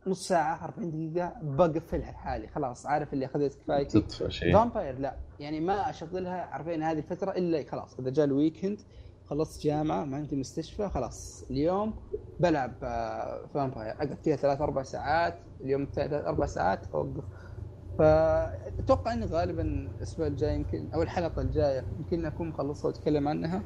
نص 0.08 0.28
ساعة 0.28 0.66
40 0.66 0.91
دقيقة 0.91 1.34
بقفلها 1.41 2.12
لحالي 2.12 2.47
خلاص 2.47 2.86
عارف 2.86 3.14
اللي 3.14 3.26
أخذت 3.26 3.53
كفايتي. 3.64 4.01
تطفى 4.01 4.32
شيء. 4.32 4.53
فامباير 4.53 4.99
لا 4.99 5.16
يعني 5.39 5.60
ما 5.60 5.89
أشغلها 5.89 6.41
عارفين 6.41 6.84
هذه 6.84 6.97
الفترة 6.97 7.32
إلا 7.32 7.64
خلاص 7.72 7.99
إذا 7.99 8.10
جاء 8.10 8.26
ال 8.26 8.32
weekend 8.32 8.82
خلصت 9.26 9.64
جامعة 9.64 10.06
ما 10.06 10.18
عندي 10.18 10.36
مستشفى 10.36 10.89
خلاص. 10.89 11.45
اليوم 11.51 11.93
بلعب 12.39 12.74
آه، 12.84 13.45
فامباير 13.53 13.93
أقعد 13.93 14.18
فيها 14.24 14.36
ثلاث 14.36 14.62
أربع 14.62 14.84
ساعات. 14.84 15.39
اليوم 15.62 15.88
ثلاث 15.93 16.26
أربع 16.26 16.45
ساعات 16.45 16.88
أوقف. 16.93 17.24
فاتوقع 17.99 19.14
اني 19.14 19.26
غالبا 19.26 19.62
الأسبوع 19.62 20.28
الجاي 20.28 20.56
يمكن 20.56 20.91
أو 20.93 21.01
الحلقة 21.01 21.41
الجاية 21.41 21.86
يمكن 21.99 22.26
أكون 22.26 22.49
مخلصها 22.49 22.88
وأتكلم 22.88 23.28
عنها. 23.28 23.64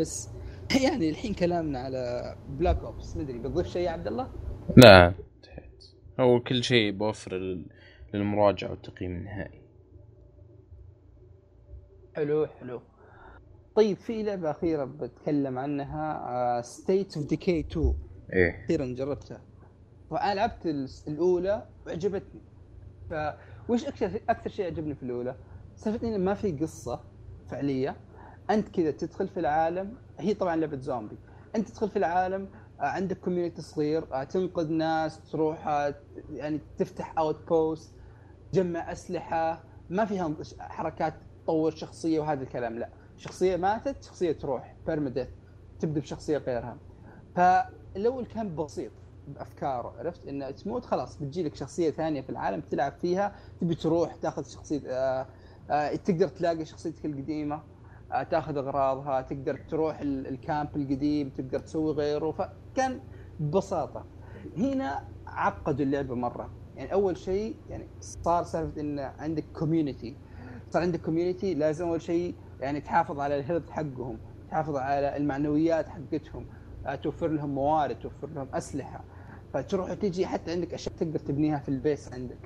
بس 0.00 0.28
يعني 0.84 1.10
الحين 1.10 1.34
كلامنا 1.34 1.78
على 1.78 2.34
Black 2.48 2.78
Ops 2.78 3.16
مدري 3.16 3.38
بتضيف 3.38 3.66
شيء 3.66 3.82
يا 3.82 3.90
عبد 3.90 4.06
الله؟ 4.06 4.28
لا. 4.76 5.06
انتهيت. 5.06 5.84
هو 6.20 6.40
كل 6.40 6.64
شيء 6.64 6.92
بوفر 6.92 7.32
لل- 7.36 7.66
للمراجعة 8.14 8.70
والتقييم 8.70 9.16
النهائي. 9.16 9.62
حلو 12.16 12.46
حلو. 12.46 12.80
طيب 13.76 13.96
في 13.96 14.22
لعبة 14.22 14.50
أخيرة 14.50 14.84
بتكلم 14.84 15.58
عنها 15.58 16.60
State 16.62 17.16
of 17.16 17.26
Decay 17.26 17.60
2 17.60 17.94
إيه. 18.32 18.64
أخيرا 18.64 18.86
جربتها. 18.86 19.40
وأنا 20.10 20.34
لعبت 20.34 20.66
ال- 20.66 20.88
الأولى 21.08 21.66
وعجبتني. 21.86 22.40
فوش 23.68 23.84
أكثر 23.84 24.20
أكثر 24.28 24.50
شيء 24.50 24.66
عجبني 24.66 24.94
في 24.94 25.02
الأولى؟ 25.02 25.36
سالفه 25.76 26.08
إن 26.08 26.24
ما 26.24 26.34
في 26.34 26.52
قصة 26.52 27.00
فعلية. 27.50 27.96
أنت 28.50 28.68
كذا 28.68 28.90
تدخل 28.90 29.28
في 29.28 29.40
العالم. 29.40 29.96
هي 30.18 30.34
طبعا 30.34 30.56
لعبة 30.56 30.76
زومبي. 30.78 31.16
أنت 31.56 31.68
تدخل 31.68 31.88
في 31.90 31.96
العالم 31.96 32.48
عندك 32.78 33.18
community 33.18 33.62
صغير 33.62 34.14
آه، 34.14 34.24
تنقذ 34.24 34.72
ناس 34.72 35.30
تروح 35.30 35.68
آه، 35.68 35.94
يعني 36.30 36.60
تفتح 36.76 37.14
outpost 37.18 37.96
تجمع 38.52 38.92
أسلحة. 38.92 39.64
ما 39.90 40.04
فيها 40.04 40.36
حركات 40.60 41.14
تطور 41.44 41.70
شخصية 41.70 42.20
وهذا 42.20 42.42
الكلام 42.42 42.78
لا. 42.78 42.90
شخصية 43.16 43.56
ماتت 43.56 44.02
شخصية 44.04 44.32
تروح 44.32 44.76
permadeath 44.86 45.28
تبدأ 45.78 46.00
بشخصية 46.00 46.38
غيرها. 46.38 46.78
فالاول 47.34 48.26
كان 48.26 48.54
بسيط 48.54 48.92
بافكاره 49.26 49.94
عرفت؟ 49.98 50.26
انه 50.26 50.50
تموت 50.50 50.84
خلاص 50.84 51.22
بتجي 51.22 51.42
لك 51.42 51.54
شخصية 51.54 51.90
ثانية 51.90 52.20
في 52.22 52.30
العالم 52.30 52.60
تلعب 52.60 52.92
فيها 52.92 53.36
تبي 53.60 53.74
تروح 53.74 54.14
تاخذ 54.14 54.44
شخصية 54.44 54.82
آه 54.90 55.26
آه 55.70 55.96
تقدر 55.96 56.28
تلاقي 56.28 56.64
شخصيتك 56.64 57.06
القديمة. 57.06 57.54
آه 57.56 57.71
تاخذ 58.30 58.56
اغراضها 58.56 59.20
تقدر 59.20 59.58
تروح 59.68 60.00
ال- 60.00 60.26
ال 60.26 60.36
camp 60.36 60.76
القديم 60.76 61.28
تقدر 61.30 61.58
تسوي 61.58 61.92
غيره. 61.92 62.30
فكان 62.30 63.00
ببساطة. 63.40 64.04
هنا 64.56 65.04
عقدوا 65.26 65.84
اللعبة 65.84 66.14
مرة. 66.14 66.50
يعني 66.76 66.92
أول 66.92 67.16
شيء 67.16 67.56
يعني 67.70 67.86
صار 68.00 68.42
سالفة 68.44 68.80
إن 68.80 68.98
عندك 68.98 69.44
community 69.52 70.16
صار 70.70 70.82
عندك 70.82 71.00
community 71.00 71.54
لازم 71.54 71.88
أول 71.88 72.02
شيء 72.02 72.34
يعني 72.60 72.80
تحافظ 72.80 73.20
على 73.20 73.38
ال 73.38 73.43
health 73.43 73.70
حقهم 73.70 74.18
تحافظ 74.50 74.76
على 74.76 75.16
المعنويات 75.16 75.88
حقتهم. 75.88 76.46
آه، 76.86 76.94
توفر 76.94 77.28
لهم 77.28 77.50
موارد 77.54 77.98
توفر 77.98 78.26
لهم 78.26 78.48
أسلحة. 78.54 79.04
فتروح 79.54 79.90
وتجي 79.90 80.26
حتى 80.26 80.52
عندك 80.52 80.74
أشياء 80.74 80.94
تقدر 80.96 81.18
تبنيها 81.18 81.58
في 81.58 81.68
ال 81.68 81.77
base 81.77 82.12
عندك. 82.12 82.38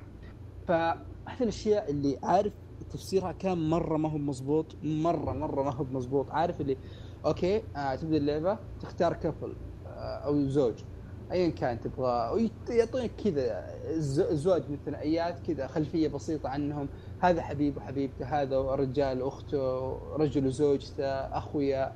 فهذه 0.67 1.41
الأشياء 1.41 1.91
اللي 1.91 2.19
عارف 2.23 2.53
تفسيرها 2.91 3.31
كان 3.31 3.69
مرة 3.69 3.97
ما 3.97 4.09
هو 4.09 4.17
مزبوط 4.17 4.75
مرة 4.83 5.31
مرة 5.33 5.63
ما 5.63 5.73
هو 5.73 5.83
مزبوط 5.83 6.31
عارف 6.31 6.61
اللي 6.61 6.77
okay 7.25 7.63
آه 7.75 7.95
تبدأ 7.95 8.17
اللعبة 8.17 8.57
تختار 8.81 9.13
couple 9.13 9.53
آه 9.87 9.89
أو 10.17 10.47
زوج. 10.47 10.73
ايا 11.31 11.49
كان 11.49 11.79
تبغى 11.81 12.49
يعطونك 12.69 13.11
كذا 13.23 13.65
ز- 13.97 14.33
زواج 14.33 14.63
من 14.69 14.77
ثنائيات 14.85 15.39
كذا 15.39 15.67
خلفية 15.67 16.07
بسيطة 16.07 16.49
عنهم. 16.49 16.87
هذا 17.19 17.41
حبيب 17.41 17.77
وحبيبته 17.77 18.25
هذا 18.25 18.59
رجال 18.61 19.21
أخته 19.21 19.89
رجل 20.15 20.47
وزوجته 20.47 21.05
أخويا. 21.09 21.91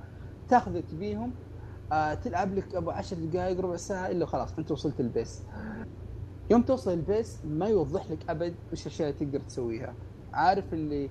تاخذ 0.50 0.82
تبيهم 0.82 1.32
آه 1.92 2.14
تلعب 2.14 2.56
لك 2.56 2.76
أبو 2.76 2.90
10 2.92 3.18
دقائق 3.18 3.60
ربع 3.60 3.76
ساعة 3.76 4.08
إلا 4.12 4.26
خلاص 4.26 4.54
أنت 4.60 4.72
وصلت 4.72 5.00
ال 5.00 5.07
base. 5.07 5.44
يوم 6.52 6.62
توصل 6.62 6.92
ال 6.94 7.03
base 7.03 7.40
ما 7.46 7.66
يوضح 7.68 8.12
لك 8.12 8.30
أبد 8.30 8.56
وش 8.72 8.82
الاشياء 8.82 9.10
اللي 9.10 9.20
تقدر 9.26 9.40
تسويها. 9.40 9.94
عارف 10.34 10.74
اللي 10.74 11.10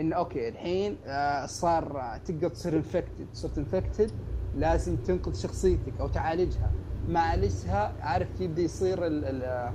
انه 0.00 0.16
okay 0.16 0.48
الحين 0.48 0.96
آه 1.06 1.46
صار 1.46 2.00
آه، 2.00 2.16
تقدر 2.16 2.48
تصير 2.48 2.76
infected 2.76 3.26
صرت 3.32 3.58
infected 3.58 4.10
لازم 4.56 4.96
تنقذ 4.96 5.34
شخصيتك 5.34 5.92
أو 6.00 6.08
تعالجها. 6.08 6.72
معالجها 7.08 7.94
عارف 8.00 8.40
يبدأ 8.40 8.62
يصير 8.62 9.06
ال 9.06 9.24
ال 9.24 9.42
آه، 9.42 9.72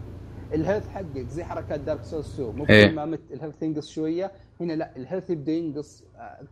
ال 0.54 0.59
health 0.59 0.88
حقك 0.90 1.28
زي 1.28 1.44
حركات 1.44 1.80
Dark 1.80 2.04
Souls 2.04 2.34
2 2.34 2.56
مو 2.56 2.66
إيه. 2.70 2.88
كل 2.88 2.96
ما 2.96 3.06
مت 3.06 3.20
ال 3.32 3.36
health 3.36 3.64
ينقص 3.64 3.90
شوية 3.90 4.32
هنا 4.62 4.74
لا 4.74 4.96
ال 4.96 5.01
health 5.01 5.30
يبدأ 5.30 5.52
ينقص 5.52 6.04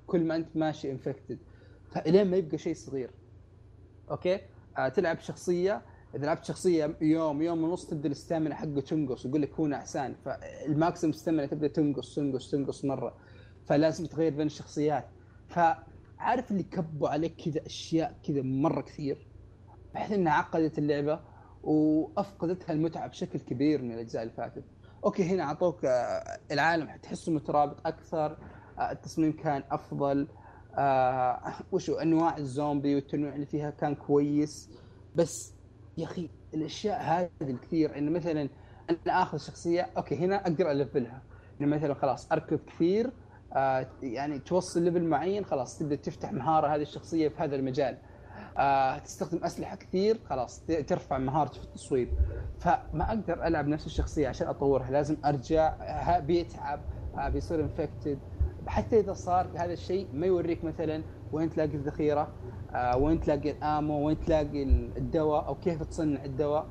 كل 0.08 0.24
ما 0.24 0.36
أنت 0.36 0.48
ماشي 0.56 0.92
infected 0.92 1.38
فإلين 1.92 2.32
ما 2.32 2.38
يبقى 2.38 2.58
شيء 2.58 2.74
صغير. 2.74 3.10
okay؟ 4.12 4.40
آه 4.78 4.88
تلعب 4.90 5.20
شخصية 5.20 5.82
إذا 6.16 6.26
لعبت 6.26 6.46
شخصية 6.46 6.98
يوم 7.02 7.42
يوم 7.42 7.64
ونص 7.64 7.86
تبدأ 7.88 8.08
ال 8.08 8.14
stamina 8.14 8.56
حقه 8.56 8.82
تنقص 8.82 9.26
يقول 9.26 9.42
لك 9.42 9.54
هو 9.60 9.68
نعسان 9.68 10.16
فال 10.26 10.44
maximum 10.44 11.10
stamina 11.10 11.46
تبدأ 11.46 11.68
تنقص 11.68 12.16
تنقص 12.16 12.52
تنقص 12.52 12.86
مرة. 12.86 13.16
فلازم 13.66 14.06
تغير 14.06 14.36
بين 14.36 14.46
الشخصيات. 14.46 15.06
فعارف 15.48 16.52
اللي 16.52 16.64
كبوا 16.64 17.10
عليك 17.10 17.36
كذا 17.46 17.66
أشياء 17.66 18.16
كذا 18.28 18.42
مرة 18.42 18.82
كثير؟ 18.82 19.28
بحيث 19.94 20.12
إنها 20.12 20.34
عقدت 20.34 20.78
اللعبة 20.78 21.20
وأفقدتها 21.64 22.74
المتعة 22.74 23.08
بشكل 23.08 23.40
كبير 23.40 23.82
من 23.82 23.92
الأجزاء 23.92 24.24
اللي 24.24 24.34
فاتت. 24.34 24.64
okay 25.06 25.24
هنا 25.24 25.44
أعطوك 25.44 25.86
آه، 25.86 26.40
العالم 26.52 26.90
تحسه 27.04 27.32
مترابط 27.32 27.88
أكثر. 27.88 28.38
آه، 28.80 28.92
التصميم 28.92 29.32
كان 29.32 29.64
أفضل. 29.72 30.28
آه 30.78 31.54
وشو 31.72 31.96
أنواع 31.96 32.38
الزومبي 32.38 32.96
والتنوع 32.96 33.36
اللي 33.36 33.46
فيها 33.46 33.70
كان 33.70 33.96
كويس. 33.96 34.70
بس 35.16 35.53
يا 35.98 36.04
أخي 36.06 36.30
الأشياء 36.54 37.02
هذه 37.02 37.30
الكثير 37.52 37.98
انه 37.98 38.12
مثلا 38.12 38.50
أنا 38.90 39.22
آخذ 39.24 39.38
شخصية 39.38 39.90
okay 39.98 40.16
هنا 40.16 40.36
أقدر 40.42 40.72
ألفلها. 40.72 41.22
انه 41.62 41.76
مثلا 41.76 41.94
خلاص 41.94 42.32
أركض 42.32 42.60
كثير 42.68 43.12
آه 43.54 43.88
يعني 44.04 44.40
توصل 44.40 44.82
level 44.84 45.04
معين 45.04 45.46
خلاص 45.46 45.78
تبدأ 45.80 45.96
تفتح 45.96 46.32
مهارة 46.32 46.68
هذه 46.68 46.82
الشخصية 46.82 47.30
في 47.30 47.44
هذا 47.44 47.56
المجال. 47.56 47.98
آه 48.58 48.98
تستخدم 48.98 49.44
أسلحة 49.44 49.76
كثير 49.76 50.20
خلاص 50.30 50.66
ترفع 50.66 51.18
مهارتي 51.18 51.60
في 51.60 51.66
التصويب. 51.66 52.10
فما 52.60 53.08
أقدر 53.10 53.48
ألعب 53.48 53.68
نفس 53.68 53.86
الشخصية 53.86 54.28
عشان 54.28 54.48
أطورها 54.48 54.92
لازم 54.92 55.18
أرجع 55.26 55.74
بيتعب 56.20 56.80
آه 57.18 57.30
بيصير 57.30 57.62
انفكتد 57.62 58.20
حتى 58.68 59.00
إذا 59.00 59.14
صار 59.14 59.48
هذا 59.56 59.74
الشيء 59.74 60.08
ما 60.14 60.26
يوريك 60.26 60.64
مثلا 60.64 61.04
وين 61.32 61.50
تلاقي 61.50 61.76
الذخيرة 61.76 62.28
آه 62.72 62.98
وين 62.98 63.20
تلاقي 63.20 63.52
الآمو 63.52 64.08
وين 64.08 64.20
تلاقي 64.20 64.64
الدواء 64.98 65.48
أو 65.48 65.56
كيف 65.56 65.84
تصنع 65.84 66.24
الدواء. 66.26 66.66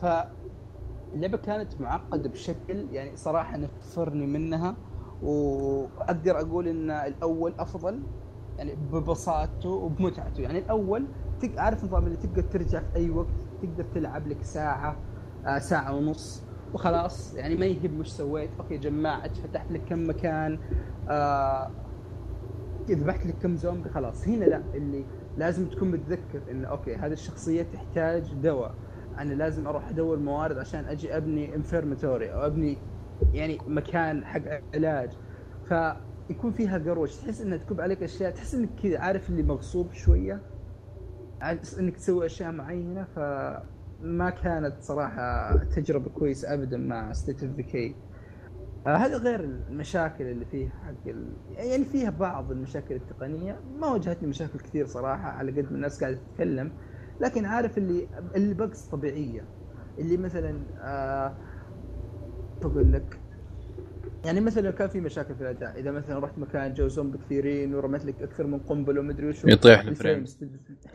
فاللعبة 0.00 1.36
كانت 1.38 1.80
معقدة 1.80 2.28
بشكل 2.28 2.86
يعني 2.92 3.16
صراحة 3.16 3.56
نفرني 3.56 4.26
منها 4.26 4.76
وأقدر 5.22 6.40
أقول 6.40 6.68
إن 6.68 6.90
الأول 6.90 7.54
أفضل 7.58 8.02
يعني 8.58 8.74
ببساطته 8.92 9.68
وبمتعته. 9.68 10.40
يعني 10.40 10.58
الأول 10.58 11.06
عارف 11.58 11.84
نظام 11.84 12.06
اللي 12.06 12.16
تقدر 12.16 12.42
ترجع 12.42 12.80
في 12.80 12.96
أي 12.96 13.10
وقت؟ 13.10 13.28
تقدر 13.62 13.84
تلعب 13.94 14.26
لك 14.28 14.42
ساعة 14.42 14.96
آه 15.46 15.58
ساعة 15.58 15.94
ونص. 15.96 16.43
وخلاص. 16.74 17.34
يعني 17.34 17.56
ما 17.56 17.66
يهم 17.66 18.00
وش 18.00 18.08
سويت. 18.08 18.50
okay 18.60 18.78
جمعت 18.78 19.36
فتحت 19.36 19.72
لك 19.72 19.84
كم 19.84 20.08
مكان. 20.08 20.58
آه 21.08 21.70
ذبحت 22.90 23.26
لك 23.26 23.34
كم 23.38 23.56
زومبي 23.56 23.88
خلاص. 23.88 24.28
هنا 24.28 24.44
لا 24.44 24.62
اللي 24.74 25.04
لازم 25.36 25.68
تكون 25.68 25.90
متذكر 25.90 26.42
انه 26.50 26.68
okay 26.68 26.96
هذه 26.96 27.12
الشخصية 27.12 27.62
تحتاج 27.62 28.34
دواء. 28.34 28.74
أنا 29.18 29.34
لازم 29.34 29.66
أروح 29.66 29.88
أدور 29.88 30.18
موارد 30.18 30.58
عشان 30.58 30.84
أجي 30.84 31.16
أبني 31.16 31.54
infirmary 31.54 32.32
أو 32.32 32.46
أبني 32.46 32.78
يعني 33.32 33.58
مكان 33.66 34.24
حق 34.24 34.42
علاج. 34.74 35.18
فيكون 35.68 36.52
فيها 36.52 36.78
قروشة. 36.78 37.16
تحس 37.16 37.40
إنها 37.40 37.56
تكب 37.56 37.80
عليك 37.80 38.02
أشياء. 38.02 38.30
تحس 38.30 38.54
إنك 38.54 38.80
كذا 38.82 38.98
عارف 38.98 39.30
اللي 39.30 39.42
مغصوب 39.42 39.92
شوية؟ 39.92 40.40
إنك 41.78 41.96
تسوي 41.96 42.26
أشياء 42.26 42.52
معينة 42.52 43.06
فما 44.04 44.30
كانت 44.30 44.74
صراحة 44.80 45.56
تجربة 45.56 46.10
كويسة 46.10 46.54
ابدا 46.54 46.76
مع 46.76 47.12
State 47.12 47.42
of 47.42 47.52
Decay 47.52 47.94
هذا 48.86 49.16
غير 49.16 49.40
المشاكل 49.40 50.24
اللي 50.24 50.44
فيها 50.44 50.70
حق 50.70 51.08
ال... 51.08 51.32
يعني 51.50 51.84
فيها 51.84 52.10
بعض 52.10 52.50
المشاكل 52.50 52.94
التقنية. 52.94 53.60
ما 53.80 53.86
واجهتني 53.86 54.28
مشاكل 54.28 54.58
كثير 54.58 54.86
صراحة 54.86 55.28
على 55.28 55.52
قد 55.52 55.64
ما 55.64 55.76
الناس 55.76 56.00
قاعدة 56.00 56.18
تتكلم. 56.32 56.72
لكن 57.20 57.44
عارف 57.44 57.78
اللي 57.78 58.08
اللي 58.36 58.54
bugs 58.54 58.86
طبيعية. 58.86 59.44
اللي 59.98 60.16
مثلا 60.16 60.60
آه 60.80 61.36
بقول 62.62 62.92
لك؟ 62.92 63.20
يعني 64.24 64.40
مثلا 64.40 64.70
كان 64.70 64.88
في 64.88 65.00
مشاكل 65.00 65.34
في 65.34 65.40
الأداء. 65.40 65.78
إذا 65.80 65.90
مثلا 65.90 66.18
رحت 66.18 66.38
مكان 66.38 66.74
جو 66.74 66.88
زومبي 66.88 67.18
كثيرين 67.18 67.74
ورمت 67.74 68.04
لك 68.04 68.22
أكثر 68.22 68.46
من 68.46 68.58
قنبلة 68.58 69.00
ومدري 69.00 69.28
وش 69.28 69.44
يطيح 69.44 69.80
ال 69.80 69.86
frame. 69.86 70.24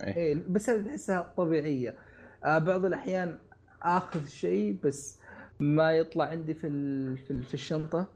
اي 0.02 0.36
بس 0.50 0.70
هذه 0.70 0.88
تحسها 0.88 1.34
طبيعية. 1.38 1.96
بعض 2.44 2.86
الأحيان 2.86 3.38
آخذ 3.84 4.26
شيء 4.26 4.78
بس 4.84 5.20
ما 5.60 5.92
يطلع 5.92 6.26
عندي 6.26 6.54
في 6.54 6.70
في, 7.16 7.54
الشنطة. 7.54 8.08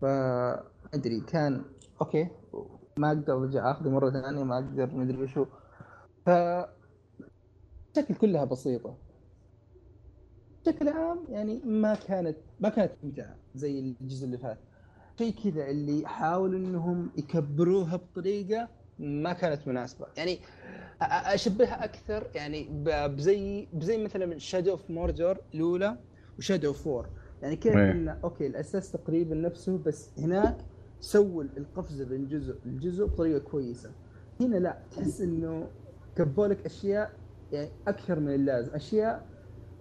ف 0.00 0.04
أدري 0.94 1.20
كان 1.20 1.62
أوكي 2.00 2.28
ما 2.96 3.08
أقدر 3.08 3.36
أرجع 3.36 3.70
أخذه 3.70 3.88
مرة 3.90 4.10
ثانية 4.10 4.44
ما 4.44 4.54
أقدر 4.54 4.94
مدري 4.94 5.22
وشو. 5.22 5.46
ف 6.26 6.30
الشكل 7.90 8.14
كلها 8.20 8.44
بسيطة. 8.44 8.96
بشكل 10.62 10.88
عام 10.88 11.24
يعني 11.28 11.60
ما 11.64 11.94
كانت 11.94 12.36
ما 12.60 12.68
كانت 12.68 12.92
ممتعة 13.02 13.36
زي 13.54 13.80
الجزء 13.80 14.26
اللي 14.26 14.38
فات. 14.38 14.58
شيء 15.18 15.34
كذا 15.44 15.70
اللي 15.70 16.08
حاولوا 16.08 16.58
إنهم 16.58 17.10
يكبروها 17.16 17.96
بطريقة 17.96 18.68
ما 18.98 19.32
كانت 19.32 19.68
مناسبة. 19.68 20.06
يعني 20.16 20.38
أشبهها 21.02 21.84
أكثر 21.84 22.30
يعني 22.34 22.68
بزي 23.08 23.68
بزي 23.72 24.04
مثلا 24.04 24.38
Shadow 24.38 24.70
of 24.70 24.90
Mordor 24.90 25.38
الأولى 25.54 25.98
و 26.38 26.42
Shadow 26.42 26.68
of 26.68 26.82
War 26.82 27.08
يعني 27.42 27.56
كيف 27.56 27.76
إنه 27.76 28.18
okay 28.24 28.46
الأساس 28.46 28.92
تقريبا 28.92 29.34
نفسه 29.34 29.78
بس 29.78 30.10
هناك 30.18 30.56
سووا 31.00 31.42
القفزه 31.42 32.04
بين 32.04 32.28
جزء 32.28 32.56
الجزء 32.66 33.04
بطريقة 33.06 33.38
كويسة. 33.38 33.92
هنا 34.40 34.56
لا 34.56 34.78
تحس 34.90 35.20
إنه 35.20 35.68
كبوا 36.16 36.46
لك 36.46 36.66
أشياء 36.66 37.12
يعني 37.52 37.70
أكثر 37.88 38.20
من 38.20 38.34
اللازم. 38.34 38.74
أشياء 38.74 39.26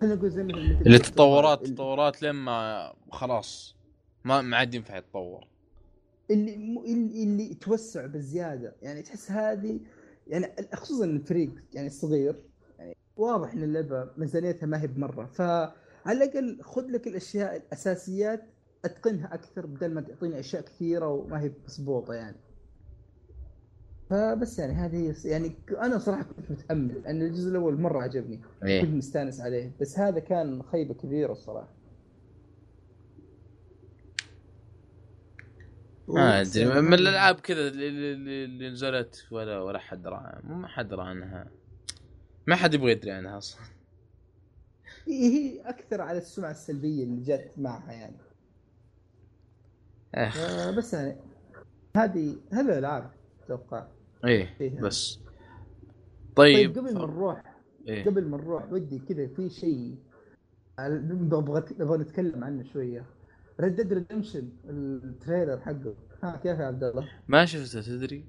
خلينا 0.02 0.16
نقول 0.16 0.32
زي 0.32 0.44
مثل 0.44 0.58
اللي 0.58 1.00
تطورات 1.00 1.68
تطورات 1.68 2.22
لما 2.22 2.94
خلاص 3.12 3.76
ما 4.24 4.42
ما 4.42 4.58
عاد 4.58 4.74
ينفع 4.74 4.98
يتطور. 4.98 5.48
اللي 6.32 6.54
اللي, 6.86 7.24
اللي 7.24 7.54
توسع 7.54 8.06
بزيادة. 8.06 8.76
يعني 8.82 9.02
تحس 9.02 9.32
هذه 9.32 9.80
يعني 10.30 10.48
خصوصا 10.74 11.06
الفريق 11.06 11.52
يعني 11.74 11.90
صغير 11.90 12.36
يعني 12.80 12.98
واضح 13.18 13.54
إن 13.54 13.64
اللعبة 13.64 14.10
ميزانيتها 14.18 14.68
ما 14.68 14.82
هي 14.82 14.88
بمرة. 14.88 15.26
فعلى 15.26 15.74
الأقل 16.24 16.62
خذ 16.62 16.86
لك 16.88 17.08
الأشياء 17.08 17.56
الأساسيات 17.56 18.44
أتقنها 18.86 19.34
أكثر 19.34 19.66
بدل 19.66 19.94
ما 19.94 20.02
تعطيني 20.02 20.40
أشياء 20.40 20.62
كثيرة 20.62 21.08
وما 21.08 21.42
هي 21.42 21.52
مضبوطه 21.80 22.14
يعني. 22.14 22.38
فبس 24.10 24.60
يعني 24.60 24.74
هذه 24.74 25.16
يعني 25.26 25.56
أنا 25.70 25.98
صراحة 25.98 26.24
كنت 26.24 26.52
متأمل 26.52 27.02
لأن 27.02 27.22
الجزء 27.22 27.50
الأول 27.50 27.82
مرة 27.82 28.02
عجبني. 28.02 28.42
إيه؟ 28.64 28.82
كنت 28.82 28.94
مستانس 28.94 29.42
عليه. 29.42 29.72
بس 29.82 30.00
هذا 30.00 30.20
كان 30.20 30.64
خيبة 30.64 30.94
كبيرة 30.94 31.32
الصراحة. 31.32 31.79
ما 36.10 36.42
أدري. 36.42 36.82
من 36.82 36.94
الألعاب 36.94 37.40
كذا 37.40 37.68
اللي, 37.68 38.14
اللي 38.46 38.70
نزلت 38.70 39.28
ولا 39.32 39.62
ولا 39.62 39.80
حد 39.80 40.08
مو 40.44 40.56
ما 40.56 40.68
حد 40.68 40.88
درى 40.88 41.02
عنها 41.02 41.48
ما 42.48 42.56
حد 42.56 42.74
يبغى 42.74 42.92
يدري 42.92 43.12
عنها 43.12 43.38
أصلا. 43.38 43.62
هي 45.08 45.62
أكثر 45.62 46.02
على 46.02 46.18
السمعة 46.18 46.52
السلبية 46.52 47.04
اللي 47.04 47.22
جت 47.22 47.52
معها 47.58 47.92
يعني. 47.92 48.18
آه 50.16 50.72
بس 50.72 50.94
يعني 50.94 51.18
هذه 51.98 52.38
هذه 52.54 52.66
الألعاب 52.66 53.12
أتوقع. 53.44 53.88
إيه 54.26 54.80
بس. 54.82 55.20
طيب, 56.36 56.76
طيب 56.76 56.78
قبل 56.78 56.94
ما 56.94 57.02
نروح 57.02 57.56
إيه؟ 57.88 58.06
قبل 58.06 58.26
ما 58.28 58.38
نروح 58.38 58.72
ودي 58.72 59.00
كذا 59.00 59.28
في 59.28 59.50
شيء 59.50 59.96
نبغى 60.80 61.64
نبغى 61.80 61.98
نتكلم 61.98 62.44
عنه 62.44 62.64
شوية. 62.64 63.06
Red 63.60 63.76
Dead 63.76 63.94
Redemption 63.94 64.50
ال 64.70 64.81
trailer 64.81 65.60
حقه. 65.60 65.96
ها 66.24 66.40
كيف 66.44 66.60
يا 66.60 66.66
عبد 66.66 66.84
الله؟ 66.84 67.10
ما 67.28 67.46
شفته 67.46 67.82
تدري؟ 67.82 68.26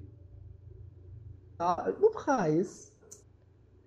آه 1.61 1.95
مو 2.01 2.09
بخايس. 2.09 2.91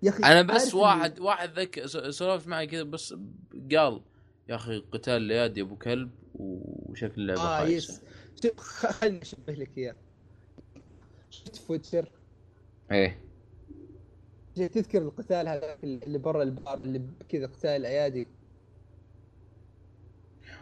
يا 0.03 0.09
أخي 0.09 0.23
أنا 0.23 0.41
بس 0.41 0.73
واحد 0.73 1.19
واحد 1.19 1.59
ذك 1.59 1.85
سولفت 2.09 2.47
معي 2.47 2.67
كذا 2.67 2.83
بس 2.83 3.13
قال 3.71 4.01
يا 4.49 4.55
أخي 4.55 4.79
قتال 4.79 5.31
اليد 5.31 5.57
يا 5.57 5.63
أبو 5.63 5.75
كلب 5.75 6.11
وشكل 6.35 7.21
اللعبة 7.21 7.41
آه 7.41 7.59
خايسة. 7.59 8.01
yes. 8.43 8.51
خليني 8.57 9.21
أشبه 9.21 9.53
لك 9.53 9.77
إياه. 9.77 9.95
شفت 11.29 11.55
فوتشر؟ 11.55 12.11
إيه. 12.91 13.21
تذكر 14.55 15.01
القتال 15.01 15.47
هذا 15.47 15.77
اللي 15.83 16.17
برا 16.17 16.43
البار 16.43 16.77
اللي 16.77 17.01
كذا 17.29 17.47
قتال 17.47 17.85
ايادي 17.85 18.27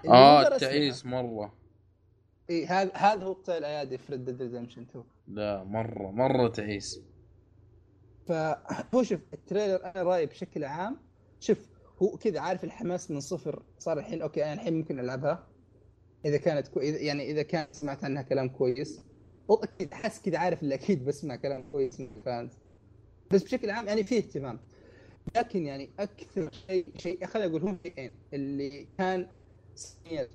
آه 0.08 0.58
تعيس 0.58 1.06
مرة. 1.06 1.54
إي 2.50 2.66
هذا 2.66 2.92
هذا 2.94 3.24
هو 3.24 3.34
قتال 3.34 3.54
الايادي 3.54 3.98
في 3.98 4.12
Red 4.12 4.26
Dead 4.26 4.42
Redemption 4.42 4.82
2 4.82 5.06
لا 5.28 5.64
مرة 5.64 6.12
مرة 6.12 6.48
تعيس. 6.48 7.02
فهو 8.28 9.04
شوف 9.04 9.20
ال 9.34 9.40
trailer 9.40 9.86
أنا 9.86 10.04
رأيي 10.04 10.26
بشكل 10.26 10.64
عام 10.64 10.98
شوف 11.40 11.70
هو 12.02 12.18
كذا 12.18 12.40
عارف 12.40 12.64
الحماس 12.64 13.12
من 13.12 13.20
صفر 13.20 13.64
صار 13.80 14.00
الحين 14.00 14.22
okay 14.22 14.44
أنا 14.44 14.54
الحين 14.54 14.74
ممكن 14.74 15.00
ألعبها. 15.00 15.48
إذا 16.26 16.38
كانت 16.38 16.68
كو... 16.68 16.80
يعني 16.80 17.32
إذا 17.32 17.42
كانت 17.42 17.76
سمعت 17.76 18.04
عنها 18.04 18.22
كلام 18.22 18.50
كويس. 18.50 19.02
أكيد 19.50 19.94
حس 19.94 20.22
كذا 20.22 20.38
عارف 20.38 20.64
اللي 20.64 20.76
أكيد 20.76 21.06
بسمع 21.06 21.36
كلام 21.36 21.64
كويس 21.72 22.00
من 22.00 22.08
ال 22.18 22.23
fans. 22.23 22.52
بس 23.32 23.44
بشكل 23.44 23.70
عام 23.70 23.88
يعني 23.88 24.04
في 24.04 24.18
اهتمام. 24.18 24.60
لكن 25.36 25.66
يعني 25.66 25.90
أكثر 26.00 26.50
شيء 26.68 26.86
شيء 26.98 27.26
خليني 27.26 27.50
أقول 27.50 27.62
هم 27.62 27.78
شيئين 27.84 28.12
اللي 28.34 28.88
كان 28.98 29.28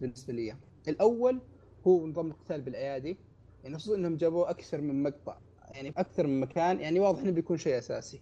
بالنسبة 0.01 0.33
لي. 0.33 0.57
الأول 0.89 1.41
هو 1.87 2.07
نظام 2.07 2.31
القتال 2.31 2.61
بالأيادي. 2.61 3.17
يعني 3.65 3.79
خصوصا 3.79 3.97
إنهم 3.97 4.17
جابوه 4.17 4.51
أكثر 4.51 4.81
من 4.81 5.03
مقطع. 5.03 5.39
يعني 5.71 5.89
أكثر 5.97 6.27
من 6.27 6.41
مكان. 6.41 6.81
يعني 6.81 7.01
واضح 7.01 7.23
إنه 7.23 7.31
بيكون 7.31 7.57
شيء 7.57 7.79
أساسي. 7.79 8.21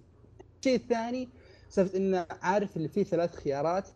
الشيء 0.61 0.77
الثاني 0.77 1.29
سالفة 1.69 1.99
إنه 1.99 2.27
عارف 2.31 2.77
اللي 2.77 2.89
فيه 2.89 3.05
ثلاث 3.05 3.35
خيارات 3.35 3.89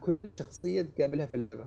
كل 0.00 0.18
شخصية 0.38 0.82
تقابلها 0.82 1.26
في 1.26 1.34
اللعبة. 1.34 1.66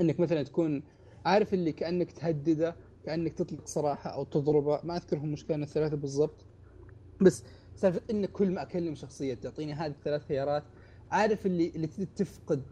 إنك 0.00 0.20
مثلا 0.20 0.42
تكون 0.42 0.82
عارف 1.24 1.54
اللي 1.54 1.72
كأنك 1.72 2.12
تهدده 2.12 2.76
كأنك 3.04 3.32
تطلق 3.32 3.66
سراحه 3.66 4.10
أو 4.10 4.24
تضربه. 4.24 4.80
ما 4.84 4.96
اذكرهم 4.96 5.32
مش 5.32 5.46
كانوا 5.46 5.64
الثلاثة 5.64 5.96
بالضبط. 5.96 6.44
بس 7.20 7.44
سالفة 7.76 8.00
إن 8.10 8.26
كل 8.26 8.50
ما 8.50 8.62
أكلم 8.62 8.94
شخصية 8.94 9.34
تعطيني 9.34 9.72
هذه 9.72 9.90
الثلاث 9.90 10.22
خيارات 10.26 10.64
عارف 11.10 11.46
اللي 11.46 11.68
اللي 11.68 11.86
تفقد 11.86 12.62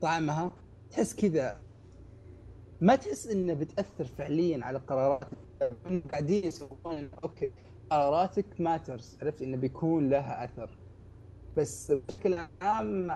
طعمها 0.00 0.52
تحس 0.90 1.14
كذا. 1.14 1.60
ما 2.80 2.96
تحس 2.96 3.26
إنه 3.26 3.54
بتأثر 3.54 4.04
فعليا 4.04 4.64
على 4.64 4.78
قراراتك. 4.78 5.38
قاعدين 6.10 6.44
يسوون 6.44 7.10
okay 7.24 7.52
قراراتك 7.90 8.60
matters 8.60 9.18
عرفت؟ 9.22 9.42
إنه 9.42 9.56
بيكون 9.56 10.08
لها 10.08 10.44
أثر. 10.44 10.78
بس 11.56 11.92
بشكل 11.92 12.38
عام 12.62 13.06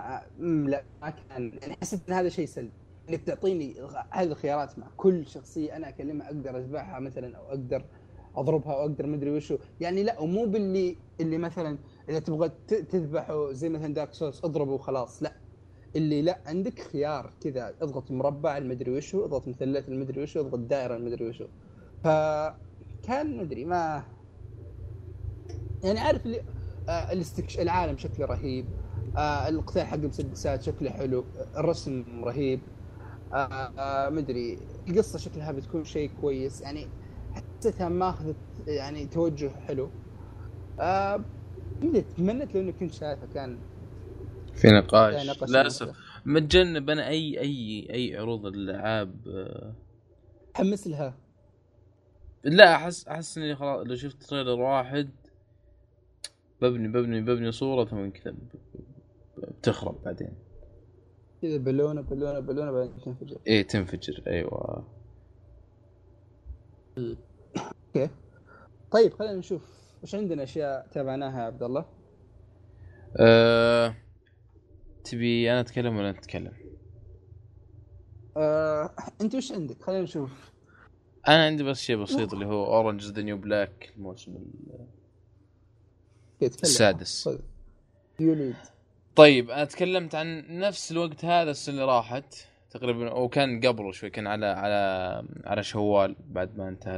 لا 0.67 0.83
ما 1.01 1.09
كان. 1.09 1.51
يعني 1.61 1.77
حسيت 1.81 2.09
إن 2.09 2.13
هذا 2.13 2.29
شيء 2.29 2.45
سلبي. 2.45 2.71
إنك 3.09 3.21
تعطيني 3.21 3.75
هذه 4.09 4.27
الخيارات 4.27 4.79
مع 4.79 4.87
كل 4.97 5.27
شخصية 5.27 5.75
أنا 5.75 5.89
أكلمها 5.89 6.27
أقدر 6.27 6.57
اذبحها 6.57 6.99
مثلا 6.99 7.37
أو 7.37 7.45
أقدر 7.49 7.85
أضربها 8.35 8.73
أو 8.73 8.81
أقدر 8.81 9.07
مدري 9.07 9.31
وشو. 9.31 9.57
يعني 9.79 10.03
لا 10.03 10.19
ومو 10.19 10.45
باللي 10.45 10.97
اللي 11.21 11.37
مثلا 11.37 11.77
إذا 12.09 12.19
تبغى 12.19 12.51
تذبحه 12.67 13.51
زي 13.51 13.69
مثلا 13.69 13.93
دارك 13.93 14.13
سولز 14.13 14.41
اضربه 14.43 14.71
وخلاص. 14.71 15.23
لا. 15.23 15.44
اللي 15.95 16.21
لا 16.21 16.43
عندك 16.45 16.79
خيار 16.79 17.33
كذا 17.41 17.75
اضغط 17.81 18.11
مربع 18.11 18.57
المدري 18.57 18.91
وشو 18.91 19.25
اضغط 19.25 19.47
مثلث 19.47 19.89
المدري 19.89 20.21
وشو 20.23 20.39
اضغط 20.39 20.59
دائرة 20.59 20.95
المدري 20.95 21.29
وشو. 21.29 21.47
فكان 22.03 23.37
مدري 23.37 23.65
ما 23.65 24.03
يعني 25.83 25.99
عارف 25.99 26.25
اللي 26.25 26.41
آه 26.89 27.11
الاستكش... 27.11 27.59
العالم 27.59 27.97
شكله 27.97 28.25
رهيب 28.25 28.65
آه 29.17 29.49
القتال 29.49 29.83
حق 29.87 29.93
المسدسات 29.97 30.61
شكله 30.63 30.89
حلو 30.91 31.25
الرسم 31.57 32.23
رهيب 32.25 32.61
آه 33.33 33.73
آه 33.79 34.09
مدري 34.09 34.59
القصة 34.87 35.19
شكلها 35.19 35.51
بتكون 35.51 35.83
شيء 35.83 36.11
كويس 36.21 36.61
يعني 36.61 36.87
حسيتها 37.31 37.89
ماخذت 37.89 38.37
يعني 38.67 39.07
توجه 39.07 39.49
حلو. 39.49 39.89
آه 40.79 41.25
تمنيت 42.17 42.55
لو 42.55 42.61
اني 42.61 42.71
كنت 42.73 42.91
شايفه 42.91 43.27
كان 43.27 43.65
في 44.55 44.67
نقاش. 44.67 45.41
للأسف. 45.49 45.97
متجنب 46.25 46.89
أنا 46.89 47.07
اي 47.07 47.39
اي 47.39 47.87
أي 47.93 48.17
عروض 48.17 48.45
الألعاب 48.45 49.27
آه. 49.27 49.73
حمس 50.53 50.87
لها 50.87 51.17
لا 52.43 52.75
احس 52.75 53.07
أحس 53.07 53.37
إني 53.37 53.55
خلاص 53.55 53.87
لو 53.87 53.95
شفت 53.95 54.23
تريلر 54.23 54.59
واحد 54.61 55.09
ببني 56.61 56.87
ببني 56.87 57.21
ببني 57.21 57.51
صورة 57.51 57.85
ثم 57.85 58.09
كذا 58.09 58.35
بتخرب 59.37 60.03
بعدين. 60.05 60.33
كذا 61.41 61.57
بالونه 61.57 62.01
بالونه 62.01 62.39
بالونة 62.39 62.71
بعدين 62.71 62.97
تنفجر. 63.05 63.37
إيه 63.47 63.67
تنفجر. 63.67 64.23
أيوه. 64.27 64.87
okay. 66.97 68.09
طيب 68.91 69.13
خلينا 69.13 69.33
نشوف 69.33 69.61
وش 70.03 70.15
عندنا 70.15 70.43
أشياء 70.43 70.87
تابعناها 70.91 71.39
يا 71.39 71.45
عبد 71.45 71.63
الله؟ 71.63 71.85
أه... 73.17 73.95
تبي 75.05 75.51
أنا 75.51 75.59
أتكلم 75.59 75.97
ولا 75.97 76.09
أنت 76.09 76.19
تتكلم؟ 76.19 76.51
أه... 78.37 78.95
أنت 79.21 79.35
وش 79.35 79.51
عندك؟ 79.51 79.81
خلينا 79.81 80.01
نشوف. 80.01 80.51
أنا 81.27 81.45
عندي 81.45 81.63
بس 81.63 81.81
شيء 81.81 81.95
بسيط 81.95 82.33
اللي 82.33 82.45
هو 82.45 82.65
Orange 82.65 82.99
Is 82.99 83.11
the 83.11 83.21
New 83.21 83.37
Black 83.37 83.93
الموسم 83.97 84.37
السادس. 86.41 87.29
يوليد 88.19 88.55
طيب 89.15 89.49
أنا 89.49 89.65
تكلمت 89.65 90.15
عن 90.15 90.45
نفس 90.49 90.91
الوقت 90.91 91.25
هذا 91.25 91.51
السنة 91.51 91.75
اللي 91.75 91.85
راحت 91.85 92.35
تقريبا 92.69 93.13
وكان 93.13 93.65
قبله 93.67 93.91
شوي 93.91 94.09
كان 94.09 94.27
على 94.27 94.45
على 94.45 95.23
على 95.45 95.63
شوال 95.63 96.15
بعد 96.29 96.57
ما 96.57 96.69
انتهى 96.69 96.97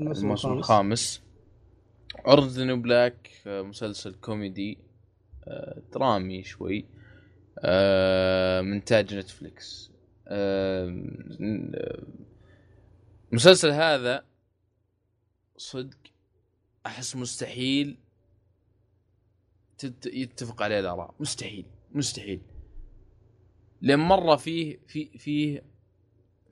الموسم 0.00 0.52
الخامس. 0.52 1.22
عرض 2.18 2.58
نيو 2.58 2.76
بلاك 2.76 3.30
مسلسل 3.46 4.14
كوميدي 4.14 4.78
آه، 5.48 5.82
درامي 5.92 6.42
شوي 6.42 6.86
آه، 7.58 8.60
من 8.60 8.84
تاج 8.84 9.14
نتفليكس. 9.14 9.90
المسلسل 13.32 13.68
آه، 13.70 13.94
هذا 13.94 14.24
صدق 15.56 15.98
أحس 16.86 17.16
مستحيل 17.16 17.98
يتفق 20.06 20.62
عليه 20.62 20.80
الآراء. 20.80 21.14
مستحيل 21.20 21.66
مستحيل. 21.92 22.40
لأن 23.80 23.98
مرة 23.98 24.36
فيه 24.36 24.78
في 24.86 25.18
فيه 25.18 25.62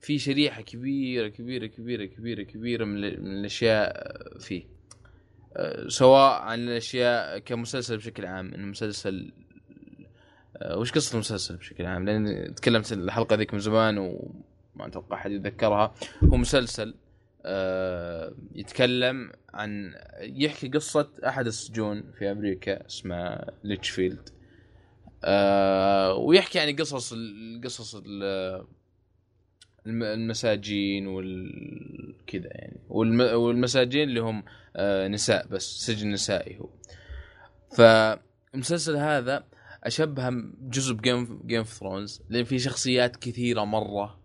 في 0.01 0.19
شريحة 0.19 0.61
كبيرة 0.61 1.27
كبيرة 1.27 1.65
كبيرة 1.65 2.05
كبيرة 2.05 2.43
كبيرة 2.43 2.85
من, 2.85 3.03
الأشياء 3.03 4.37
فيه. 4.39 4.78
سواء 5.87 6.41
عن 6.41 6.59
الأشياء 6.59 7.39
كمسلسل 7.39 7.97
بشكل 7.97 8.25
عام 8.25 8.53
إنه 8.53 8.65
مسلسل 8.65 9.31
أه، 10.57 10.77
وش 10.77 10.91
قصة 10.91 11.13
المسلسل 11.13 11.55
بشكل 11.57 11.85
عام؟ 11.85 12.05
لأن 12.05 12.55
تكلمت 12.55 12.93
الحلقة 12.93 13.35
ذيك 13.35 13.53
من 13.53 13.59
زمان 13.59 13.97
وما 13.97 14.87
أتوقع 14.87 15.17
أحد 15.17 15.31
يتذكرها. 15.31 15.93
هو 16.23 16.37
مسلسل 16.37 16.95
أه، 17.45 18.33
يتكلم 18.55 19.31
عن 19.53 19.95
يحكي 20.19 20.67
قصة 20.67 21.09
أحد 21.27 21.47
السجون 21.47 22.11
في 22.19 22.31
أمريكا 22.31 22.85
اسمه 22.85 23.45
Litchfield. 23.63 24.29
ويحكي 26.17 26.57
يعني 26.57 26.71
قصص 26.71 27.13
القصص 27.15 28.01
المساجين 29.87 31.07
والكذا 31.07 32.49
يعني. 32.51 32.79
والمساجين 32.89 34.09
اللي 34.09 34.19
هم 34.19 34.43
آه، 34.75 35.07
نساء 35.07 35.47
بس 35.47 35.63
سجن 35.63 36.11
نسائي 36.11 36.59
هو. 36.59 36.69
فالمسلسل 37.77 38.95
هذا 38.95 39.43
اشبهه 39.83 40.43
جزء 40.61 40.93
ب 40.93 41.03
Game 41.03 41.41
Game 41.45 41.57
of 41.57 41.73
Thrones 41.73 42.21
لأن 42.29 42.43
في 42.43 42.59
شخصيات 42.59 43.15
كثيرة 43.15 43.63
مرة 43.63 44.19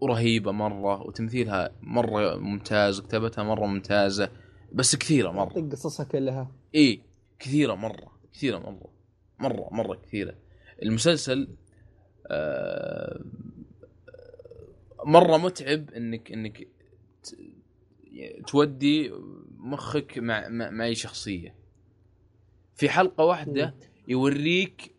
ورهيبة 0.00 0.52
مرة 0.52 1.02
وتمثيلها 1.02 1.70
مرة 1.82 2.36
ممتاز 2.36 3.00
وكتابتها 3.00 3.44
مرة 3.44 3.66
ممتازة 3.66 4.30
بس 4.72 4.96
كثيرة 4.96 5.30
مرة. 5.30 5.68
قصصها 5.72 6.04
كلها. 6.04 6.52
اي 6.74 7.02
كثيرة 7.38 7.74
مرة 7.74 8.12
كثيرة 8.32 8.58
مرة 8.58 8.90
مرة 9.38 9.68
مرة 9.72 9.94
كثيرة. 9.94 10.34
المسلسل 10.82 11.48
آه 12.26 13.20
مرة 15.06 15.36
متعب 15.36 15.90
انك 15.90 16.32
إنك 16.32 16.68
تودي 18.46 19.12
مخك 19.58 20.18
مع 20.18 20.48
مع 20.48 20.84
أي 20.84 20.94
شخصية. 20.94 21.54
في 22.74 22.88
حلقة 22.88 23.24
واحدة 23.24 23.74
يوريك 24.08 24.92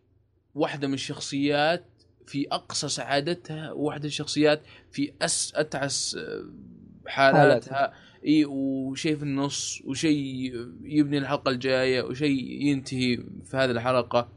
واحدة 0.55 0.87
من 0.87 0.93
الشخصيات 0.93 1.85
في 2.25 2.47
أقصى 2.51 2.89
سعادتها 2.89 3.71
وواحده 3.71 4.01
من 4.01 4.07
الشخصيات 4.07 4.61
في 4.91 5.13
أس 5.21 5.53
أتعس 5.55 6.17
حالاتها. 7.07 7.93
إي 8.25 8.45
وشيء 8.45 9.15
في 9.15 9.23
النص 9.23 9.81
وشيء 9.85 10.17
يبني 10.83 11.17
الحلقة 11.17 11.49
الجاية 11.51 12.01
وشيء 12.01 12.61
ينتهي 12.61 13.17
في 13.17 13.57
هذه 13.57 13.71
الحلقة. 13.71 14.29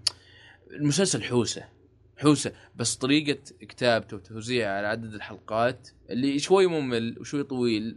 المسلسل 0.71 1.23
حوسة. 1.23 1.80
حوسة. 2.21 2.53
بس 2.77 2.97
طريقة 2.97 3.39
كتابته 3.61 4.17
وتوزيعه 4.17 4.77
على 4.77 4.87
عدد 4.87 5.15
الحلقات 5.15 5.89
اللي 6.11 6.39
شوي 6.39 6.67
ممل 6.67 7.17
وشوي 7.21 7.43
طويل 7.43 7.97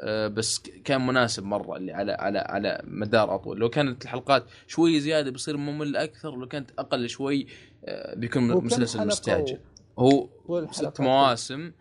آه، 0.00 0.28
بس 0.28 0.58
كان 0.84 1.06
مناسب 1.06 1.44
مرة 1.44 1.76
اللي 1.76 1.92
على 1.92 2.12
على 2.12 2.38
على 2.38 2.80
مدار 2.84 3.34
أطول. 3.34 3.58
لو 3.58 3.68
كانت 3.68 4.04
الحلقات 4.04 4.44
شوي 4.66 5.00
زيادة 5.00 5.30
بيصير 5.30 5.56
ممل 5.56 5.96
أكثر 5.96 6.28
ولو 6.28 6.48
كانت 6.48 6.70
أقل 6.78 7.08
شوي 7.08 7.46
آه، 7.84 8.14
بيكون 8.14 8.64
مسلسل 8.64 9.06
مستعجل. 9.06 9.58
هو؟ 9.98 10.28
ست 10.70 11.00
مواسم 11.00 11.72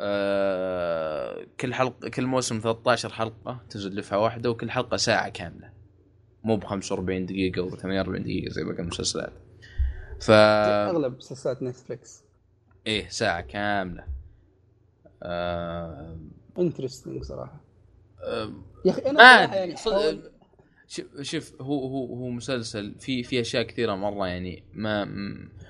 آه 0.00 1.46
كل 1.60 1.74
حلقه 1.74 2.08
كل 2.08 2.26
موسم 2.26 2.58
13 2.58 3.08
حلقة 3.08 3.60
تنزل 3.70 3.94
دفعه 3.94 4.18
واحدة 4.18 4.50
وكل 4.50 4.70
حلقة 4.70 4.96
ساعة 4.96 5.28
كاملة. 5.28 5.72
مو 6.44 6.56
ب 6.56 6.64
45 6.64 7.26
دقيقة 7.26 7.62
و 7.62 7.70
48 7.70 8.22
دقيقة 8.22 8.50
زي 8.50 8.64
باقي 8.64 8.82
المسلسلات. 8.82 9.32
ف 10.20 10.30
أغلب 10.30 11.16
مسلسلات 11.16 11.62
Netflix 11.62 12.22
إيه 12.86 13.08
ساعة 13.08 13.40
كاملة. 13.40 14.04
آه... 15.22 16.18
interesting 16.58 17.22
صراحة. 17.22 17.60
آه... 18.22 18.52
يا 18.84 18.90
أخي 18.90 19.00
أنا 19.00 19.20
آه 19.20 19.54
يعني 19.54 19.76
صد... 19.76 20.32
شوف 21.22 21.62
هو 21.62 21.86
هو 21.86 22.14
هو 22.14 22.28
مسلسل 22.28 22.94
في 22.98 23.22
في 23.22 23.40
أشياء 23.40 23.62
كثيرة 23.62 23.94
مرة 23.94 24.26
يعني 24.26 24.64
ما 24.72 25.04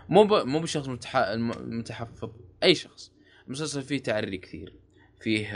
مو 0.09 0.25
ب... 0.25 0.33
مو 0.33 0.61
بشخص 0.61 0.89
متح... 0.89 1.17
متحفظ 1.59 2.31
أي 2.63 2.75
شخص. 2.75 3.13
المسلسل 3.47 3.83
فيه 3.83 3.99
تعري 3.99 4.39
كثير. 4.39 4.75
فيه 5.21 5.49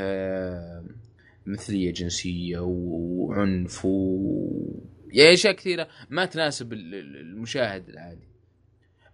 مثلية 1.47 1.93
جنسية 1.93 2.59
وعنف 2.59 3.85
و 3.85 4.19
يعني 5.07 5.33
أشياء 5.33 5.53
كثيرة 5.53 5.89
ما 6.11 6.25
تناسب 6.25 6.73
المشاهد 6.73 7.89
العادي. 7.89 8.32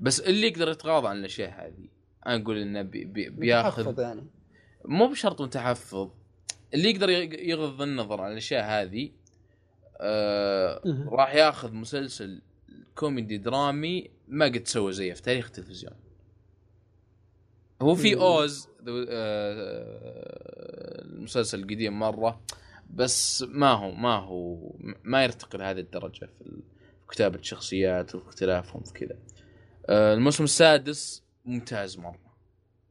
بس 0.01 0.21
اللي 0.21 0.47
يقدر 0.47 0.69
يتغاضى 0.69 1.09
عن 1.09 1.17
الأشياء 1.17 1.51
هذه 1.51 1.89
أنا 2.27 2.43
أقول 2.43 2.59
إنه 2.59 2.83
بي 2.83 3.05
بي 3.05 3.29
بياخذ 3.29 4.01
يعني. 4.01 4.27
مو 4.85 5.07
بشرط 5.07 5.43
متحفظ 5.43 6.11
اللي 6.75 6.91
يقدر 6.91 7.11
يغض 7.43 7.83
النظر 7.83 8.21
عن 8.21 8.33
الأشياء 8.33 8.65
هذه 8.65 9.11
آه 10.01 10.83
راح 11.09 11.35
ياخذ 11.35 11.73
مسلسل 11.73 12.43
كوميدي 12.95 13.39
درامي 13.39 14.11
ما 14.29 14.45
قد 14.45 14.67
سوى 14.67 14.93
زيه 14.93 15.13
في 15.13 15.23
تاريخ 15.23 15.47
التلفزيون. 15.47 15.95
هو 17.83 17.95
في 17.95 18.15
أوز 18.15 18.69
آه، 18.89 19.09
المسلسل 21.03 21.59
القديم 21.59 21.99
مرة 21.99 22.41
بس 22.91 23.43
ما 23.43 23.73
هو 23.73 23.91
ما 23.91 24.17
هو 24.17 24.73
ما 25.05 25.25
يرتقي 25.25 25.59
لهذه 25.59 25.79
الدرجة 25.79 26.27
في 26.27 26.63
كتابة 27.11 27.39
الشخصيات 27.39 28.15
واختلافهم 28.15 28.83
في 28.83 28.93
كذا. 28.93 29.19
الموسم 29.89 30.45
السادس 30.45 31.23
ممتاز 31.45 31.99
مرة. 31.99 32.29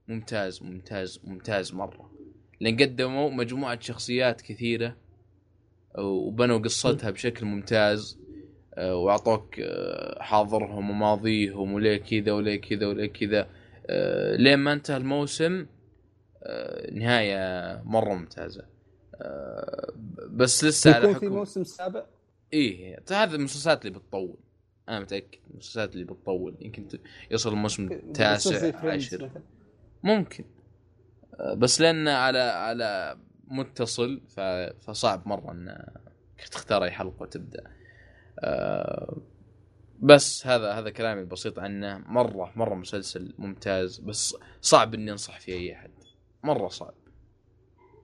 ممتاز 0.07 0.63
ممتاز 0.63 1.19
ممتاز 1.23 1.73
مرة. 1.73 2.11
لأن 2.59 2.77
قدموا 2.77 3.29
مجموعة 3.29 3.79
شخصيات 3.79 4.41
كثيرة 4.41 4.95
وبنوا 5.97 6.59
قصتها 6.59 7.09
بشكل 7.09 7.45
ممتاز 7.45 8.19
آه، 8.73 8.95
وأعطوك 8.95 9.55
حاضرهم 10.19 10.89
وماضيهم 10.89 11.73
وليه 11.73 11.97
كذا 11.97 12.31
وليه 12.31 12.61
كذا 12.61 12.87
وليه 12.87 13.07
كذا. 13.07 13.49
آه، 13.87 14.35
لين 14.35 14.59
ما 14.59 14.73
انتهى 14.73 14.97
الموسم 14.97 15.65
آه، 16.43 16.91
نهاية 16.93 17.81
مرة 17.85 18.13
ممتازة. 18.13 18.65
آه، 19.15 19.93
بس 20.29 20.63
لسه 20.63 20.95
على 20.95 21.07
حكم 21.13 21.19
في 21.19 21.27
موسم 21.27 21.63
سابع؟ 21.63 22.05
إيه 22.53 22.99
هذا 23.11 23.35
المسلسلات 23.35 23.85
اللي 23.85 23.99
بتطول. 23.99 24.37
أنا 24.89 24.99
متأكد 24.99 25.39
المسلسلات 25.51 25.93
اللي 25.93 26.05
بتطول 26.05 26.55
يمكن 26.61 26.87
يوصل 27.31 27.49
الموسم 27.49 27.91
التاسع 27.91 28.87
عشر. 28.87 29.31
ممكن. 30.03 30.45
بس 31.57 31.81
لأن 31.81 32.07
على 32.07 32.39
على 32.39 33.17
متصل 33.47 34.21
فصعب 34.81 35.27
مرة 35.27 35.51
إن 35.51 35.85
تختار 36.51 36.83
أي 36.83 36.91
حلقة 36.91 37.21
وتبدأ. 37.21 37.63
بس 39.99 40.47
هذا 40.47 40.71
هذا 40.71 40.89
كلامي 40.89 41.21
البسيط 41.21 41.59
عنه. 41.59 41.97
مرة 41.97 42.51
مرة 42.55 42.75
مسلسل 42.75 43.33
ممتاز 43.37 43.99
بس 43.99 44.35
صعب 44.61 44.93
إني 44.93 45.11
أنصح 45.11 45.39
فيه 45.39 45.53
أي 45.53 45.73
أحد. 45.73 45.91
مرة 46.43 46.67
صعب. 46.67 46.93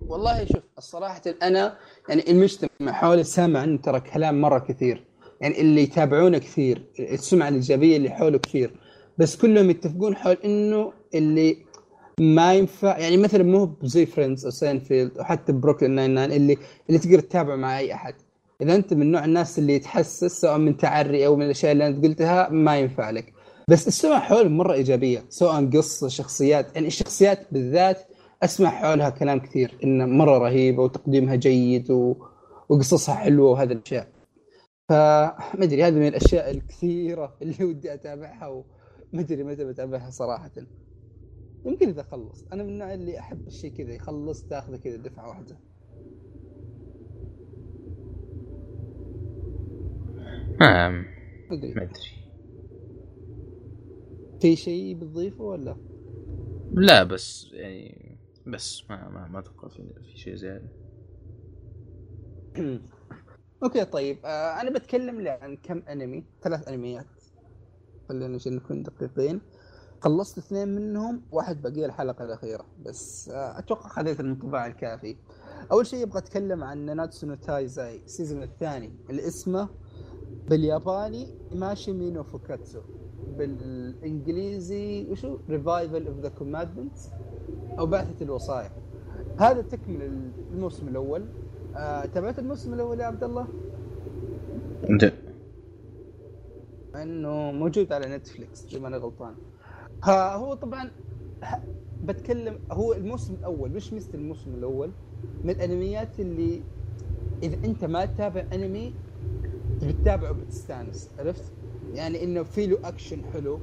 والله 0.01 0.45
شوف 0.45 0.63
الصراحة 0.77 1.21
أنا 1.43 1.77
يعني 2.09 2.31
المجتمع 2.31 2.91
حولي 2.91 3.23
سامع 3.23 3.59
عنه 3.59 3.77
ترى 3.77 3.99
كلام 3.99 4.41
مرة 4.41 4.59
كثير. 4.59 5.05
يعني 5.41 5.61
اللي 5.61 5.81
يتابعونه 5.81 6.37
كثير 6.37 6.83
السمعة 6.99 7.49
الإيجابية 7.49 7.97
اللي 7.97 8.09
حوله 8.09 8.37
كثير. 8.37 8.71
بس 9.17 9.35
كلهم 9.35 9.69
يتفقون 9.69 10.15
حول 10.15 10.37
إنه 10.45 10.93
اللي 11.15 11.57
ما 12.19 12.53
ينفع 12.53 12.97
يعني 12.97 13.17
مثلا 13.17 13.43
مو 13.43 13.75
زي 13.83 14.05
Friends 14.05 14.45
أو 14.45 14.51
سينفيلد 14.51 15.17
أو 15.17 15.23
حتى 15.23 15.51
Brooklyn 15.51 15.91
Nine-Nine 15.91 16.31
اللي 16.31 16.57
اللي 16.89 16.99
تقدر 16.99 17.19
تتابعه 17.19 17.55
مع 17.55 17.79
أي 17.79 17.93
أحد. 17.93 18.13
إذا 18.61 18.75
أنت 18.75 18.93
من 18.93 19.11
نوع 19.11 19.25
الناس 19.25 19.59
اللي 19.59 19.73
يتحسس 19.73 20.41
سواء 20.41 20.57
من 20.57 20.77
تعري 20.77 21.25
أو 21.25 21.35
من 21.35 21.45
الأشياء 21.45 21.71
اللي 21.71 21.87
أنت 21.87 22.05
قلتها 22.05 22.49
ما 22.49 22.77
ينفع 22.77 23.09
لك. 23.09 23.33
بس 23.69 23.87
السمع 23.87 24.19
حول 24.19 24.49
مرة 24.49 24.73
إيجابية 24.73 25.25
سواء 25.29 25.69
قصة 25.69 26.07
شخصيات. 26.07 26.75
يعني 26.75 26.87
الشخصيات 26.87 27.47
بالذات 27.51 27.97
أسمع 28.43 28.69
حولها 28.69 29.09
كلام 29.09 29.39
كثير 29.39 29.77
انها 29.83 30.05
مرة 30.05 30.37
رهيبة 30.37 30.83
وتقديمها 30.83 31.35
جيد 31.35 31.91
و... 31.91 32.15
وقصصها 32.69 33.15
حلوة 33.15 33.51
وهذه 33.51 33.71
الأشياء. 33.71 34.07
فما 34.93 35.63
أدري 35.63 35.83
هذه 35.83 35.93
من 35.93 36.07
الأشياء 36.07 36.51
الكثيرة 36.51 37.35
اللي 37.41 37.63
ودي 37.65 37.93
أتابعها 37.93 38.47
وما 38.47 39.21
أدري 39.21 39.43
متى 39.43 39.65
بتابعها 39.65 40.09
صراحة. 40.09 40.51
يمكن 41.65 41.89
إذا 41.89 42.03
خلص 42.03 42.45
أنا 42.53 42.63
من 42.63 42.69
النوع 42.69 42.93
اللي 42.93 43.19
أحب 43.19 43.47
الشيء 43.47 43.73
كذا 43.73 43.93
يخلص 43.93 44.43
تاخذه 44.43 44.77
كذا 44.77 44.97
دفعة 44.97 45.27
واحدة. 45.29 45.57
ما 50.59 50.89
ما 50.89 51.05
أدري. 51.51 51.83
في 54.41 54.55
شيء 54.55 54.95
بتضيفه 54.95 55.43
ولا؟ 55.43 55.75
لا 56.73 57.03
بس 57.03 57.49
يعني 57.53 58.17
بس 58.47 58.83
ما 58.89 59.09
ما, 59.09 59.27
ما 59.27 59.39
أتوقع 59.39 59.67
في, 59.67 59.83
في 60.11 60.17
شيء 60.19 60.35
زيادة. 60.35 60.69
okay 63.63 63.85
طيب. 63.85 64.17
آه 64.25 64.61
أنا 64.61 64.69
بتكلم 64.69 65.27
عن 65.27 65.57
كم 65.57 65.83
أنمي؟ 65.89 66.23
ثلاث 66.41 66.67
أنميات. 66.67 67.05
خلينا 68.09 68.35
عشان 68.35 68.55
نكون 68.55 68.83
دقيقين. 68.83 69.41
خلصت 70.01 70.37
اثنين 70.37 70.67
منهم 70.67 71.21
واحد 71.31 71.61
باقي 71.61 71.85
الحلقة 71.85 72.25
الأخيرة. 72.25 72.65
بس 72.85 73.29
آه 73.29 73.59
أتوقع 73.59 73.89
خذيت 73.89 74.19
الانطباع 74.19 74.67
الكافي. 74.67 75.17
أول 75.71 75.87
شيء 75.87 76.03
أبغى 76.03 76.17
أتكلم 76.17 76.63
عن 76.63 76.77
Nanatsu 76.77 77.27
no 77.27 77.35
Taizai 77.35 78.03
ال 78.03 78.09
season 78.09 78.43
الثاني. 78.43 78.93
اللي 79.09 79.27
اسمه 79.27 79.69
بالياباني 80.49 81.27
Imashime 81.51 81.93
no 81.93 82.23
Fukkatsu 82.23 82.81
بالإنجليزي 83.37 85.07
وشو؟ 85.11 85.37
Revival 85.49 86.07
of 86.07 86.19
The 86.19 86.29
Commandments 86.29 87.09
أو 87.79 87.85
بعثة 87.85 88.25
الوصايا. 88.25 88.71
هذا 89.37 89.61
تكمل 89.61 90.31
الموسم 90.51 90.87
الأول. 90.87 91.42
آه، 91.75 92.05
تابعت 92.05 92.39
الموسم 92.39 92.73
الأول 92.73 92.99
يا 92.99 93.05
عبد 93.05 93.23
الله؟ 93.23 93.47
انت 94.89 95.13
إنه 96.95 97.51
موجود 97.51 97.93
على 97.93 98.17
نتفليكس 98.17 98.65
اذا 98.65 98.79
ماني 98.79 98.97
غلطان 98.97 99.35
ها 100.03 100.35
هو 100.35 100.53
طبعا 100.53 100.91
بتكلم 102.03 102.59
هو 102.71 102.93
الموسم 102.93 103.33
الأول 103.33 103.71
مش 103.71 103.93
مثل 103.93 104.09
الموسم 104.13 104.55
الأول 104.55 104.91
من 105.43 105.49
الأنميات 105.49 106.19
اللي 106.19 106.61
إذا 107.43 107.57
أنت 107.65 107.85
ما 107.85 108.05
تتابع 108.05 108.45
أنمي 108.53 108.93
بتتابعه 109.81 110.31
بتستانس 110.31 111.09
عرفت؟ 111.19 111.53
يعني 111.93 112.23
إنه 112.23 112.43
في 112.43 112.67
له 112.67 112.79
أكشن 112.83 113.25
حلو 113.25 113.59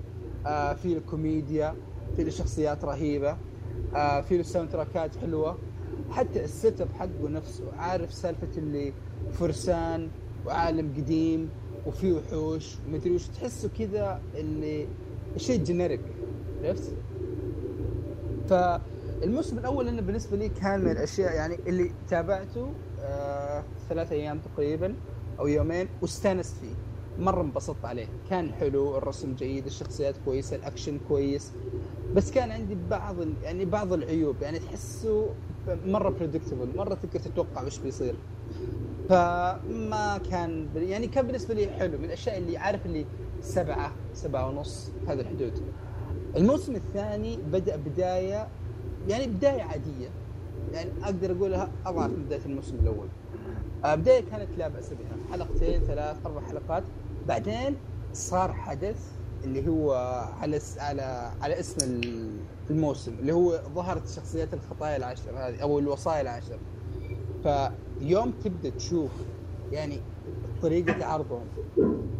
آه 0.46 0.74
في 0.74 0.94
له 0.94 1.00
كوميديا 1.00 1.74
في 2.16 2.24
له 2.24 2.30
شخصيات 2.30 2.84
رهيبة 2.84 3.38
آه 3.94 4.20
في 4.20 4.36
له 4.36 4.42
soundtrack 4.42 4.70
ات 4.70 5.16
حلوة 5.16 5.58
حتى 6.10 6.44
ال 6.44 6.80
setup 6.80 6.88
حقه 6.98 7.28
نفسه 7.28 7.64
عارف 7.78 8.12
سالفة 8.12 8.48
اللي 8.58 8.92
فرسان 9.32 10.08
وعالم 10.46 10.92
قديم 10.96 11.48
وفي 11.86 12.12
وحوش 12.12 12.76
ومدري 12.88 13.14
وش 13.14 13.26
تحسه 13.26 13.68
كذا 13.78 14.20
اللي 14.34 14.86
شيء 15.36 15.62
generic 15.64 16.00
عرفت؟ 16.64 16.92
فالموسم 18.48 19.58
الأول 19.58 19.88
أنا 19.88 20.00
بالنسبة 20.00 20.36
لي 20.36 20.48
كان 20.48 20.80
من 20.80 20.90
الأشياء 20.90 21.34
يعني 21.34 21.54
اللي 21.66 21.92
تابعته 22.08 22.72
آه 23.00 23.64
ثلاث 23.88 24.12
أيام 24.12 24.38
تقريبا 24.38 24.94
أو 25.38 25.46
يومين 25.46 25.88
واستانست 26.02 26.56
فيه. 26.56 26.74
مرة 27.18 27.42
انبسطت 27.42 27.84
عليه. 27.84 28.06
كان 28.30 28.52
حلو 28.52 28.98
الرسم 28.98 29.34
جيد 29.34 29.66
الشخصيات 29.66 30.14
كويسة 30.24 30.56
الأكشن 30.56 31.00
كويس. 31.08 31.52
بس 32.14 32.30
كان 32.30 32.50
عندي 32.50 32.76
بعض 32.90 33.16
يعني 33.42 33.64
بعض 33.64 33.92
العيوب. 33.92 34.36
يعني 34.42 34.58
تحسه 34.58 35.26
مرة 35.86 36.08
بريدكتبل 36.10 36.76
مرة 36.76 36.94
تقدر 36.94 37.20
تتوقع 37.20 37.62
وش 37.62 37.78
بيصير. 37.78 38.14
فما 39.08 40.20
كان 40.30 40.68
يعني 40.76 41.06
كان 41.06 41.26
بالنسبة 41.26 41.54
لي 41.54 41.66
حلو 41.68 41.98
من 41.98 42.04
الأشياء 42.04 42.38
اللي 42.38 42.58
عارف 42.58 42.86
اللي 42.86 43.06
سبعة 43.40 43.92
سبعة 44.14 44.48
ونص 44.48 44.90
هذه 45.08 45.20
الحدود. 45.20 45.52
الموسم 46.36 46.76
الثاني 46.76 47.36
بدأ 47.52 47.76
بداية 47.76 48.48
يعني 49.08 49.26
بداية 49.26 49.62
عادية. 49.62 50.08
يعني 50.72 50.90
أقدر 51.02 51.32
أقولها 51.32 51.68
أضعف 51.86 52.10
من 52.10 52.24
بداية 52.24 52.40
الموسم 52.46 52.74
الأول. 52.82 53.06
آه، 53.84 53.94
بداية 53.94 54.24
كانت 54.30 54.48
لا 54.58 54.68
باس 54.68 54.90
بها 54.90 55.32
حلقتين 55.32 55.80
ثلاث 55.80 56.16
أربع 56.26 56.40
حلقات. 56.40 56.82
بعدين 57.28 57.76
صار 58.12 58.52
حدث 58.52 59.12
اللي 59.44 59.68
هو 59.68 59.92
على 60.32 60.60
على 60.78 61.02
على 61.40 61.60
اسم 61.60 61.82
الموسم 62.70 63.18
اللي 63.18 63.32
هو 63.32 63.62
ظهرت 63.68 64.08
شخصيات 64.08 64.54
الخطايا 64.54 64.96
العشر 64.96 65.38
هذه 65.38 65.62
أو 65.62 65.78
الوصايا 65.78 66.20
العشر 66.20 66.62
فيوم 67.42 68.32
تبدأ 68.32 68.70
تشوف 68.70 69.30
يعني 69.70 70.10
طريقة 70.60 71.06
عرضهم 71.06 71.56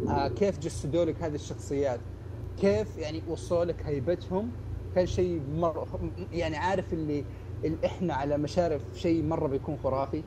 آه 0.07 0.27
كيف 0.29 0.59
جسدوا 0.59 1.05
لك 1.05 1.23
هذه 1.23 1.35
الشخصيات 1.35 2.11
كيف 2.57 2.97
يعني 2.97 3.23
وصلوا 3.27 3.65
لك 3.65 3.87
هيبتهم. 3.87 4.61
كان 4.93 5.05
شيء 5.07 5.41
مره 5.41 6.13
يعني 6.31 6.57
عارف 6.57 6.93
اللي, 6.93 7.27
اللي 7.65 7.87
إحنا 7.87 8.15
على 8.15 8.37
مشارف 8.37 8.93
شيء 8.93 9.23
مرة 9.23 9.47
بيكون 9.47 9.77
خرافي. 9.77 10.25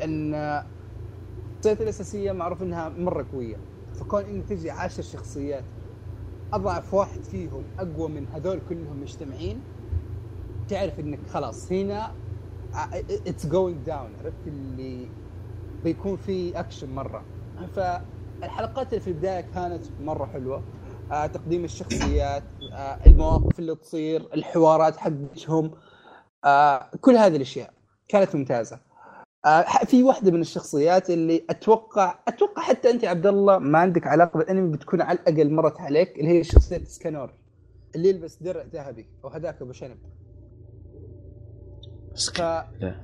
إن 0.00 0.34
الشخصيات 1.58 1.80
الأساسية 1.82 2.32
معروف 2.32 2.62
إنها 2.62 2.88
مرة 2.88 3.28
قوية. 3.32 3.75
فكون 3.96 4.24
انك 4.24 4.48
تجي 4.48 4.70
عشر 4.70 5.02
شخصيات 5.02 5.72
أضعف 6.52 6.94
واحد 6.94 7.24
فيهم 7.24 7.74
أقوى 7.78 8.08
من 8.08 8.28
هذول 8.28 8.60
كلهم 8.60 9.00
مجتمعين 9.00 9.70
تعرف 10.68 11.00
إنك 11.00 11.26
خلاص 11.26 11.72
هنا 11.72 12.20
it's 12.74 13.46
going 13.46 13.86
down 13.86 14.16
عرفت؟ 14.16 14.46
اللي 14.46 15.16
بيكون 15.82 16.16
في 16.16 16.60
اكشن 16.60 16.90
مرة. 16.90 17.32
فالحلقات 17.68 18.88
اللي 18.92 19.00
في 19.00 19.10
البداية 19.10 19.40
كانت 19.40 19.86
مرة 20.00 20.26
حلوة. 20.26 20.70
آه 21.10 21.26
تقديم 21.26 21.64
الشخصيات 21.64 22.54
آه 22.72 23.00
المواقف 23.06 23.58
اللي 23.58 23.76
تصير 23.76 24.34
الحوارات 24.34 24.96
حقتهم 24.96 25.72
آه 26.44 26.90
كل 27.00 27.16
هذه 27.16 27.36
الأشياء 27.36 27.74
كانت 28.08 28.36
ممتازة. 28.36 28.85
في 29.86 30.02
واحدة 30.02 30.30
من 30.30 30.40
الشخصيات 30.40 31.10
اللي 31.10 31.44
أتوقع 31.50 32.18
أتوقع 32.28 32.62
حتى 32.62 32.90
أنت 32.90 33.04
عبد 33.04 33.26
الله 33.26 33.58
ما 33.58 33.78
عندك 33.78 34.06
علاقة 34.06 34.38
بالأنمي 34.38 34.76
بتكون 34.76 35.00
على 35.00 35.18
الأقل 35.18 35.50
مرت 35.52 35.80
عليك 35.80 36.18
اللي 36.18 36.28
هي 36.38 36.44
شخصية 36.44 36.84
سكانور 36.84 37.32
اللي 37.94 38.08
يلبس 38.08 38.42
درع 38.42 38.62
ذهبي 38.72 39.06
أو 39.24 39.28
هذاك 39.28 39.62
أبو 39.62 39.72
شنب. 39.72 39.96
ف 42.16 42.40
لا. 42.80 42.94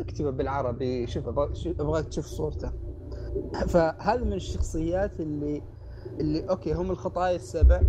اكتبه 0.00 0.30
بالعربي 0.30 1.06
شوف- 1.06 1.28
ابغاك 1.80 2.04
تشوف 2.08 2.26
صورته 2.26 2.72
فهذا 3.68 4.24
من 4.24 4.32
الشخصيات 4.32 5.20
اللي 5.20 5.62
اللي 6.20 6.50
أوكي 6.50 6.72
هم 6.72 6.90
الخطايا 6.90 7.36
السبع 7.36 7.80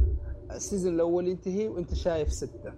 ال 0.51 0.57
season 0.57 0.93
الأول 0.93 1.27
ينتهي 1.27 1.67
وأنت 1.67 1.93
شايف 1.93 2.33
ستة 2.33 2.73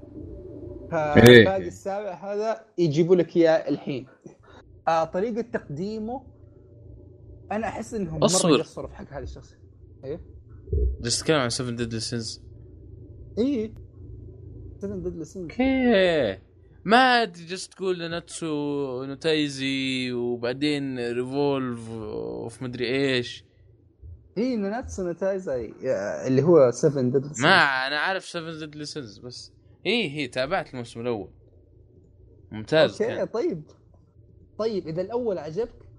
إيه. 0.95 1.45
فباقي 1.45 1.67
السابع 1.67 2.33
هذا 2.33 2.65
يجيبوا 2.77 3.15
لك 3.15 3.37
إياه 3.37 3.69
الحين. 3.69 4.07
آه 4.87 5.03
طريقة 5.03 5.41
تقديمه 5.41 6.23
أنا 7.51 7.67
أحس 7.67 7.93
إنهم 7.93 8.23
أصبر. 8.23 8.49
مره 8.49 8.61
قصروا 8.61 8.87
في 8.87 8.95
حق 8.95 9.13
هذه 9.13 9.23
الشخصيه 9.23 9.59
إيه؟ 10.03 10.21
جالس 11.01 11.19
تتكلم 11.19 11.39
عن 11.39 11.49
7 11.49 11.75
Deadly 11.75 11.99
Sins 11.99 12.41
إيه. 13.37 13.73
Seven 14.81 15.01
Deadly 15.03 15.25
Sins 15.25 15.43
okay. 15.51 16.39
ما 16.85 16.97
أدري 17.23 17.45
جالس 17.45 17.69
تقول 17.69 18.09
Natsu 18.09 19.03
no 19.03 19.30
Taizai 19.30 20.11
وبعدين 20.11 20.99
Revival 21.11 21.72
of 21.72 21.89
وفي 21.89 22.63
مدري 22.63 22.85
إيش. 22.87 23.45
إيه 24.37 24.55
Nanatsu 24.55 25.03
no 25.03 25.21
Taizai 25.21 25.73
آه، 25.85 26.27
اللي 26.27 26.41
هو 26.43 26.71
7 26.71 27.01
Deadly 27.03 27.29
ما 27.41 27.87
أنا 27.87 27.99
عارف 27.99 28.25
7 28.25 28.59
Deadly 28.59 28.85
Sins 28.85 29.19
بس 29.19 29.51
هي 29.85 30.09
هي 30.09 30.27
تابعت 30.27 30.73
الموسم 30.73 31.01
الأول. 31.01 31.29
ممتاز 32.51 33.01
okay 33.01 33.15
كان. 33.15 33.25
طيب. 33.25 33.63
طيب 34.57 34.87
إذا 34.87 35.01
الأول 35.01 35.37
عجبك 35.37 35.89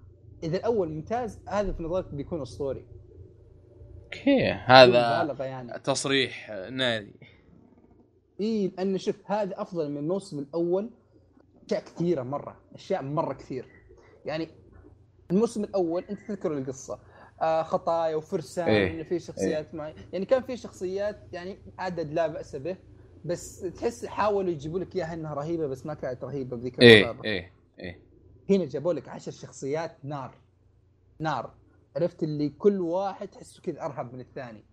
إذا 0.42 0.56
الأول 0.56 0.88
ممتاز 0.88 1.40
هذا 1.48 1.72
في 1.72 1.82
نظرك 1.82 2.14
بيكون 2.14 2.42
أسطوري. 2.42 2.86
okay 4.04 4.50
هذا 4.50 5.36
يعني. 5.40 5.78
تصريح 5.78 6.50
ناري 6.70 7.14
اي 8.40 8.68
لأن 8.68 8.98
شوف 8.98 9.16
هذا 9.24 9.62
أفضل 9.62 9.90
من 9.90 9.98
الموسم 9.98 10.38
الأول 10.38 10.90
أشياء 11.66 11.84
كثيرة 11.84 12.22
مرة 12.22 12.60
أشياء 12.74 13.02
مرة 13.02 13.34
كثير. 13.34 13.66
يعني 14.24 14.48
الموسم 15.30 15.64
الأول 15.64 16.04
أنت 16.10 16.18
تذكر 16.28 16.58
القصة. 16.58 16.98
آه 17.42 17.62
خطايا 17.62 18.16
وفرسان 18.16 18.68
إيه، 18.68 19.02
في 19.02 19.18
شخصيات 19.18 19.74
معي. 19.74 19.94
يعني 20.12 20.24
كان 20.24 20.42
في 20.42 20.56
شخصيات 20.56 21.28
يعني 21.32 21.58
عدد 21.78 22.12
لا 22.12 22.26
بأس 22.26 22.56
به. 22.56 22.76
بس 23.24 23.60
تحس 23.60 24.06
حاولوا 24.06 24.50
يجيبوا 24.50 24.78
لك 24.78 24.96
إياها 24.96 25.14
إنها 25.14 25.34
رهيبة 25.34 25.66
بس 25.66 25.86
ما 25.86 25.94
كانت 25.94 26.24
رهيبة 26.24 26.56
بذيك 26.56 26.80
إيه. 26.80 27.16
إيه 27.24 27.52
إيه. 27.78 28.00
هنا 28.50 28.64
جابوا 28.64 28.92
لك 28.92 29.08
عشر 29.08 29.32
شخصيات 29.32 29.96
نار 30.02 30.34
نار. 31.18 31.54
عرفت 31.96 32.22
اللي 32.22 32.48
كل 32.48 32.80
واحد 32.80 33.28
تحسه 33.28 33.62
كذا 33.62 33.84
أرهب 33.84 34.14
من 34.14 34.20
الثاني. 34.20 34.64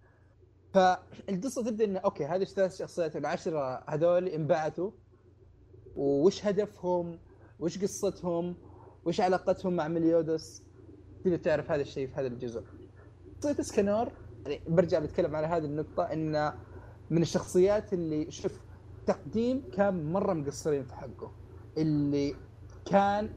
فالقصة 0.73 1.63
تبدأ 1.63 1.85
إنه 1.85 1.99
أوكي 1.99 2.25
هذه 2.25 2.41
الثلاث 2.41 2.77
شخصيات 2.77 3.15
العشرة 3.15 3.83
هذول 3.89 4.27
انبعثوا. 4.27 4.91
وش 5.95 6.45
هدفهم؟ 6.45 7.19
وش 7.59 7.83
قصتهم؟ 7.83 8.55
وش 9.05 9.21
علاقتهم 9.21 9.75
مع 9.75 9.87
مليودس 9.87 10.63
تبدا 11.23 11.37
تعرف 11.37 11.71
هذا 11.71 11.81
الشيء 11.81 12.07
في 12.07 12.13
هذا 12.13 12.27
الجزء. 12.27 12.63
شخصيه 13.35 13.59
اسكنور 13.59 14.11
يعني 14.45 14.61
برجع 14.67 14.99
بتكلم 14.99 15.35
على 15.35 15.47
هذه 15.47 15.65
النقطة 15.65 16.03
انه 16.03 16.53
من 17.11 17.21
الشخصيات 17.21 17.93
اللي 17.93 18.31
شوف 18.31 18.61
تقديم 19.05 19.63
كان 19.73 20.13
مرة 20.13 20.33
مقصرين 20.33 20.83
في 20.83 20.95
حقه. 20.95 21.31
اللي 21.77 22.35
كان 22.85 23.29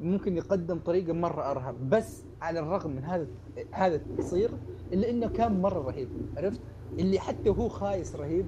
ممكن 0.00 0.36
يقدم 0.36 0.78
طريقة 0.78 1.12
مرة 1.12 1.50
ارهب 1.50 1.90
بس 1.90 2.22
على 2.40 2.60
الرغم 2.60 2.90
من 2.90 3.04
هذا 3.04 3.26
هذا 3.72 3.94
التقصير 3.94 4.50
إلا 4.92 5.10
إنه 5.10 5.28
كان 5.28 5.60
مرة 5.60 5.80
رهيب. 5.80 6.08
عرفت؟ 6.36 6.60
اللي 6.98 7.18
حتى 7.18 7.50
هو 7.50 7.68
خايس 7.68 8.16
رهيب 8.16 8.46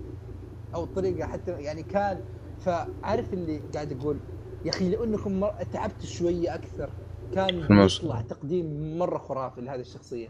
أو 0.75 0.85
الطريقة 0.85 1.27
حتى 1.27 1.51
يعني 1.51 1.83
كان 1.83 2.25
فعارف 2.61 3.33
اللي 3.33 3.59
قاعد 3.75 3.93
أقول 3.93 4.19
يا 4.65 4.71
أخي 4.71 4.91
لو 4.91 5.05
انكم 5.05 5.41
مر... 5.41 5.53
تعبتوا 5.73 6.07
شوية 6.07 6.55
أكثر. 6.55 6.91
كان. 7.35 7.59
يطلع 8.05 8.21
تقديم 8.21 8.99
مرة 8.99 9.19
خرافي 9.19 9.61
لهذه 9.61 9.81
الشخصية. 9.81 10.29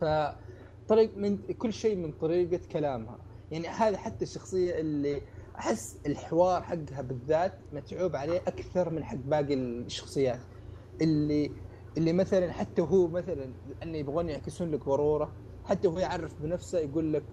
فطريق 0.00 1.16
من 1.16 1.38
كل 1.58 1.72
شيء 1.72 1.96
من 1.96 2.12
طريقة 2.12 2.60
كلامها. 2.72 3.18
يعني 3.50 3.68
هذا 3.68 3.96
حتى 3.96 4.24
الشخصية 4.24 4.80
اللي 4.80 5.22
أحس 5.58 5.98
الحوار 6.06 6.62
حقها 6.62 7.02
بالذات 7.02 7.58
متعوب 7.72 8.16
عليه 8.16 8.38
أكثر 8.38 8.90
من 8.90 9.04
حق 9.04 9.16
باقي 9.16 9.54
الشخصيات. 9.54 10.40
اللي 11.00 11.50
اللي 11.96 12.12
مثلا 12.12 12.52
حتى 12.52 12.82
هو 12.82 13.08
مثلا 13.08 13.52
انه 13.82 13.98
يبغون 13.98 14.28
يعكسون 14.28 14.70
لك 14.70 14.86
غرورة 14.86 15.32
حتى 15.64 15.88
هو 15.88 15.98
يعرف 15.98 16.42
بنفسه 16.42 16.78
يقول 16.78 17.12
لك 17.12 17.24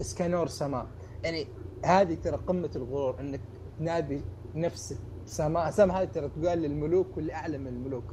إسكانور 0.00 0.46
سماء 0.46 0.86
يعني 1.24 1.46
هذه 1.84 2.14
ترى 2.14 2.36
قمة 2.36 2.70
الغرور 2.76 3.20
إنك 3.20 3.40
تنادي 3.78 4.22
نفسك 4.54 4.98
سماء 5.24 5.70
سماء 5.70 6.02
هذه 6.02 6.08
ترى 6.08 6.28
تقال 6.28 6.58
للملوك 6.58 7.16
واللي 7.16 7.34
اعلى 7.34 7.58
من 7.58 7.66
الملوك. 7.66 8.04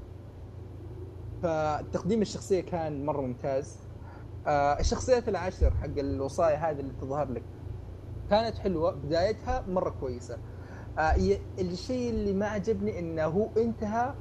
فتقديم 1.44 2.22
الشخصية 2.22 2.62
كان 2.62 3.06
مرة 3.06 3.22
ممتاز. 3.22 3.78
الشخصيات 4.48 5.30
العشر 5.30 5.72
حق 5.72 6.00
الوصايا 6.00 6.56
هذه 6.56 6.80
اللي 6.80 6.94
تظهر 7.02 7.32
لك. 7.32 7.44
كانت 8.30 8.58
حلوة 8.58 8.92
بدايتها 8.92 9.62
مرة 9.68 9.90
كويسة. 9.90 10.38
آه 10.98 11.16
الشيء 11.60 12.10
اللي 12.10 12.34
ما 12.34 12.46
عجبني 12.46 13.00
إنه 13.00 13.24
هو 13.26 13.50
انتهى 13.58 14.14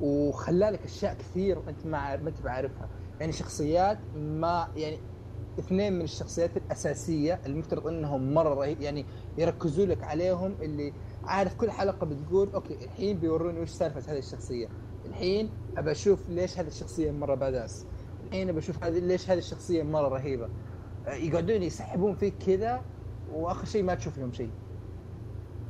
وخلالك 0.00 0.84
أشياء 0.84 1.14
كثير 1.14 1.68
أنت 1.68 1.86
ما 1.86 2.16
ما 2.16 2.28
انت 2.28 2.40
بعرفها 2.42 2.88
يعني 3.20 3.32
شخصيات 3.32 3.98
ما 4.16 4.68
يعني 4.76 4.98
اثنين 5.58 5.92
من 5.92 6.02
الشخصيات 6.02 6.56
الأساسية 6.56 7.40
المفترض 7.46 7.86
إنهم 7.86 8.34
مرة 8.34 8.54
رهيب 8.54 8.80
يعني 8.80 9.06
يركزوا 9.38 9.86
لك 9.86 10.04
عليهم 10.04 10.52
اللي 10.62 10.92
عارف 11.24 11.54
كل 11.54 11.70
حلقة 11.70 12.06
بتقول 12.06 12.52
أوكي 12.54 12.84
الحين 12.84 13.18
بيوروني 13.18 13.60
وش 13.60 13.70
سالفة 13.70 14.12
هذه 14.12 14.18
الشخصية. 14.18 14.68
الحين 15.04 15.50
أبى 15.76 15.90
أشوف 15.90 16.28
ليش 16.28 16.58
هذه 16.58 16.66
الشخصية 16.66 17.10
مرة 17.10 17.34
باداس 17.34 17.86
الحين 18.30 18.48
ابى 18.48 18.58
أشوف 18.58 18.84
هذه 18.84 18.98
ليش 18.98 19.30
هذه 19.30 19.38
الشخصية 19.38 19.82
مرة 19.82 20.08
رهيبة. 20.08 20.48
يقعدون 21.06 21.62
يسحبون 21.62 22.14
فيك 22.14 22.34
كذا 22.46 22.80
وآخر 23.32 23.64
شيء 23.66 23.82
ما 23.82 23.94
تشوف 23.94 24.18
لهم 24.18 24.32
شيء. 24.32 24.50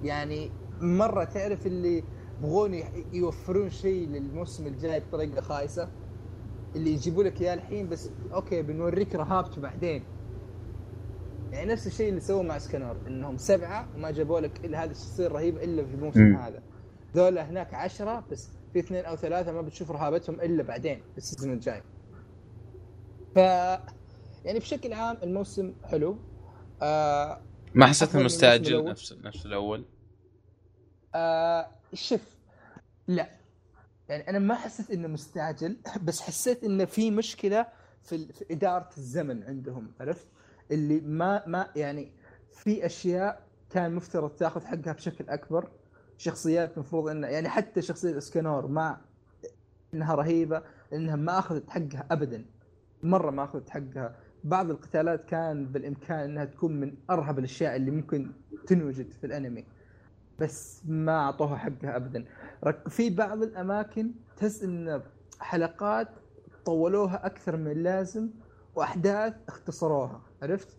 يعني 0.02 0.50
مرة 0.80 1.24
تعرف 1.24 1.66
اللي 1.66 2.02
يبغون 2.38 2.80
يوفرون 3.12 3.70
شيء 3.70 4.08
للموسم 4.08 4.66
الجاي 4.66 5.00
بطريقة 5.00 5.40
خايسة؟ 5.40 5.88
اللي 6.76 6.90
يجيبوا 6.92 7.24
لك 7.24 7.40
إياه 7.40 7.54
الحين 7.54 7.88
بس 7.88 8.10
okay 8.34 8.62
بنوريك 8.62 9.14
رهابته 9.14 9.60
بعدين. 9.60 10.02
يعني 11.52 11.72
نفس 11.72 11.86
الشيء 11.86 12.08
اللي 12.08 12.20
سووه 12.20 12.42
مع 12.42 12.58
إسكانور 12.58 12.96
إنهم 13.06 13.36
سبعة 13.36 13.88
وما 13.96 14.10
جابوا 14.10 14.40
لك 14.40 14.64
إلا 14.64 14.84
هذه 14.84 14.90
الشخصية 14.90 15.26
الرهيبة 15.26 15.64
إلا 15.64 15.84
في 15.84 15.94
الموسم 15.94 16.20
مم. 16.20 16.36
هذا. 16.36 16.62
ذولا 17.16 17.50
هناك 17.50 17.74
عشرة 17.74 18.24
بس 18.30 18.48
في 18.72 18.78
اثنين 18.78 19.04
أو 19.04 19.16
ثلاثة 19.16 19.52
ما 19.52 19.60
بتشوف 19.62 19.90
رهابتهم 19.90 20.40
إلا 20.40 20.62
بعدين 20.62 21.00
في 21.12 21.18
ال 21.18 21.23
season 21.23 21.52
الجاي. 21.52 21.82
ف 23.34 23.36
يعني 24.44 24.58
بشكل 24.58 24.92
عام 24.92 25.16
الموسم 25.22 25.74
حلو. 25.84 26.18
آه 26.82 27.40
ما 27.74 27.86
حسيت 27.86 28.14
انه 28.14 28.24
مستعجل. 28.24 28.84
نفس 28.84 29.12
نفس 29.12 29.46
الأول؟ 29.46 29.84
آه 31.14 31.70
شوف 31.94 32.20
لا. 33.08 33.30
يعني 34.08 34.30
أنا 34.30 34.38
ما 34.38 34.54
حسيت 34.54 34.90
إنه 34.90 35.08
مستعجل 35.08 35.76
بس 36.06 36.20
حسيت 36.20 36.64
إنه 36.64 36.84
في 36.84 37.10
مشكلة 37.10 37.66
في, 38.02 38.32
في 38.32 38.44
إدارة 38.50 38.88
الزمن 38.98 39.42
عندهم 39.42 39.92
عرفت؟ 40.00 40.26
اللي 40.70 41.00
ما 41.00 41.42
ما 41.46 41.70
يعني 41.76 42.12
في 42.52 42.86
أشياء 42.86 43.46
كان 43.70 43.94
مفترض 43.94 44.30
تاخذ 44.30 44.64
حقها 44.64 44.92
بشكل 44.92 45.28
أكبر. 45.28 45.70
شخصيات 46.18 46.74
المفروض 46.74 47.08
انه 47.08 47.26
يعني 47.26 47.48
حتى 47.48 47.82
شخصية 47.82 48.18
اسكنور 48.18 48.66
مع 48.66 49.00
إنها 49.94 50.14
رهيبة 50.14 50.62
إنها 50.92 51.16
ما 51.16 51.38
أخذت 51.38 51.70
حقها 51.70 52.06
ابدا. 52.10 52.44
مرة 53.02 53.30
ما 53.30 53.44
أخذت 53.44 53.70
حقها. 53.70 54.16
بعض 54.44 54.70
القتالات 54.70 55.24
كان 55.24 55.66
بالإمكان 55.66 56.20
إنها 56.20 56.44
تكون 56.44 56.80
من 56.80 56.94
أرهب 57.10 57.38
الأشياء 57.38 57.76
اللي 57.76 57.90
ممكن 57.90 58.30
تنوجد 58.66 59.12
في 59.12 59.26
الأنمي 59.26 59.64
بس 60.38 60.82
ما 60.84 61.18
أعطوها 61.18 61.56
حقها 61.56 61.96
ابدا. 61.96 62.24
في 62.88 63.10
بعض 63.10 63.42
الأماكن 63.42 64.10
تحس 64.36 64.62
إن 64.62 65.02
حلقات 65.40 66.08
طولوها 66.64 67.26
أكثر 67.26 67.56
من 67.56 67.70
اللازم 67.70 68.28
وأحداث 68.74 69.34
اختصروها 69.48 70.22
عرفت؟ 70.42 70.76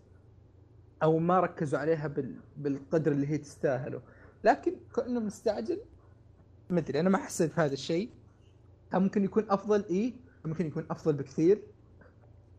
أو 1.02 1.18
ما 1.18 1.40
ركزوا 1.40 1.78
عليها 1.78 2.08
بال... 2.08 2.36
بالقدر 2.56 3.12
اللي 3.12 3.26
هي 3.26 3.38
تستاهله. 3.38 4.00
لكن 4.44 4.72
كأنه 4.96 5.20
مستعجل 5.20 5.80
ما 6.70 6.80
ادري 6.80 7.00
أنا 7.00 7.10
ما 7.10 7.18
حسيت 7.18 7.56
بهذا 7.56 7.72
الشيء. 7.72 8.10
ممكن 8.94 9.24
يكون 9.24 9.44
أفضل 9.50 9.84
اي 9.90 10.14
ممكن 10.44 10.66
يكون 10.66 10.86
أفضل 10.90 11.12
بكثير. 11.12 11.62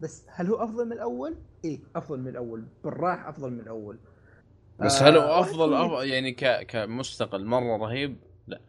بس 0.03 0.25
هل 0.27 0.47
هو 0.47 0.55
أفضل 0.55 0.85
من 0.85 0.91
الأول؟ 0.91 1.35
إيه 1.65 1.79
أفضل 1.95 2.19
من 2.19 2.27
الأول 2.27 2.65
بالراحة 2.83 3.29
أفضل 3.29 3.51
من 3.51 3.59
الأول 3.59 3.99
بس 4.79 5.01
هل 5.01 5.17
هو 5.17 5.39
أفضل 5.39 5.73
أفضل 5.73 6.07
يعني 6.07 6.31
ك... 6.31 6.65
كمستقل 6.67 7.45
مرة 7.45 7.77
رهيب؟ 7.77 8.17
لا 8.47 8.61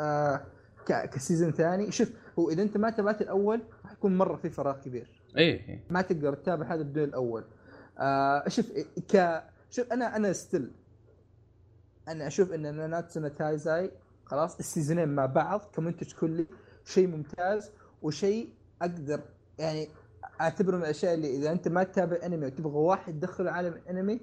آه 0.00 0.46
ك... 0.86 1.10
ك 1.10 1.16
season 1.16 1.52
ثاني 1.52 1.90
شوف 1.90 2.12
هو 2.38 2.50
إذا 2.50 2.62
أنت 2.62 2.76
ما 2.76 2.90
تابعت 2.90 3.22
الأول 3.22 3.60
راح 3.84 3.92
يكون 3.92 4.18
مرة 4.18 4.36
في 4.36 4.50
فراغ 4.50 4.80
كبير 4.80 5.22
إيه, 5.36 5.68
إيه. 5.68 5.84
ما 5.90 6.02
تقدر 6.02 6.34
تتابع 6.34 6.74
هذا 6.74 6.82
بدون 6.82 7.04
الأول 7.04 7.44
آه 7.98 8.48
شوف 8.48 8.66
ك 9.12 9.42
شوف 9.70 9.92
أنا 9.92 10.16
أنا 10.16 10.32
still 10.32 10.70
أنا 12.08 12.26
أشوف 12.26 12.52
إن 12.52 12.74
ناناتسو 12.74 13.28
تايزاي 13.28 13.90
خلاص 14.24 14.58
السيزونين 14.58 15.08
مع 15.08 15.26
بعض 15.26 15.60
كمنتج 15.72 16.12
كلي 16.12 16.46
شيء 16.84 17.06
ممتاز 17.06 17.70
وشيء 18.02 18.52
أقدر 18.82 19.20
يعني 19.60 19.88
اعتبره 20.40 20.76
من 20.76 20.82
الاشياء 20.82 21.14
اللي 21.14 21.36
اذا 21.36 21.52
انت 21.52 21.68
ما 21.68 21.82
تتابع 21.84 22.16
انمي 22.26 22.46
وتبغى 22.46 22.78
واحد 22.78 23.16
يدخل 23.16 23.48
عالم 23.48 23.72
الانمي 23.72 24.20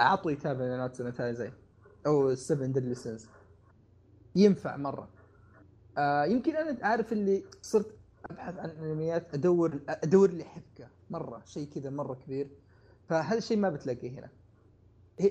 اعطه 0.00 0.30
يتابع 0.30 0.64
ناناتسو 0.64 1.10
تايزاي 1.10 1.52
أو 2.06 2.34
7 2.34 2.66
Deadly 2.66 2.94
Sins 2.94 3.28
ينفع 4.36 4.76
مرة. 4.76 5.08
آه 5.98 6.24
يمكن 6.24 6.56
أنا 6.56 6.86
عارف 6.86 7.12
اللي 7.12 7.44
صرت 7.62 7.98
أبحث 8.30 8.58
عن 8.58 8.70
أنميات 8.70 9.34
ادور 9.34 9.80
أدور 9.88 10.30
لي 10.30 10.44
حبكة. 10.44 10.88
مرة. 11.10 11.42
شيء 11.46 11.68
كذا 11.68 11.90
مرة 11.90 12.14
كبير. 12.14 12.48
فهذا 13.08 13.38
الشيء 13.38 13.56
ما 13.56 13.70
بتلاقيه 13.70 14.10
هنا. 14.10 14.30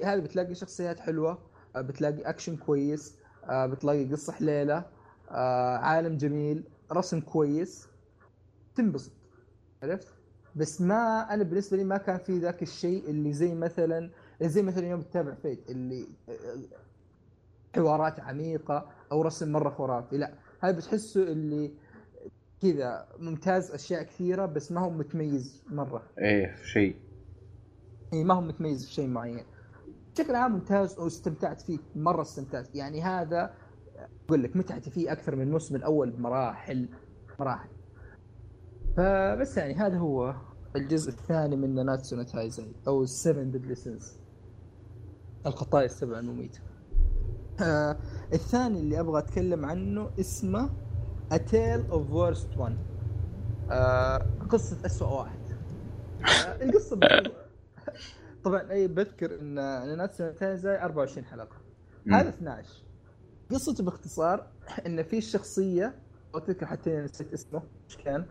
هذا 0.04 0.20
بتلاقي 0.20 0.56
شخصيات 0.56 1.00
حلوة. 1.00 1.38
آه، 1.76 1.82
بتلاقي 1.82 2.22
اكشن 2.22 2.58
كويس. 2.58 3.16
آه، 3.44 3.66
بتلاقي 3.66 4.06
قصة 4.06 4.34
حليلة. 4.34 4.86
آه، 5.32 5.78
عالم 5.78 6.18
جميل. 6.18 6.64
رسم 6.92 7.20
كويس. 7.20 7.88
تنبسط. 8.76 9.12
عرفت؟ 9.84 10.08
بس 10.56 10.82
ما 10.82 11.34
أنا 11.34 11.44
بالنسبة 11.44 11.78
لي 11.78 11.84
ما 11.84 11.98
كان 11.98 12.18
في 12.18 12.40
ذاك 12.40 12.62
الشيء 12.62 13.10
اللي 13.10 13.34
زي 13.34 13.56
مثلا 13.56 14.10
زي 14.42 14.62
مثلا 14.62 14.88
يوم 14.88 15.02
تتابع 15.02 15.34
Fate 15.34 15.70
اللي 15.70 16.08
حوارات 17.76 18.20
عميقة 18.20 18.90
أو 19.12 19.22
رسم 19.22 19.52
مرة 19.52 19.70
خرافي. 19.70 20.18
لا 20.18 20.34
هذا 20.60 20.78
بتحسه 20.78 21.24
اللي 21.24 21.74
كذا 22.62 23.08
ممتاز 23.20 23.72
أشياء 23.72 24.04
كثيرة 24.04 24.46
بس 24.46 24.72
ما 24.72 24.82
هو 24.82 24.90
متميز 24.90 25.64
مرة. 25.70 26.04
إيه 26.18 26.56
شيء. 26.64 26.96
اي 28.14 28.24
ما 28.24 28.34
هو 28.34 28.42
متميز 28.42 28.86
في 28.86 28.94
شيء 28.94 29.08
معين. 29.08 29.46
بشكل 30.14 30.36
عام 30.36 30.52
ممتاز 30.52 31.00
واستمتعت 31.00 31.62
فيه 31.62 31.80
مرة 31.96 32.22
استمتعت. 32.22 32.76
يعني 32.76 33.02
هذا 33.02 33.54
أقول 34.26 34.44
لك 34.44 34.56
متعتي 34.56 34.92
فيه 34.92 35.12
أكثر 35.12 35.36
من 35.36 35.42
الموسم 35.42 35.76
الأول 35.76 36.12
بمراحل 36.12 36.90
مراحل. 37.40 37.70
فبس 38.98 39.58
يعني 39.58 39.74
هذا 39.74 39.98
هو 39.98 40.36
الجزء 40.76 41.10
الثاني 41.10 41.56
من 41.56 41.76
ناناتسو 41.76 42.22
تايزاي 42.22 42.76
أو 42.88 43.06
7 43.06 43.44
Deadly 43.44 43.76
Sins 43.76 44.14
الخطايا 45.46 45.86
السبع 45.86 46.20
المميتة. 46.20 46.60
آه 47.62 47.98
الثاني 48.34 48.80
اللي 48.80 49.00
أبغى 49.00 49.20
أتكلم 49.20 49.66
عنه 49.66 50.10
اسمه 50.20 50.70
A 51.34 51.36
Tale 51.36 51.92
of 51.92 52.02
Worst 52.12 52.60
One. 52.60 52.74
آه 53.72 54.28
قصة 54.50 54.86
أسوأ 54.86 55.08
واحد. 55.08 55.40
آه 56.22 56.64
القصة 56.64 57.00
طبعا 58.44 58.72
أي 58.72 58.88
بذكر 58.88 59.40
إن 59.40 59.54
ناناتسو 59.56 60.32
تايزاي 60.32 60.84
24 60.84 61.26
حلقة. 61.26 61.56
هذا 62.12 62.30
12 62.30 62.70
قصته 63.52 63.84
باختصار 63.84 64.48
إن 64.86 65.04
في 65.04 65.22
شخصية 65.22 65.96
أو 66.36 66.40
تذكر 66.40 66.66
حتى 66.66 66.98
نسيت 66.98 67.34
اسمه 67.34 67.62
إيش 67.90 67.98
كان؟ 67.98 68.26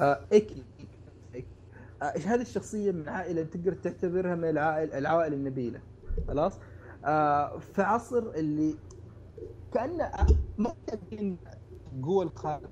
ايكي 0.00 0.62
آه 2.02 2.12
هذه 2.26 2.40
الشخصية 2.40 2.92
من 2.92 3.08
عائلة 3.08 3.42
تقدر 3.42 3.72
تعتبرها 3.72 4.34
من 4.34 4.44
العائل 4.48 4.92
العوائل 4.92 5.32
النبيلة. 5.32 5.80
خلاص؟ 6.28 6.58
آه 7.04 7.58
في 7.58 7.82
عصر 7.82 8.18
اللي 8.18 8.74
كأنه 9.74 10.10
ما 10.58 10.74
قوة 12.02 12.24
الخارق 12.24 12.70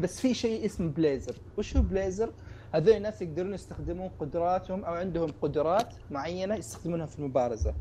بس 0.00 0.20
في 0.20 0.34
شيء 0.34 0.66
اسمه 0.66 0.88
بليزر. 0.88 1.36
وش 1.58 1.76
هو 1.76 1.82
بليزر؟ 1.82 2.32
هذول 2.74 2.94
الناس 2.96 3.22
يقدرون 3.22 3.54
يستخدمون 3.54 4.08
قدراتهم 4.08 4.84
أو 4.84 4.94
عندهم 4.94 5.32
قدرات 5.42 5.94
معينة 6.10 6.54
يستخدمونها 6.54 7.06
في 7.06 7.18
المبارزة. 7.18 7.74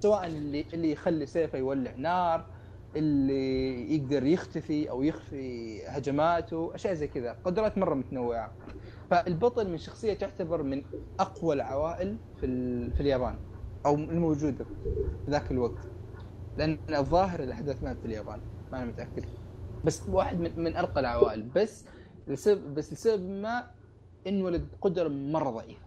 سواء 0.00 0.26
اللي 0.26 0.66
اللي 0.74 0.92
يخلي 0.92 1.26
سيفه 1.26 1.58
يولع 1.58 1.94
نار 1.96 2.46
اللي 2.96 3.94
يقدر 3.94 4.26
يختفي 4.26 4.90
أو 4.90 5.02
يخفي 5.02 5.80
هجماته 5.86 6.74
أشياء 6.74 6.94
زي 6.94 7.08
كذا 7.08 7.36
قدرات 7.44 7.78
مرة 7.78 7.94
متنوعة. 7.94 8.52
فالبطل 9.10 9.70
من 9.70 9.78
شخصية 9.78 10.14
تعتبر 10.14 10.62
من 10.62 10.82
أقوى 11.20 11.54
العوائل 11.54 12.16
في 12.40 12.46
في 12.90 13.00
اليابان 13.00 13.36
أو 13.86 13.94
الموجودة 13.94 14.64
في 15.24 15.30
ذاك 15.30 15.50
الوقت. 15.50 15.88
لأن 16.58 16.78
الظاهر 16.90 17.42
الأحداث 17.42 17.82
ما 17.82 17.94
في 17.94 18.04
اليابان 18.04 18.40
ما 18.72 18.78
أنا 18.78 18.86
متأكد. 18.86 19.24
بس 19.84 20.02
واحد 20.08 20.40
من, 20.40 20.50
من 20.56 20.76
أرقى 20.76 21.00
العوائل. 21.00 21.42
بس 21.42 21.84
لسبب 22.28 22.74
بس 22.74 22.92
لسبب 22.92 23.22
ما 23.30 23.70
انولد 24.26 24.68
بقدره 24.72 25.08
مرة 25.08 25.50
ضعيفه 25.50 25.86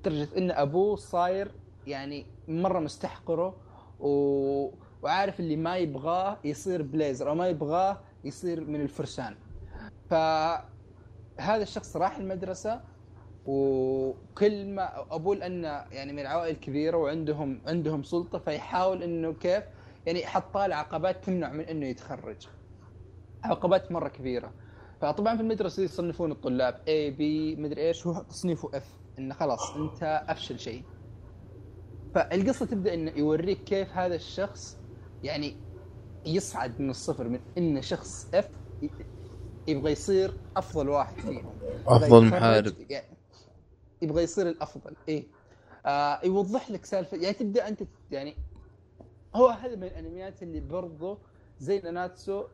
لدرجة 0.00 0.28
إن 0.38 0.50
أبوه 0.50 0.96
صاير 0.96 1.50
يعني 1.86 2.26
مرة 2.48 2.78
مستحقره 2.78 3.56
و... 4.00 4.70
وعارف 5.02 5.40
اللي 5.40 5.56
ما 5.56 5.76
يبغاه 5.76 6.38
يصير 6.44 6.82
بليزر 6.82 7.28
أو 7.28 7.34
ما 7.34 7.48
يبغاه 7.48 8.00
يصير 8.24 8.64
من 8.64 8.80
الفرسان 8.80 9.34
فهذا 10.10 11.62
الشخص 11.62 11.96
راح 11.96 12.16
المدرسة 12.18 12.80
وكل 13.46 14.66
ما 14.66 15.14
ابوه 15.14 15.36
لأنه 15.36 15.68
يعني 15.68 16.12
من 16.12 16.18
العوائل 16.18 16.54
الكبيرة 16.54 16.96
وعندهم 16.96 17.60
عندهم 17.66 18.02
سلطة 18.02 18.38
فيحاول 18.38 19.02
إنه 19.02 19.32
كيف 19.32 19.64
يعني 20.06 20.26
حط 20.26 20.56
له 20.56 20.74
عقبات 20.74 21.24
تمنع 21.24 21.52
من 21.52 21.60
إنه 21.60 21.86
يتخرج. 21.86 22.36
عقبات 23.44 23.92
مرة 23.92 24.08
كبيرة. 24.08 24.52
فطبعا 25.00 25.36
في 25.36 25.42
المدرسة 25.42 25.82
يصنفون 25.82 26.32
الطلاب 26.32 26.74
A 26.74 27.18
B 27.18 27.22
مدري 27.60 27.88
إيش 27.88 28.06
هو 28.06 28.22
تصنيفه 28.22 28.70
F 28.70 29.18
إنه 29.18 29.34
خلاص 29.34 29.76
أنت 29.76 30.24
أفشل 30.28 30.58
شيء. 30.58 30.82
فالقصة 32.14 32.66
تبدأ 32.66 32.94
إنه 32.94 33.12
يوريك 33.16 33.64
كيف 33.64 33.96
هذا 33.96 34.14
الشخص 34.14 34.77
يعني 35.22 35.56
يصعد 36.26 36.80
من 36.80 36.90
الصفر 36.90 37.28
من 37.28 37.40
انه 37.58 37.80
شخص 37.80 38.28
اف 38.34 38.48
يبغى 39.68 39.92
يصير 39.92 40.32
أفضل 40.56 40.88
واحد 40.88 41.20
فيهم. 41.20 41.58
أفضل 41.86 42.24
محارب. 42.24 42.74
يعني 42.90 43.16
يبغى 44.02 44.22
يصير 44.22 44.48
الأفضل. 44.48 44.94
إيه. 45.08 45.24
آه 45.86 46.20
يوضح 46.24 46.70
لك 46.70 46.84
سالفة. 46.84 47.16
يعني 47.16 47.34
تبدأ 47.34 47.68
أنت 47.68 47.82
يعني 48.10 48.34
هو 49.34 49.48
هذا 49.48 49.76
من 49.76 49.84
الأنميات 49.84 50.42
اللي 50.42 50.60
برضه 50.60 51.18
زي 51.58 51.80
ناناتسو 51.80 52.44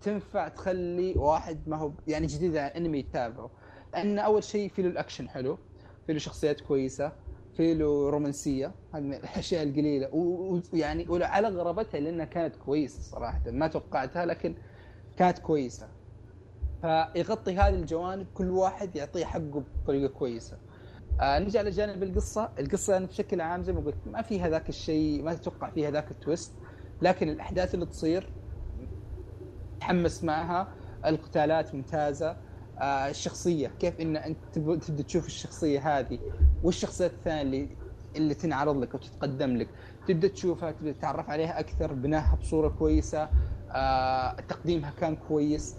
تنفع 0.00 0.48
تخلي 0.48 1.14
واحد 1.16 1.68
ما 1.68 1.76
هو 1.76 1.92
يعني 2.06 2.26
جديد 2.26 2.56
عن 2.56 2.70
انمي 2.70 2.98
يتابعه. 2.98 3.50
لأن 3.92 4.18
أول 4.18 4.44
شيء 4.44 4.68
في 4.68 4.82
له 4.82 4.88
الأكشن 4.88 5.28
حلو 5.28 5.58
في 6.06 6.12
له 6.12 6.18
شخصيات 6.18 6.60
كويسة. 6.60 7.12
في 7.56 7.74
له 7.74 8.10
رومانسية 8.10 8.72
هذه 8.94 9.02
من 9.02 9.14
الأشياء 9.14 9.62
القليلة. 9.62 10.08
ويعني 10.72 11.08
وعلى 11.08 11.48
غرابتها 11.48 12.00
لأنها 12.00 12.24
كانت 12.24 12.56
كويسة 12.56 13.02
صراحة 13.02 13.40
ما 13.46 13.66
توقعتها 13.66 14.26
لكن 14.26 14.54
كانت 15.16 15.38
كويسة. 15.38 15.88
فيغطي 16.80 17.56
هذه 17.56 17.74
الجوانب 17.74 18.26
كل 18.34 18.50
واحد 18.50 18.96
يعطيه 18.96 19.24
حقه 19.24 19.62
بطريقة 19.84 20.12
كويسة. 20.12 20.58
آه 21.20 21.38
نجي 21.38 21.58
على 21.58 21.70
جانب 21.70 22.02
القصة. 22.02 22.50
القصة 22.58 22.92
يعني 22.92 23.06
بشكل 23.06 23.40
عام 23.40 23.62
زي 23.62 23.72
ما 23.72 23.80
قلت 23.80 23.96
ما 24.06 24.22
فيها 24.22 24.48
ذاك 24.48 24.68
الشيء 24.68 25.22
ما 25.22 25.34
تتوقع 25.34 25.70
فيها 25.70 25.90
ذاك 25.90 26.10
التويست 26.10 26.52
لكن 27.02 27.28
الأحداث 27.28 27.74
اللي 27.74 27.86
تصير 27.86 28.32
تحمس 29.80 30.24
معها 30.24 30.68
القتالات 31.06 31.74
ممتازة. 31.74 32.36
آه 32.78 33.08
الشخصية 33.10 33.68
كيف 33.80 34.00
إن 34.00 34.16
أنت 34.16 34.38
تبدأ 34.52 35.02
تشوف 35.02 35.26
الشخصية 35.26 35.98
هذه؟ 35.98 36.18
والشخصيات 36.62 37.12
الثانية 37.12 37.42
اللي 37.42 37.76
اللي 38.16 38.34
تنعرض 38.34 38.76
لك 38.76 38.94
وتتقدم 38.94 39.56
لك. 39.56 39.68
تبدأ 40.06 40.28
تشوفها 40.28 40.70
تبدأ 40.72 40.92
تتعرف 40.92 41.30
عليها 41.30 41.60
أكثر 41.60 41.92
بناها 41.92 42.36
بصورة 42.36 42.68
كويسة 42.68 43.28
آه 43.74 44.36
تقديمها 44.48 44.90
كان 44.90 45.16
كويس. 45.16 45.76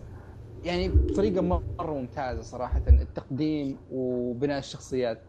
يعني 0.63 0.89
بطريقة 0.89 1.41
مرة 1.41 1.63
ممتازة 1.93 2.41
صراحة 2.41 2.81
التقديم 2.87 3.77
وبناء 3.91 4.59
الشخصيات. 4.59 5.23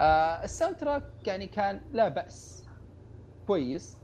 آه 0.00 0.44
ال 0.44 0.76
soundtrack 0.76 1.02
يعني 1.26 1.46
كان 1.46 1.80
لا 1.92 2.08
بأس. 2.08 2.64
كويس. 3.46 3.96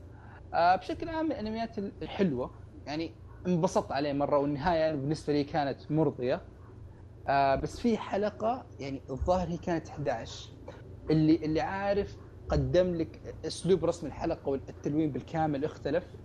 آه 0.53 0.75
بشكل 0.75 1.09
عام 1.09 1.31
الأنميات 1.31 1.77
الحلوة. 1.77 2.51
يعني 2.85 3.11
انبسطت 3.47 3.91
عليه 3.91 4.13
مرة 4.13 4.37
والنهاية 4.37 4.79
يعني 4.79 4.97
بالنسبة 4.97 5.33
لي 5.33 5.43
كانت 5.43 5.91
مرضية. 5.91 6.41
آه 7.27 7.55
بس 7.55 7.79
في 7.79 7.97
حلقة 7.97 8.65
يعني 8.79 9.01
الظاهر 9.09 9.47
هي 9.47 9.57
كانت 9.57 9.89
11 9.89 10.58
اللي 11.09 11.35
اللي 11.35 11.61
عارف 11.61 12.17
قدم 12.49 12.95
لك 12.95 13.35
أسلوب 13.45 13.85
رسم 13.85 14.07
الحلقة 14.07 14.49
والتلوين 14.49 15.11
بالكامل 15.11 15.65
اختلف 15.65 16.15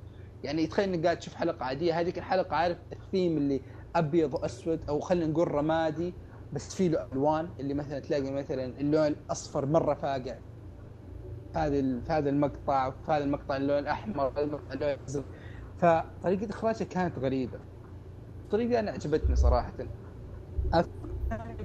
يعني 0.44 0.66
تخيل 0.66 0.88
إنك 0.94 1.04
قاعد 1.04 1.18
تشوف 1.18 1.34
حلقة 1.34 1.64
عادية 1.64 2.00
هذيك 2.00 2.18
الحلقة 2.18 2.56
عارف 2.56 2.78
الثيم 2.92 3.36
اللي 3.36 3.60
أبيض 3.96 4.34
وأسود 4.34 4.88
أو 4.88 5.00
خلينا 5.00 5.26
نقول 5.26 5.54
رمادي 5.54 6.14
بس 6.52 6.74
في 6.74 6.88
له 6.88 7.08
ألوان. 7.12 7.48
اللي 7.60 7.74
مثلا 7.74 7.98
تلاقي 7.98 8.30
مثلا 8.32 8.64
اللون 8.64 9.06
الأصفر 9.06 9.66
مرة 9.66 9.94
فاقع 9.94 10.38
هذا 11.56 12.00
في 12.00 12.12
هذا 12.12 12.30
المقطع 12.30 12.90
في 12.90 13.12
هذا 13.12 13.24
المقطع 13.24 13.56
اللون 13.56 13.78
الأحمر 13.78 14.32
اللون 14.42 14.60
الأزرق. 14.72 15.24
فطريقة 15.76 16.50
اخراجه 16.50 16.84
كانت 16.84 17.18
غريبة. 17.18 17.58
الطريقة 18.44 18.80
أنا 18.80 18.90
عجبتني 18.90 19.36
صراحة. 19.36 19.72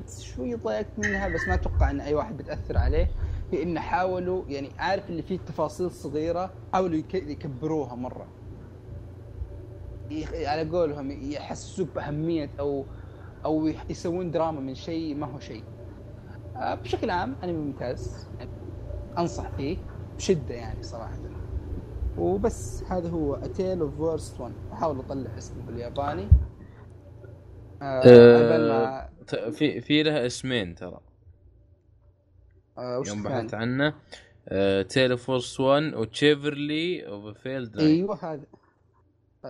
بس 0.05 0.22
شوي 0.22 0.55
ضايقت 0.55 0.88
منها؟ 0.97 1.28
بس 1.28 1.47
ما 1.47 1.53
أتوقع 1.53 1.89
إن 1.89 2.01
أي 2.01 2.13
واحد 2.13 2.38
بتأثر 2.38 2.78
عليه. 2.78 3.07
في 3.51 3.63
انه 3.63 3.82
حاولوا 3.82 4.43
يعني 4.47 4.70
عارف 4.80 5.09
اللي 5.09 5.22
فيه 5.22 5.38
تفاصيل 5.38 5.91
صغيرة 5.91 6.53
حاولوا 6.74 7.01
يكبروها 7.13 7.95
مرة. 7.95 8.28
على 10.34 10.70
قولهم 10.70 11.11
يحسسوك 11.11 11.88
بأهمية 11.95 12.49
أو 12.59 12.86
أو 13.45 13.67
يسوون 13.89 14.32
دراما 14.32 14.59
من 14.61 14.76
شيء 14.76 15.15
ما 15.15 15.28
هو 15.28 15.39
شيء. 15.39 15.63
آه، 16.55 16.76
بشكل 16.76 17.09
عام 17.09 17.36
انمي 17.43 17.57
ممتاز. 17.57 18.28
يعني 18.39 18.51
أنصح 19.17 19.49
فيه 19.57 19.78
بشدة 20.17 20.55
يعني 20.55 20.84
صراحة. 20.84 21.17
وبس 22.17 22.84
هذا 22.84 23.09
هو 23.09 23.36
A 23.36 23.44
Tale 23.44 23.80
of 23.80 24.00
Worst 24.00 24.39
1 24.39 24.53
أحاول 24.74 24.99
أطلع 24.99 25.38
اسمه 25.38 25.63
بالياباني. 25.67 26.28
آه 27.82 28.01
أه 28.05 29.09
في 29.28 29.82
في 29.82 30.03
لها 30.03 30.26
اسمين 30.26 30.76
ترى. 30.76 30.99
آه 32.78 33.03
يوم 33.07 33.24
بحثت 33.24 33.53
عنه. 33.53 33.93
Tale 34.84 35.12
of 35.12 35.30
Worst 35.30 35.60
1 35.59 35.93
و 35.93 36.06
Chivalry 36.06 37.08
of 37.08 37.38
Failed 37.38 37.80
أيوه 37.80 38.20
هذا. 38.22 38.45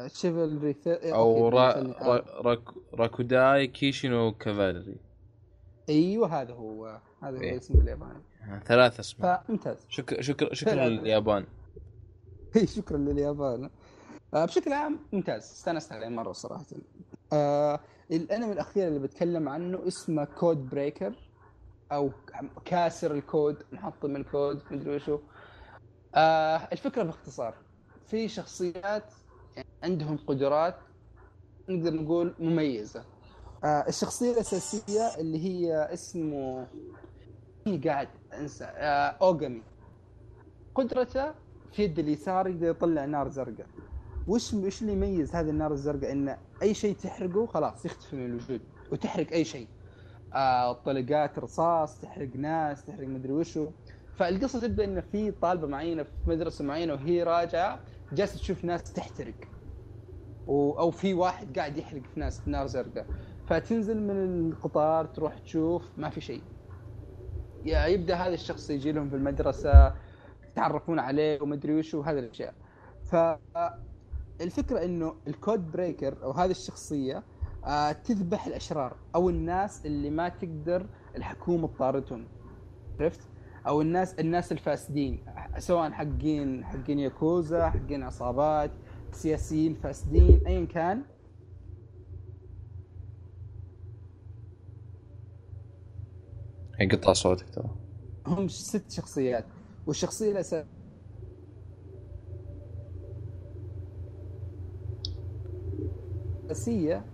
Chivalry 0.08 0.76
أو 0.88 1.49
را... 1.49 1.74
را... 1.74 2.41
راك... 2.41 2.63
راكوداي 2.93 3.67
كيشي 3.68 4.13
نو 4.13 4.32
Cavalry. 4.32 4.95
أيوه 5.89 6.41
هذا 6.41 6.53
هو. 6.53 6.99
هذا 7.24 7.38
هو 7.38 7.41
إيه. 7.41 7.57
اسم 7.57 7.82
الياباني. 7.82 8.24
ثلاث 8.65 8.99
أسماء. 8.99 9.43
فممتاز. 9.47 9.78
شكرا 9.89 10.22
شكرا 10.22 10.53
شكرا 10.53 10.89
لليابان. 10.89 11.45
إي 12.55 12.67
شكرا 12.67 12.97
لليابان. 12.97 13.70
آه 14.34 14.45
بشكل 14.45 14.74
عام 14.74 14.99
ممتاز. 15.13 15.43
استأنست 15.43 15.91
عليه 15.91 16.07
مرة 16.07 16.32
صراحة. 16.32 16.65
آه 17.34 17.80
الانمي 18.12 18.51
الاخير 18.51 18.88
اللي 18.88 18.99
بتكلم 18.99 19.49
عنه 19.49 19.88
اسمه 19.88 20.26
Code 20.26 20.70
Breaker 20.70 21.14
أو 21.91 22.12
كاسر 22.66 23.12
الكود 23.12 23.64
محطم 23.72 24.16
الكود 24.16 24.62
مدري 24.72 24.95
وشو. 24.95 25.20
آه 26.16 26.57
الفكرة 26.72 27.03
باختصار 27.03 27.55
في 28.07 28.28
شخصيات 28.28 29.14
عندهم 29.84 30.18
قدرات 30.18 30.76
نقدر 31.70 31.93
نقول 31.93 32.36
مميزة. 32.39 33.03
آه 33.64 33.86
الشخصية 33.88 34.32
الأساسية 34.32 35.01
اللي 35.18 35.45
هي 35.45 35.93
اسمه 35.93 36.68
قاعد 37.86 38.10
أنسى. 38.34 38.66
آه 38.66 39.18
أوغامي. 39.22 39.64
قدرته 40.76 41.34
في 41.72 41.84
يد 41.84 41.99
اليسار 41.99 42.47
يقدر 42.47 42.68
يطلع 42.68 43.05
نار 43.05 43.30
زرقاء. 43.30 43.68
وش 44.28 44.53
وش 44.53 44.82
اللي 44.82 44.93
يميز 44.93 45.36
هذه 45.36 45.49
النار 45.49 45.72
الزرقاء؟ 45.72 46.11
انه 46.11 46.38
أي 46.61 46.74
شيء 46.74 46.95
تحرقه 46.95 47.45
خلاص 47.45 47.86
يختفي 47.86 48.15
من 48.15 48.26
الوجود 48.26 48.61
وتحرق 48.91 49.32
أي 49.32 49.45
شيء. 49.45 49.67
آه 50.34 50.74
طلقات 50.74 51.39
رصاص 51.39 52.01
تحرق 52.01 52.30
ناس 52.36 52.86
تحرق 52.86 53.07
مدري 53.07 53.34
وشو. 53.34 53.67
فالقصة 54.17 54.59
تبدا 54.59 54.84
ان 54.84 55.01
في 55.01 55.32
طالبة 55.32 55.67
معينة 55.67 56.03
في 56.03 56.09
مدرسة 56.28 56.65
معينة 56.65 56.93
وهي 56.93 57.24
راجعة 57.24 57.80
جالسة 58.13 58.38
تشوف 58.38 58.65
ناس 58.65 58.93
تحترق. 58.93 59.34
أو 60.47 60.91
في 60.91 61.13
واحد 61.13 61.57
قاعد 61.59 61.78
يحرق 61.78 62.01
في 62.13 62.20
ناس 62.20 62.39
بنار 62.39 62.67
زرقاء. 62.67 63.05
فتنزل 63.47 64.01
من 64.01 64.49
القطار 64.51 65.05
تروح 65.05 65.38
تشوف 65.38 65.89
ما 65.97 66.09
في 66.09 66.22
شيء. 66.22 66.41
يبدأ 67.65 68.15
هذا 68.15 68.34
الشخص 68.34 68.70
يجي 68.70 68.91
لهم 68.91 69.09
في 69.09 69.15
المدرسة 69.15 69.93
يتعرفون 70.51 70.99
عليه 70.99 71.41
ومدري 71.41 71.80
وش 71.80 71.93
وهذه 71.93 72.20
الأشياء. 72.20 72.53
ف 73.03 73.15
الفكرة 74.42 74.86
إنه 74.86 75.16
الكود 75.28 75.72
بريكر 75.72 76.24
أو 76.24 76.32
هذه 76.32 76.52
الشخصية 76.52 77.24
آه 77.66 77.92
تذبح 77.92 78.48
الأشرار 78.48 78.96
أو 79.16 79.30
الناس 79.30 79.86
اللي 79.86 80.10
ما 80.10 80.30
تقدر 80.30 80.90
الحكومة 81.16 81.68
تطاردهم. 81.68 82.28
عرفت؟ 83.00 83.20
أو 83.68 83.82
الناس 83.82 84.14
الناس 84.14 84.52
الفاسدين 84.52 85.26
سواء 85.58 85.92
حقين 85.92 86.66
حقين 86.66 87.00
ياكوزا 87.00 87.70
حقين 87.70 88.04
عصابات 88.04 88.72
سياسيين 89.12 89.76
فاسدين 89.76 90.48
ايا 90.48 90.66
كان. 90.66 91.04
يقطع 96.80 97.14
صوتك 97.14 97.50
ترى. 97.50 97.70
هم 98.28 98.48
ست 98.48 98.92
شخصيات 98.92 99.46
والشخصية 99.88 100.32
الأساسية 100.32 100.79
الاساسيه 106.50 107.06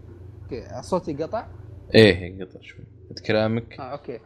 أوكي 0.43 0.81
صوتي 0.81 1.13
قطع. 1.13 1.47
إيه 1.95 2.43
قطع 2.45 2.61
شوي. 2.61 2.85
كلامك. 3.27 3.79
آه 3.79 3.83
أوكي. 3.91 4.19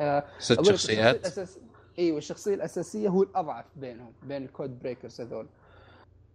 آه 0.00 0.24
ست 0.38 0.62
شخصيات. 0.62 1.16
الأساس... 1.16 1.58
أيوه 1.98 2.18
الشخصيه 2.18 2.54
الأساسية 2.54 3.08
هو 3.08 3.22
الأضعف 3.22 3.64
بينهم 3.76 4.12
بين 4.22 4.44
ال 4.44 4.51
Code 4.51 4.78
Breakers 4.78 5.20
هذول. 5.20 5.46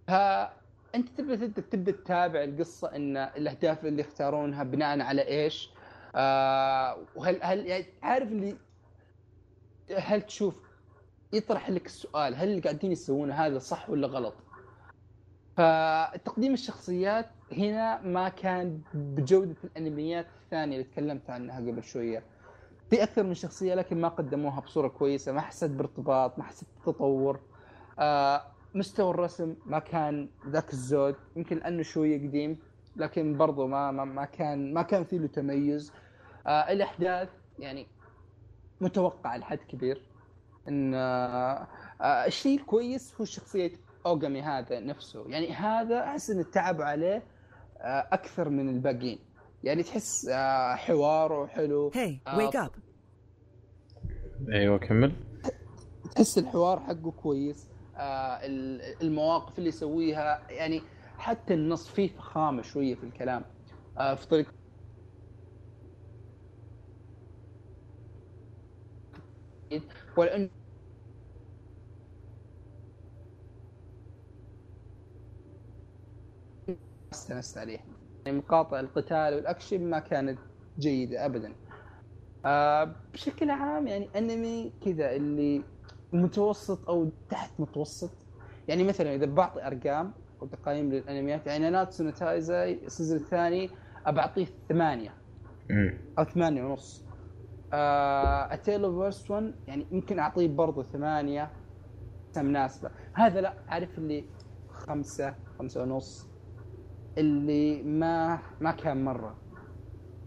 فانت 0.08 1.10
تبدا 1.18 1.62
تبدا 1.62 1.92
تتابع 1.92 2.44
القصة 2.44 2.96
إن 2.96 3.18
الأهداف 3.18 3.86
اللي 3.86 4.02
يختارونها 4.02 4.64
بناء 4.64 5.02
على 5.02 5.28
إيش؟ 5.28 5.70
آه 6.16 6.98
وهل 7.16 7.40
هل 7.44 7.66
يعني 7.66 7.86
عارف 8.04 8.32
اللي 8.32 8.56
هل 9.98 10.22
تشوف 10.22 10.56
يطرح 11.34 11.70
لك 11.70 11.86
السؤال 11.86 12.36
هل 12.36 12.50
اللي 12.50 12.62
قاعدين 12.62 12.92
يسوونه 12.92 13.34
هذا 13.34 13.60
صح 13.60 13.90
ولا 13.90 14.08
غلط؟ 14.08 14.34
فتقديم 15.58 16.54
الشخصيات 16.54 17.30
هنا 17.58 18.02
ما 18.02 18.30
كان 18.30 18.82
بجودة 18.94 19.56
الأنميات 19.64 20.26
الثانية 20.44 20.78
اللي 20.78 20.84
تكلمت 20.84 21.30
عنها 21.30 21.60
قبل 21.60 21.84
شوية. 21.84 22.24
في 22.90 23.04
أكثر 23.04 23.24
من 23.24 23.34
شخصية 23.34 23.76
لكن 23.76 24.02
ما 24.02 24.08
قدموها 24.08 24.60
بصورة 24.60 24.88
كويسة، 24.88 25.32
ما 25.32 25.42
حسيت 25.42 25.72
بارتباط، 25.72 26.40
ما 26.40 26.44
حسيت 26.44 26.68
بتطور. 26.82 27.40
آه 28.00 28.42
مستوى 28.76 29.12
الرسم 29.12 29.56
ما 29.66 29.80
كان 29.80 30.30
ذاك 30.48 30.74
الزود، 30.74 31.16
يمكن 31.36 31.58
لأنه 31.58 31.84
شوية 31.84 32.28
قديم 32.28 32.58
لكن 32.96 33.38
برضو 33.38 33.68
ما 33.68 33.92
ما, 33.92 34.06
ما 34.06 34.26
كان 34.26 34.74
ما 34.74 34.82
كان 34.82 35.04
في 35.04 35.18
له 35.18 35.28
تميز. 35.28 35.94
آه 36.48 36.72
الأحداث 36.72 37.30
يعني 37.60 37.88
متوقع 38.82 39.36
لحد 39.36 39.58
كبير. 39.58 40.02
إن 40.68 40.94
آه 40.94 41.68
آه 42.02 42.26
الشيء 42.26 42.60
الكويس 42.60 43.16
هو 43.22 43.26
شخصية 43.26 43.72
أوغامي 44.06 44.42
هذا 44.42 44.80
نفسه 44.80 45.30
يعني 45.30 45.54
هذا 45.54 46.04
أحس 46.04 46.30
ان 46.30 46.40
التعب 46.40 46.82
عليه 46.82 47.24
أكثر 47.82 48.50
من 48.50 48.70
الباقيين. 48.70 49.20
يعني 49.64 49.84
تحس 49.84 50.28
آه 50.28 50.76
حواره 50.76 51.46
حلو 51.48 51.92
هي 51.96 52.20
ويك 52.38 52.56
اب 52.56 52.72
أيوه 54.52 54.78
كمل. 54.78 55.14
تحس 56.16 56.38
الحوار 56.38 56.80
حقه 56.80 57.12
كويس. 57.12 57.68
آه 57.98 58.40
المواقف 59.02 59.58
اللي 59.58 59.70
يسويها 59.70 60.52
يعني 60.52 60.82
حتى 61.18 61.54
النص 61.54 61.88
فيه 61.88 62.08
فخامة 62.10 62.62
شوية 62.62 62.96
في 62.96 63.04
الكلام. 63.04 63.46
آه 63.98 64.16
في 64.16 64.28
طريقه 64.28 64.52
ولأن 70.18 70.50
استانست 77.14 77.58
عليه. 77.58 77.80
يعني 78.26 78.38
مقاطع 78.38 78.80
القتال 78.80 79.34
والأكشن 79.34 79.90
ما 79.90 80.00
كانت 80.00 80.40
جيدة 80.80 81.26
ابدا. 81.26 81.54
آه 82.46 82.96
بشكل 83.14 83.50
عام 83.50 83.88
يعني 83.88 84.10
أنمي 84.16 84.74
كذا 84.86 85.16
اللي 85.16 85.64
متوسط 86.14 86.90
أو 86.90 87.12
تحت 87.30 87.60
متوسط. 87.60 88.12
يعني 88.68 88.84
مثلا 88.84 89.16
إذا 89.16 89.26
بعطي 89.26 89.68
أرقام 89.68 90.14
أو 90.42 90.48
تقايم 90.48 90.92
للأنميات 90.92 91.48
يعني 91.48 91.70
ناناتسو 91.70 92.04
نو 92.04 92.27
تايزاي 92.27 92.74
ال 92.86 92.91
season 92.91 93.18
الثاني 93.18 93.70
أبعطيه 94.06 94.48
ثمانية. 94.70 95.14
أو 96.20 96.24
ثمانية 96.24 96.64
ونص. 96.64 97.06
آه 97.74 98.54
A 98.54 98.60
Tale 98.60 98.84
of 98.84 99.02
Worst 99.02 99.32
1 99.32 99.54
يعني 99.68 99.88
يمكن 99.92 100.20
أعطيه 100.20 100.48
برضه 100.48 100.84
ثمانية. 100.84 101.52
مناسبة 102.38 102.92
هذا 103.14 103.42
لا 103.42 103.54
عارف 103.68 103.98
اللي 103.98 104.26
خمسة 104.70 105.36
خمسة 105.60 105.82
ونص. 105.82 106.29
اللي 107.20 107.84
ما 107.84 108.40
ما 108.62 108.72
كان 108.72 109.06
مرة. 109.06 109.36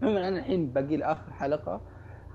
عموما 0.03 0.27
أنا 0.27 0.39
الحين 0.39 0.73
باقي 0.73 0.97
لي 0.97 1.05
آخر 1.05 1.33
حلقة. 1.33 1.81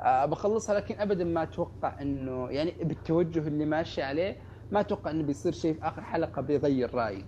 آه 0.01 0.27
بخلصها 0.27 0.75
لكن 0.75 0.95
ابدا 1.01 1.25
ما 1.25 1.43
أتوقع 1.43 1.97
إنه 2.01 2.51
يعني 2.51 2.71
بالتوجه 2.83 3.49
اللي 3.49 3.65
ماشي 3.65 4.03
عليه 4.03 4.39
ما 4.71 4.81
أتوقع 4.81 5.11
إنه 5.11 5.23
بيصير 5.23 5.53
شيء 5.53 5.75
في 5.75 5.83
آخر 5.83 6.03
حلقة 6.03 6.43
بيغير 6.43 6.95
رأيي. 6.95 7.25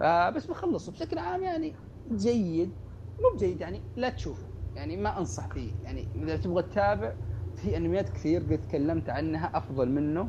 آه 0.00 0.30
بس 0.30 0.46
بخلصه 0.46 0.92
بشكل 0.92 1.18
عام 1.18 1.42
يعني 1.42 1.74
جيد. 2.12 2.70
مو 3.20 3.36
بجيد 3.36 3.60
يعني 3.60 3.80
لا 3.96 4.08
تشوفه. 4.08 4.46
يعني 4.76 4.96
ما 4.96 5.18
أنصح 5.18 5.48
فيه. 5.48 5.72
يعني 5.84 6.08
إذا 6.14 6.36
تبغى 6.36 6.62
تتابع 6.62 7.12
في 7.54 7.76
أنميات 7.76 8.08
كثير 8.08 8.40
قد 8.42 8.58
تكلمت 8.58 9.10
عنها 9.10 9.56
أفضل 9.56 9.88
منه 9.88 10.28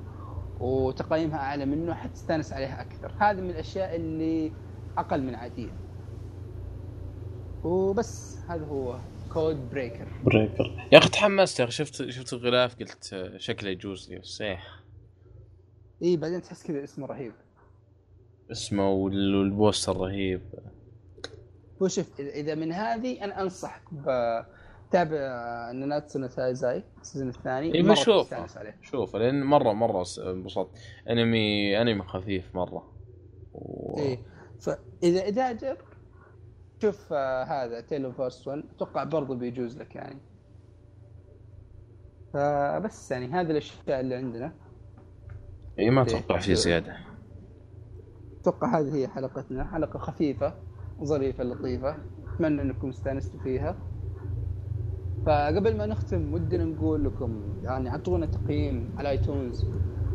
وتقييمها 0.60 1.38
أعلى 1.40 1.66
منه 1.66 1.94
حتستانس 1.94 2.54
عليها 2.54 2.82
أكثر. 2.82 3.12
هذه 3.18 3.42
من 3.42 3.50
الأشياء 3.50 3.96
اللي 3.96 4.52
أقل 4.98 5.22
من 5.24 5.36
عادية. 5.36 5.91
وبس 7.64 8.38
هذا 8.50 8.66
هو 8.66 9.00
Code 9.34 9.70
Breaker 9.70 10.08
Breaker 10.24 10.88
يا 10.92 10.98
أخي 10.98 11.10
تحمست 11.10 11.60
يا 11.60 11.64
أخي 11.64 11.72
شفت 11.74 12.10
شفت 12.10 12.34
الغلاف 12.34 12.76
قلت 12.76 13.32
شكله 13.38 13.70
يجوز. 13.70 14.12
لي 14.12 14.20
بس 14.20 14.42
إيه 14.42 14.60
إي 16.04 16.18
بعدين 16.18 16.42
تحس 16.42 16.64
كذا 16.64 16.84
اسمه 16.84 17.08
رهيب. 17.08 17.32
اسمه 18.52 18.90
وال- 18.90 19.36
وال 19.36 19.51
poster 19.51 19.98
رهيب 19.98 20.42
هو 21.82 21.88
شوف 21.88 22.08
إذا- 22.18 22.20
إذا 22.20 22.56
من 22.56 22.72
هذه 22.72 23.24
أنا 23.24 23.42
أنصحك 23.42 23.82
بتابع 23.94 25.72
ناناتسو 25.72 26.20
نو 26.20 26.28
تايزاي 26.28 26.84
ال 27.02 27.06
season 27.06 27.30
الثاني. 27.30 27.76
إي 27.76 27.82
بشوف 27.82 28.34
شوف. 28.82 29.16
لأن 29.16 29.44
مرة 29.44 29.74
مرة 29.74 30.06
انبسطت. 30.20 30.70
أنمي 31.10 31.82
أنمي 31.82 32.04
خفيف 32.04 32.56
مرة. 32.56 32.94
و... 33.54 33.96
إيه 34.00 34.20
فإذا 34.60 35.22
إذا 35.28 35.44
عجب 35.44 35.78
شوف 36.82 37.14
آه 37.14 37.44
هذا 37.44 37.82
Tale 37.82 38.12
of 38.12 38.22
Worst 38.22 38.48
1 38.48 38.64
أتوقع 38.76 39.04
برضه 39.04 39.36
بيجوز 39.36 39.78
لك 39.78 39.96
يعني. 39.96 40.20
فبس 42.34 43.12
يعني 43.12 43.28
هذه 43.28 43.52
الأشياء 43.52 44.00
اللي 44.00 44.16
عندنا. 44.16 44.54
اي 45.80 45.90
ما. 45.90 46.02
أتوقع 46.02 46.38
في 46.38 46.56
زيادة. 46.56 46.98
أتوقع 48.42 48.80
هذه 48.80 48.96
هي 48.96 49.08
حلقتنا. 49.08 49.72
حلقة 49.72 50.00
خفيفة 50.00 50.54
ظريفة 51.04 51.44
لطيفة. 51.44 51.98
أتمنى 52.34 52.62
أنكم 52.62 52.90
استأنستوا 52.90 53.40
فيها. 53.40 53.76
فقبل 55.26 55.78
ما 55.78 55.86
نختم 55.86 56.34
ودنا 56.34 56.64
نقول 56.64 57.06
لكم 57.06 57.60
يعني 57.64 57.90
أعطونا 57.90 58.26
تقييم 58.26 58.96
على 58.98 59.10
ايتونز 59.10 59.66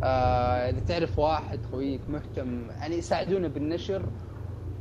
آه 0.03 0.71
إذا 0.71 0.81
تعرف 0.81 1.19
واحد 1.19 1.67
خويك 1.67 2.11
مهتم 2.11 2.71
يعني 2.71 3.01
ساعدونا 3.01 3.49
بالنشر. 3.49 4.13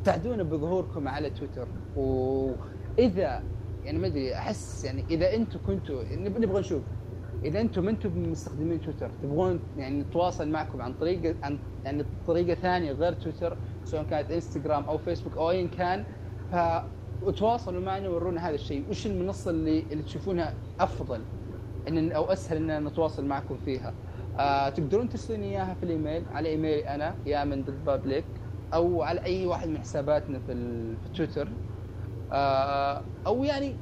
ساعدونا 0.06 0.44
بظهوركم 0.44 1.08
على 1.08 1.30
تويتر. 1.30 1.68
وإذا 1.96 3.44
يعني 3.84 3.98
ما 4.00 4.08
أدري 4.08 4.36
أحس 4.36 4.84
يعني 4.84 5.04
إذا 5.10 5.34
أنتم 5.36 5.60
كنتوا 5.68 6.04
نب- 6.04 6.38
نبغى 6.38 6.60
نشوف. 6.60 6.84
إذا 7.46 7.62
أنتم 7.62 7.84
ما 7.86 7.92
أنتم 7.92 8.32
مستخدمين 8.32 8.82
تويتر 8.82 9.10
تبغون 9.22 9.60
يعني 9.78 10.02
نتواصل 10.02 10.50
معكم 10.50 10.82
عن 10.82 10.94
طريقه 10.94 11.36
عن 11.44 11.58
يعني 11.86 12.06
طريقة 12.28 12.54
ثانية 12.62 12.92
غير 12.92 13.14
تويتر 13.14 13.58
سواء 13.84 14.04
كانت 14.04 14.32
إنستغرام 14.32 14.84
أو 14.84 14.98
فيسبوك 14.98 15.38
أو 15.38 15.52
ايا 15.52 15.68
كان. 15.68 16.06
فتواصلوا 17.22 17.82
معنا 17.82 18.10
ورونا 18.10 18.48
هذا 18.50 18.56
الشيء. 18.56 18.90
وش 18.90 19.08
المنصة 19.08 19.52
اللي 19.52 19.80
اللي 19.92 20.04
تشوفونها 20.04 20.54
أفضل؟ 20.80 21.22
ان 21.88 22.12
أو 22.12 22.24
أسهل 22.26 22.70
إن 22.72 22.84
نتواصل 22.88 23.26
معكم 23.26 23.58
فيها. 23.58 23.94
آه 24.40 24.70
تقدرون 24.70 25.10
ترسلوني 25.10 25.46
إياها 25.46 25.74
في 25.74 25.84
الإيميل 25.84 26.24
على 26.30 26.50
إيميلي 26.50 26.88
أنا 26.88 27.16
يا 27.26 27.44
من 27.44 27.64
ضد 27.64 27.84
بابليك. 27.86 28.45
أو 28.74 29.02
على 29.02 29.24
أي 29.24 29.46
واحد 29.46 29.68
من 29.68 29.78
حساباتنا 29.78 30.40
في, 30.40 30.54
في 31.04 31.10
تويتر. 31.16 31.50
آه 32.32 33.02
أو 33.28 33.44
يعني 33.44 33.76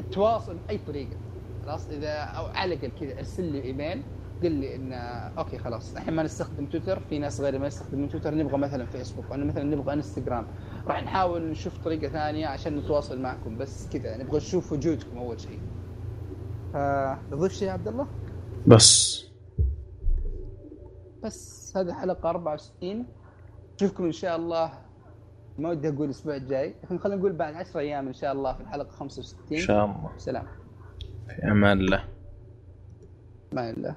التواصل 0.00 0.56
بأي 0.56 0.78
طريقة. 0.78 1.16
خلاص 1.64 1.88
إذا 1.88 2.12
أو 2.12 2.46
على 2.46 2.74
الاقل 2.74 2.90
كذا 3.00 3.18
أرسل 3.18 3.44
لي 3.44 3.62
إيميل 3.62 4.02
قل 4.42 4.52
لي 4.52 4.76
إن 4.76 4.92
okay 5.38 5.58
خلاص 5.58 5.92
الحين 5.92 6.14
ما 6.14 6.22
نستخدم 6.22 6.66
تويتر. 6.66 7.00
في 7.00 7.18
ناس 7.18 7.40
غير 7.40 7.58
ما 7.58 7.66
يستخدمون 7.66 8.08
تويتر 8.08 8.34
نبغى 8.34 8.58
مثلا 8.58 8.86
فيسبوك 8.86 9.24
أو 9.32 9.36
مثلا 9.36 9.64
نبغى 9.64 9.92
إنستغرام. 9.92 10.46
راح 10.86 11.02
نحاول 11.02 11.42
نشوف 11.42 11.78
طريقة 11.78 12.08
ثانية 12.08 12.46
عشان 12.46 12.76
نتواصل 12.76 13.20
معكم 13.20 13.58
بس 13.58 13.88
كذا 13.88 14.16
نبغى 14.16 14.36
نشوف 14.36 14.72
وجودكم 14.72 15.18
أول 15.18 15.40
شيء. 15.40 15.60
فنضيف 16.72 17.52
شيء 17.52 17.68
يا 17.68 17.72
عبد 17.72 17.88
الله؟ 17.88 18.06
بس. 18.66 19.20
بس 21.24 21.72
هذه 21.76 21.92
حلقة 21.92 22.30
64 22.30 23.06
نشوفكم 23.82 24.04
إن 24.04 24.12
شاء 24.12 24.36
الله. 24.36 24.72
ما 25.58 25.68
ودي 25.68 25.88
أقول 25.88 26.04
الأسبوع 26.04 26.36
الجاي 26.36 26.74
لكن 26.84 26.98
خلينا 26.98 27.18
نقول 27.20 27.32
بعد 27.32 27.54
10 27.54 27.80
أيام 27.80 28.06
إن 28.06 28.12
شاء 28.12 28.32
الله 28.32 28.52
في 28.52 28.60
الحلقة 28.60 28.90
65 28.90 29.58
إن 29.58 29.64
شاء 29.64 29.84
الله. 29.84 30.10
سلام. 30.16 30.46
في 31.28 31.50
أمان 31.50 31.80
الله. 31.80 32.04
ما 33.52 33.70
الله. 33.70 33.94